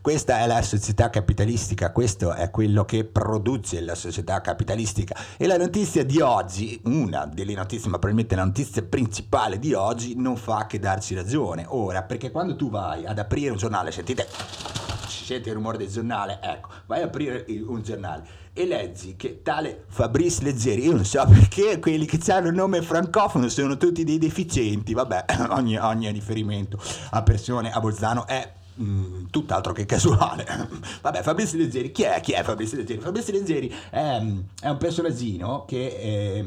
questa 0.01 0.39
è 0.39 0.47
la 0.47 0.61
società 0.63 1.11
capitalistica, 1.11 1.91
questo 1.91 2.33
è 2.33 2.49
quello 2.49 2.83
che 2.83 3.05
produce 3.05 3.79
la 3.81 3.93
società 3.93 4.41
capitalistica. 4.41 5.15
E 5.37 5.45
la 5.45 5.57
notizia 5.57 6.03
di 6.03 6.19
oggi, 6.19 6.81
una 6.85 7.27
delle 7.27 7.53
notizie, 7.53 7.91
ma 7.91 7.99
probabilmente 7.99 8.35
la 8.35 8.45
notizia 8.45 8.81
principale 8.81 9.59
di 9.59 9.73
oggi, 9.73 10.15
non 10.15 10.35
fa 10.35 10.65
che 10.65 10.79
darci 10.79 11.13
ragione 11.13 11.65
ora, 11.67 12.01
perché 12.01 12.31
quando 12.31 12.55
tu 12.55 12.71
vai 12.71 13.05
ad 13.05 13.19
aprire 13.19 13.51
un 13.51 13.57
giornale, 13.57 13.91
sentite, 13.91 14.27
sente 15.05 15.49
il 15.49 15.55
rumore 15.55 15.77
del 15.77 15.89
giornale, 15.89 16.39
ecco, 16.41 16.69
vai 16.87 17.01
ad 17.01 17.09
aprire 17.09 17.45
un 17.67 17.83
giornale 17.83 18.47
e 18.53 18.65
leggi 18.65 19.15
che 19.15 19.41
tale 19.41 19.85
Fabrice 19.87 20.43
Leggeri, 20.43 20.85
io 20.85 20.93
non 20.93 21.05
so 21.05 21.25
perché 21.29 21.79
quelli 21.79 22.05
che 22.05 22.19
hanno 22.31 22.47
il 22.47 22.55
nome 22.55 22.81
francofono 22.81 23.47
sono 23.49 23.77
tutti 23.77 24.03
dei 24.03 24.17
deficienti, 24.17 24.93
vabbè, 24.93 25.25
ogni, 25.51 25.77
ogni 25.77 26.11
riferimento 26.11 26.79
a 27.11 27.23
persone 27.23 27.71
a 27.71 27.79
Bolzano 27.79 28.27
è 28.27 28.57
Mm, 28.81 29.25
tutt'altro 29.29 29.73
che 29.73 29.85
casuale. 29.85 30.45
Vabbè, 31.01 31.21
Fabrizio 31.21 31.57
Leggeri, 31.57 31.91
chi 31.91 32.03
è? 32.03 32.21
Chi 32.21 32.31
è 32.31 32.43
Fabrizio 32.43 32.77
Leggeri? 32.77 33.01
Fabrizio 33.01 33.33
Leggeri 33.33 33.67
è, 33.89 34.21
è 34.61 34.69
un 34.69 34.77
personaggino 34.77 35.65
che, 35.65 35.99
è, 35.99 36.45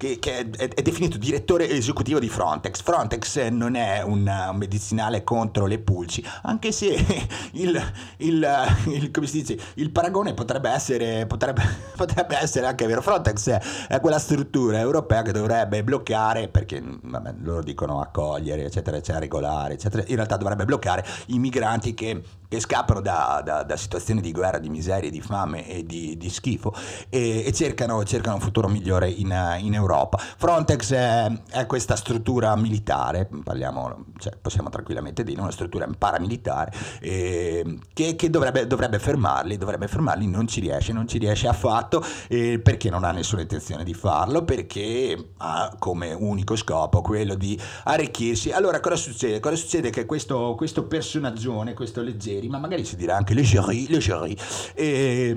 che, 0.00 0.18
che 0.18 0.38
è, 0.38 0.68
è, 0.70 0.80
definito 0.80 1.18
direttore 1.18 1.68
esecutivo 1.68 2.18
di 2.18 2.30
Frontex. 2.30 2.80
Frontex 2.80 3.48
non 3.48 3.74
è 3.74 4.00
un, 4.00 4.50
medicinale 4.54 5.22
contro 5.22 5.66
le 5.66 5.78
pulci, 5.78 6.26
anche 6.44 6.72
se 6.72 6.88
il, 7.52 7.78
il, 8.16 8.48
il, 8.86 9.10
come 9.10 9.26
si 9.26 9.42
dice, 9.42 9.62
il 9.74 9.90
paragone 9.90 10.32
potrebbe 10.32 10.70
essere, 10.70 11.26
potrebbe, 11.26 11.62
potrebbe 11.94 12.38
essere 12.38 12.66
anche 12.66 12.86
vero. 12.86 13.02
Frontex 13.02 13.50
è, 13.50 13.60
è, 13.88 14.00
quella 14.00 14.18
struttura 14.18 14.78
europea 14.78 15.20
che 15.20 15.32
dovrebbe 15.32 15.84
bloccare, 15.84 16.48
perché 16.48 16.82
vabbè, 16.82 17.34
loro 17.42 17.62
dicono 17.62 18.00
accogliere, 18.00 18.64
eccetera, 18.64 18.96
eccetera, 18.96 19.18
regolare, 19.18 19.74
eccetera, 19.74 20.02
in 20.06 20.14
realtà 20.14 20.38
dovrebbe 20.38 20.64
bloccare 20.64 21.04
i 21.26 21.38
migranti 21.38 21.92
che, 21.92 22.22
che 22.50 22.58
scappano 22.58 23.00
da, 23.00 23.42
da, 23.44 23.62
da, 23.62 23.76
situazioni 23.76 24.20
di 24.20 24.32
guerra, 24.32 24.58
di 24.58 24.68
miseria, 24.68 25.08
di 25.08 25.20
fame 25.20 25.68
e 25.68 25.86
di, 25.86 26.16
di 26.16 26.28
schifo 26.28 26.74
e, 27.08 27.44
e 27.46 27.52
cercano, 27.52 28.02
cercano, 28.02 28.34
un 28.34 28.40
futuro 28.40 28.66
migliore 28.66 29.08
in, 29.08 29.32
in 29.60 29.74
Europa. 29.74 30.18
Frontex 30.18 30.92
è, 30.92 31.30
è, 31.50 31.66
questa 31.66 31.94
struttura 31.94 32.56
militare, 32.56 33.28
parliamo, 33.44 34.06
cioè, 34.18 34.36
possiamo 34.36 34.68
tranquillamente 34.68 35.22
dire, 35.22 35.40
una 35.40 35.52
struttura 35.52 35.88
paramilitare 35.96 36.72
eh, 37.00 37.78
che, 37.92 38.16
che 38.16 38.30
dovrebbe, 38.30 38.66
dovrebbe, 38.66 38.98
fermarli, 38.98 39.56
dovrebbe 39.56 39.86
fermarli, 39.86 40.26
non 40.26 40.48
ci 40.48 40.58
riesce, 40.58 40.92
non 40.92 41.06
ci 41.06 41.18
riesce 41.18 41.46
affatto 41.46 42.04
eh, 42.26 42.58
perché 42.58 42.90
non 42.90 43.04
ha 43.04 43.12
nessuna 43.12 43.42
intenzione 43.42 43.84
di 43.84 43.94
farlo, 43.94 44.44
perché 44.44 45.34
ha 45.36 45.72
come 45.78 46.12
unico 46.12 46.56
scopo 46.56 47.00
quello 47.00 47.36
di 47.36 47.56
arricchirsi. 47.84 48.50
Allora 48.50 48.80
cosa 48.80 48.96
succede? 48.96 49.38
Cosa 49.38 49.54
succede? 49.54 49.90
Che 49.90 50.04
questo, 50.04 50.56
questo 50.56 50.82
personaggio 50.86 51.58
questo 51.74 52.00
leggeri, 52.40 52.48
ma 52.48 52.58
magari 52.58 52.84
si 52.84 52.96
dirà 52.96 53.16
anche 53.16 53.34
leggeri, 53.34 53.86
leggeri, 53.88 54.36
e, 54.74 55.36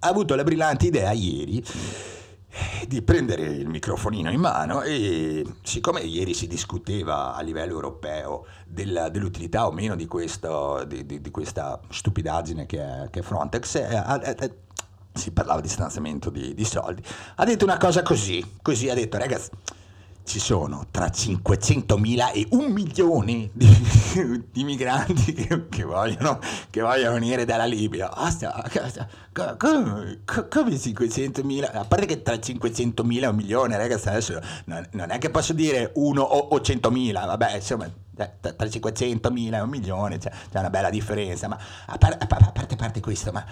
ha 0.00 0.08
avuto 0.08 0.34
la 0.34 0.44
brillante 0.44 0.86
idea 0.86 1.12
ieri 1.12 1.64
di 2.88 3.02
prendere 3.02 3.42
il 3.42 3.68
microfonino 3.68 4.30
in 4.30 4.40
mano 4.40 4.80
e 4.80 5.44
siccome 5.62 6.00
ieri 6.00 6.32
si 6.32 6.46
discuteva 6.46 7.34
a 7.34 7.42
livello 7.42 7.72
europeo 7.72 8.46
della, 8.66 9.10
dell'utilità 9.10 9.66
o 9.66 9.72
meno 9.72 9.94
di, 9.94 10.06
questo, 10.06 10.84
di, 10.84 11.04
di, 11.04 11.20
di 11.20 11.30
questa 11.30 11.78
stupidaggine 11.88 12.64
che 12.64 12.80
è, 12.80 13.10
che 13.10 13.20
è 13.20 13.22
Frontex, 13.22 13.74
eh, 13.74 14.36
eh, 14.38 14.54
si 15.12 15.32
parlava 15.32 15.60
di 15.60 15.68
stanziamento 15.68 16.30
di, 16.30 16.64
soldi, 16.64 17.02
ha 17.36 17.44
detto 17.44 17.64
una 17.64 17.78
cosa 17.78 18.02
così, 18.02 18.42
così 18.62 18.88
ha 18.88 18.94
detto 18.94 19.18
ragazzi 19.18 19.50
ci 20.26 20.40
sono 20.40 20.86
tra 20.90 21.06
500.000 21.06 22.32
e 22.34 22.46
un 22.50 22.72
milione 22.72 23.48
di, 23.52 23.68
di 24.50 24.64
migranti 24.64 25.32
che, 25.32 25.68
che, 25.68 25.84
vogliono, 25.84 26.40
che, 26.68 26.80
vogliono, 26.80 27.14
venire 27.14 27.44
dalla 27.44 27.64
Libia. 27.64 28.08
Basta, 28.08 28.64
come, 29.32 30.20
come 30.26 30.70
500.000? 30.70 31.76
A 31.76 31.84
parte 31.84 32.06
che 32.06 32.22
tra 32.22 32.34
500.000 32.34 33.22
e 33.22 33.26
un 33.26 33.36
milione, 33.36 33.76
ragazzi, 33.76 34.08
adesso 34.08 34.40
non, 34.64 34.86
non 34.92 35.10
è 35.10 35.18
che 35.18 35.30
posso 35.30 35.52
dire 35.52 35.92
uno 35.94 36.22
o, 36.22 36.38
o 36.38 36.56
100.000, 36.58 37.12
vabbè, 37.12 37.54
insomma, 37.54 37.88
tra 38.14 38.66
500.000 38.66 39.54
e 39.54 39.60
un 39.60 39.68
milione 39.68 40.18
c'è, 40.18 40.30
c'è 40.50 40.58
una 40.58 40.70
bella 40.70 40.90
differenza, 40.90 41.46
ma 41.46 41.56
a, 41.86 41.96
par- 41.98 42.16
a 42.18 42.26
parte, 42.26 42.74
a 42.74 42.76
parte 42.76 43.00
questo, 43.00 43.30
ma 43.30 43.44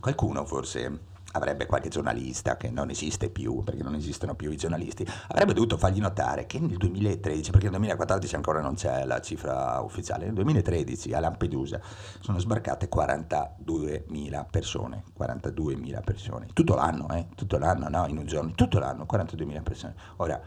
qualcuno 0.00 0.46
forse 0.46 1.12
avrebbe 1.34 1.66
qualche 1.66 1.88
giornalista 1.88 2.56
che 2.56 2.70
non 2.70 2.90
esiste 2.90 3.28
più, 3.28 3.62
perché 3.62 3.82
non 3.82 3.94
esistono 3.94 4.34
più 4.34 4.50
i 4.50 4.56
giornalisti, 4.56 5.06
avrebbe 5.28 5.52
dovuto 5.52 5.76
fargli 5.76 6.00
notare 6.00 6.46
che 6.46 6.58
nel 6.58 6.76
2013, 6.76 7.50
perché 7.50 7.66
nel 7.66 7.76
2014 7.76 8.34
ancora 8.36 8.60
non 8.60 8.74
c'è 8.74 9.04
la 9.04 9.20
cifra 9.20 9.80
ufficiale, 9.80 10.26
nel 10.26 10.34
2013 10.34 11.12
a 11.12 11.20
Lampedusa 11.20 11.80
sono 12.20 12.38
sbarcate 12.38 12.88
42.000 12.88 14.46
persone, 14.50 15.04
42.000 15.18 16.02
persone, 16.04 16.46
tutto 16.52 16.74
l'anno, 16.74 17.08
eh, 17.10 17.26
tutto 17.34 17.58
l'anno, 17.58 17.88
no, 17.88 18.06
in 18.06 18.18
un 18.18 18.26
giorno, 18.26 18.52
tutto 18.52 18.78
l'anno, 18.78 19.06
42.000 19.10 19.62
persone. 19.62 19.94
Ora, 20.16 20.40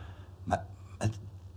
ma, 0.46 0.66
ma 1.00 1.10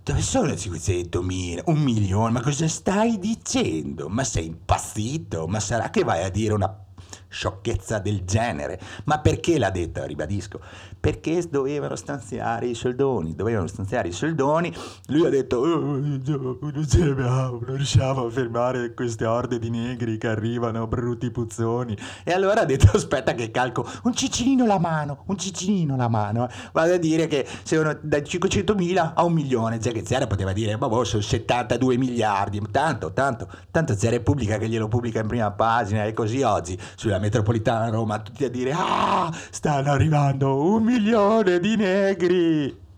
dove 0.02 0.22
sono 0.22 0.48
500.000? 0.48 1.62
Un 1.66 1.78
milione? 1.78 2.32
Ma 2.32 2.40
cosa 2.40 2.66
stai 2.66 3.18
dicendo? 3.18 4.08
Ma 4.08 4.24
sei 4.24 4.46
impazzito? 4.46 5.46
Ma 5.46 5.60
sarà 5.60 5.90
che 5.90 6.02
vai 6.02 6.24
a 6.24 6.30
dire 6.30 6.54
una 6.54 6.84
sciocchezza 7.30 7.98
del 8.00 8.24
genere. 8.24 8.78
Ma 9.04 9.20
perché 9.20 9.58
l'ha 9.58 9.70
detta, 9.70 10.04
ribadisco? 10.04 10.60
Perché 10.98 11.42
dovevano 11.48 11.96
stanziare 11.96 12.66
i 12.66 12.74
soldoni, 12.74 13.34
dovevano 13.34 13.68
stanziare 13.68 14.08
i 14.08 14.12
soldoni. 14.12 14.74
Lui 15.06 15.24
ha 15.24 15.30
detto, 15.30 15.58
oh, 15.58 15.78
non 15.78 16.86
ce 16.86 17.04
l'abbiamo, 17.04 17.60
non 17.64 17.76
riusciamo 17.76 18.26
a 18.26 18.30
fermare 18.30 18.92
queste 18.92 19.24
orde 19.24 19.58
di 19.58 19.70
negri 19.70 20.18
che 20.18 20.26
arrivano, 20.26 20.86
brutti 20.86 21.30
puzzoni. 21.30 21.96
E 22.24 22.32
allora 22.32 22.62
ha 22.62 22.64
detto, 22.64 22.90
aspetta 22.96 23.32
che 23.34 23.50
calco 23.50 23.88
un 24.02 24.14
ciccinino 24.14 24.66
la 24.66 24.78
mano, 24.78 25.22
un 25.26 25.38
ciccinino 25.38 25.96
la 25.96 26.08
mano. 26.08 26.48
Vado 26.72 26.94
a 26.94 26.98
dire 26.98 27.28
che 27.28 27.46
sono 27.62 27.96
da 28.02 28.18
500.000 28.18 29.12
a 29.14 29.24
un 29.24 29.32
milione. 29.32 29.80
Cioè 29.80 29.92
che 29.92 30.04
Zera 30.04 30.26
poteva 30.26 30.52
dire, 30.52 30.76
ma 30.76 30.88
boh, 30.88 31.04
sono 31.04 31.22
72 31.22 31.96
miliardi. 31.96 32.60
Tanto, 32.70 33.12
tanto, 33.12 33.48
tanto 33.70 33.94
c'è 33.94 34.10
Repubblica 34.10 34.58
che 34.58 34.68
glielo 34.68 34.88
pubblica 34.88 35.20
in 35.20 35.28
prima 35.28 35.50
pagina 35.50 36.04
e 36.04 36.12
così 36.12 36.42
oggi 36.42 36.78
sulla 36.96 37.19
metropolitana 37.20 37.90
Roma 37.90 38.18
tutti 38.18 38.44
a 38.44 38.50
dire 38.50 38.72
ah 38.74 39.32
stanno 39.50 39.92
arrivando 39.92 40.64
un 40.64 40.82
milione 40.82 41.60
di 41.60 41.76
negri 41.76 42.88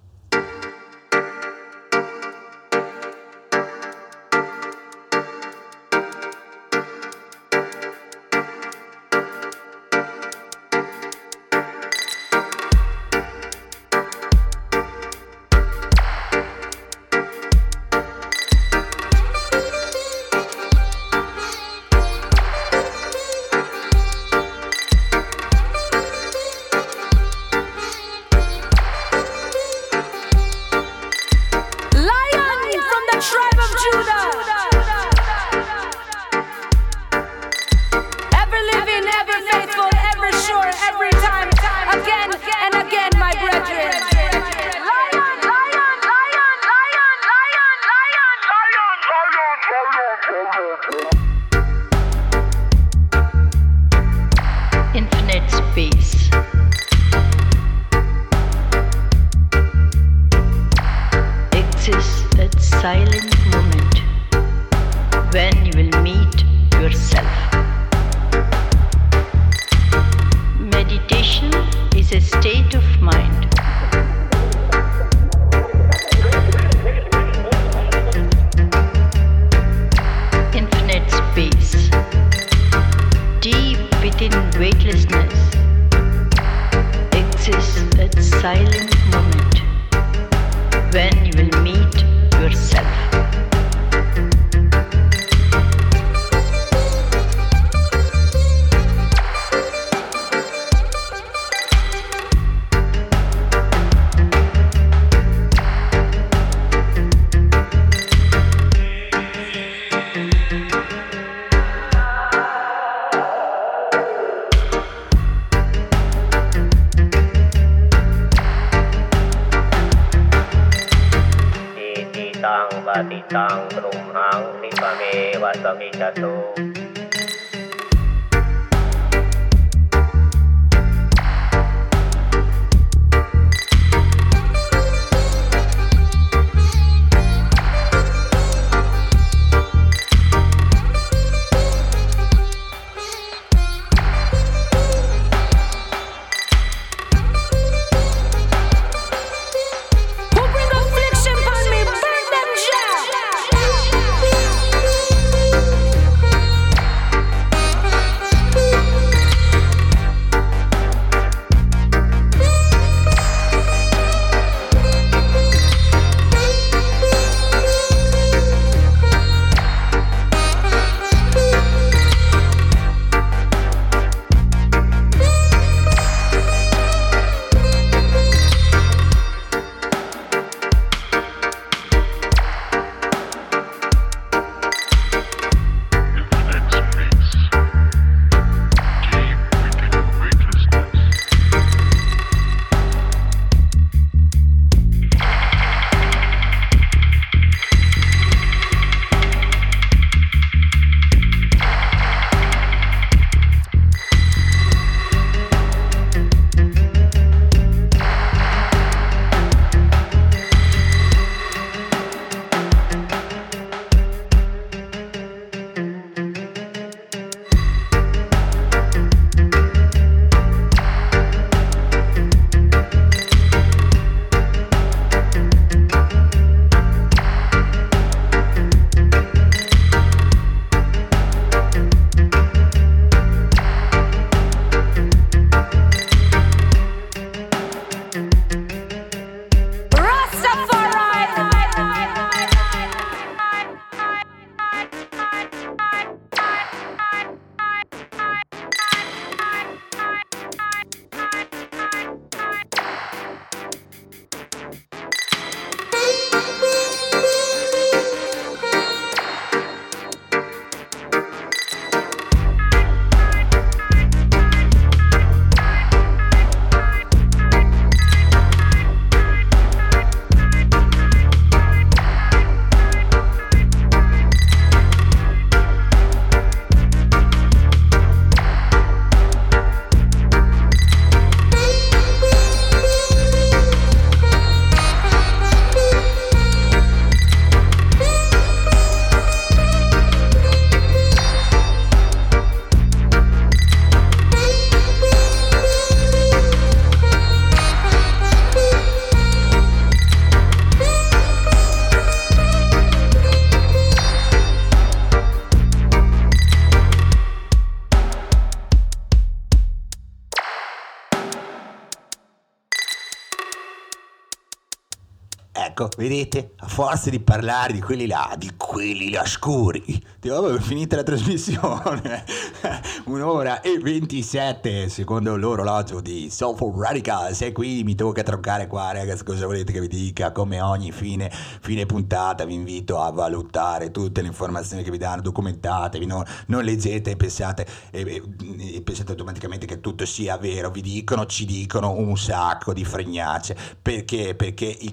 Ecco, 315.73 315.89
vedete, 315.97 316.53
a 316.59 316.67
forza 316.69 317.09
di 317.09 317.19
parlare 317.19 317.73
di 317.73 317.81
quelli 317.81 318.07
là, 318.07 318.35
di 318.37 318.53
quelli 318.59 319.11
là 319.11 319.25
scuri, 319.25 319.83
ti 320.21 320.29
avevo 320.29 320.61
finita 320.61 320.97
la 320.97 321.03
trasmissione. 321.03 322.25
Un'ora 323.07 323.63
e 323.63 323.79
27 323.79 324.91
secondo 324.91 325.35
l'orologio 325.35 326.03
di 326.03 326.29
Soulful 326.29 326.79
Radicals 326.79 327.41
e 327.41 327.53
quindi 327.53 327.85
mi 327.85 327.95
tocca 327.95 328.23
troncare 328.23 328.67
qua, 328.67 328.93
ragazzi, 328.93 329.25
cosa 329.25 329.47
volete 329.47 329.73
che 329.73 329.81
vi 329.81 329.89
dica? 329.89 330.31
Come 330.31 330.61
ogni 330.61 330.93
fine, 330.93 331.31
fine 331.63 331.87
puntata 331.87 332.45
vi 332.45 332.53
invito 332.53 333.01
a 333.01 333.11
valutare 333.11 333.91
tutte 333.91 334.21
le 334.21 334.27
informazioni 334.27 334.83
che 334.83 334.91
vi 334.91 334.99
danno, 334.99 335.23
documentatevi, 335.23 336.05
non, 336.05 336.23
non 336.49 336.65
leggete 336.65 337.13
e 337.13 337.17
pensate, 337.17 337.67
e, 337.91 338.23
e- 338.59 338.83
pensate 338.83 339.13
automaticamente 339.13 339.65
che 339.65 339.81
tutto 339.81 340.05
sia 340.05 340.37
vero, 340.37 340.69
vi 340.69 340.83
dicono, 340.83 341.25
ci 341.25 341.47
dicono 341.47 341.93
un 341.93 342.19
sacco 342.19 342.75
di 342.75 342.85
fregnacce, 342.85 343.57
perché? 343.81 344.35
Perché 344.35 344.67
il 344.67 344.93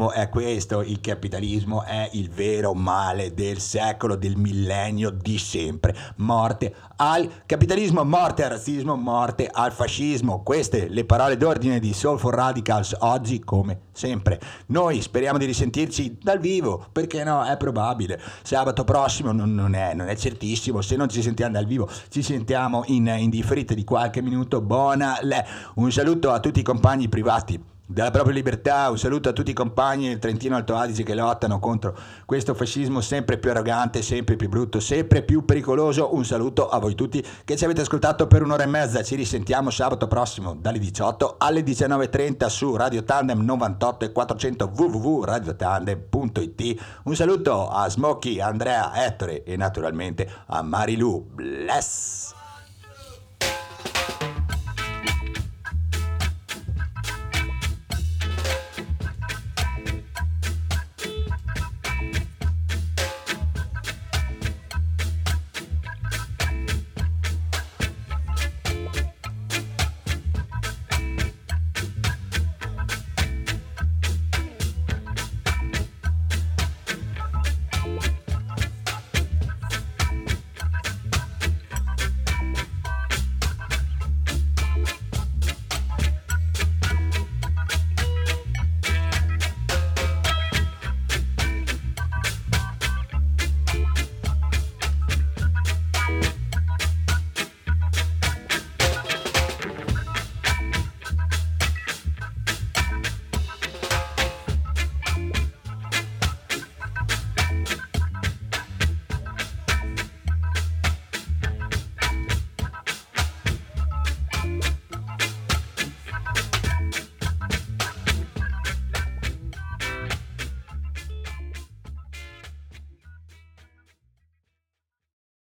capitalismo 0.00 0.12
è 0.12 0.28
questo, 0.30 0.80
il 0.80 1.00
capitalismo 1.00 1.84
è 1.84 2.08
il 2.12 2.30
vero 2.30 2.72
male 2.72 3.34
del 3.34 3.60
secolo, 3.60 4.16
del 4.16 4.36
millennio, 4.36 5.10
di 5.10 5.36
sempre. 5.36 5.94
Morte 6.16 6.74
al 6.96 7.28
capitalismo, 7.44 8.02
morte 8.04 8.44
al 8.44 8.50
razzismo, 8.50 8.96
morte 8.96 9.48
al 9.50 9.72
fascismo. 9.72 10.42
Queste 10.42 10.88
le 10.88 11.04
parole 11.04 11.36
d'ordine 11.36 11.78
di 11.78 11.92
Soulful 11.92 12.32
Radicals 12.32 12.96
oggi 13.00 13.40
come 13.40 13.80
sempre. 13.92 14.40
Noi 14.66 15.02
speriamo 15.02 15.38
di 15.38 15.44
risentirci 15.44 16.18
dal 16.22 16.38
vivo, 16.38 16.86
perché 16.90 17.22
no? 17.22 17.44
È 17.44 17.56
probabile. 17.58 18.20
Sabato 18.42 18.84
prossimo 18.84 19.32
non, 19.32 19.54
non 19.54 19.74
è, 19.74 19.92
non 19.92 20.08
è 20.08 20.16
certissimo, 20.16 20.80
se 20.80 20.96
non 20.96 21.08
ci 21.08 21.20
sentiamo 21.20 21.52
dal 21.52 21.66
vivo 21.66 21.88
ci 22.08 22.22
sentiamo 22.22 22.84
in, 22.86 23.06
in 23.18 23.28
differita 23.28 23.74
di 23.74 23.84
qualche 23.84 24.22
minuto. 24.22 24.62
Buona 24.62 25.18
le. 25.22 25.44
Un 25.74 25.92
saluto 25.92 26.30
a 26.30 26.40
tutti 26.40 26.60
i 26.60 26.64
compagni 26.64 27.08
privati 27.08 27.78
della 27.90 28.12
propria 28.12 28.34
libertà, 28.34 28.88
un 28.88 28.98
saluto 28.98 29.28
a 29.28 29.32
tutti 29.32 29.50
i 29.50 29.54
compagni 29.54 30.06
del 30.06 30.20
Trentino 30.20 30.54
Alto 30.54 30.76
Adige 30.76 31.02
che 31.02 31.14
lottano 31.14 31.58
contro 31.58 31.98
questo 32.24 32.54
fascismo 32.54 33.00
sempre 33.00 33.36
più 33.36 33.50
arrogante, 33.50 34.00
sempre 34.00 34.36
più 34.36 34.48
brutto, 34.48 34.78
sempre 34.78 35.22
più 35.22 35.44
pericoloso. 35.44 36.14
Un 36.14 36.24
saluto 36.24 36.68
a 36.68 36.78
voi 36.78 36.94
tutti 36.94 37.26
che 37.44 37.56
ci 37.56 37.64
avete 37.64 37.80
ascoltato 37.80 38.28
per 38.28 38.42
un'ora 38.42 38.62
e 38.62 38.66
mezza. 38.66 39.02
Ci 39.02 39.16
risentiamo 39.16 39.70
sabato 39.70 40.06
prossimo 40.06 40.54
dalle 40.54 40.78
18 40.78 41.34
alle 41.38 41.62
19.30 41.62 42.46
su 42.46 42.76
Radio 42.76 43.02
Tandem 43.02 43.40
98 43.40 44.04
e 44.04 44.12
400 44.12 44.70
www.radiotandem.it. 44.72 46.82
Un 47.04 47.16
saluto 47.16 47.68
a 47.68 47.88
Smokey, 47.88 48.38
Andrea, 48.38 49.04
Ettore 49.04 49.42
e 49.42 49.56
naturalmente 49.56 50.30
a 50.46 50.62
Marilu. 50.62 51.26
Bless! 51.32 52.38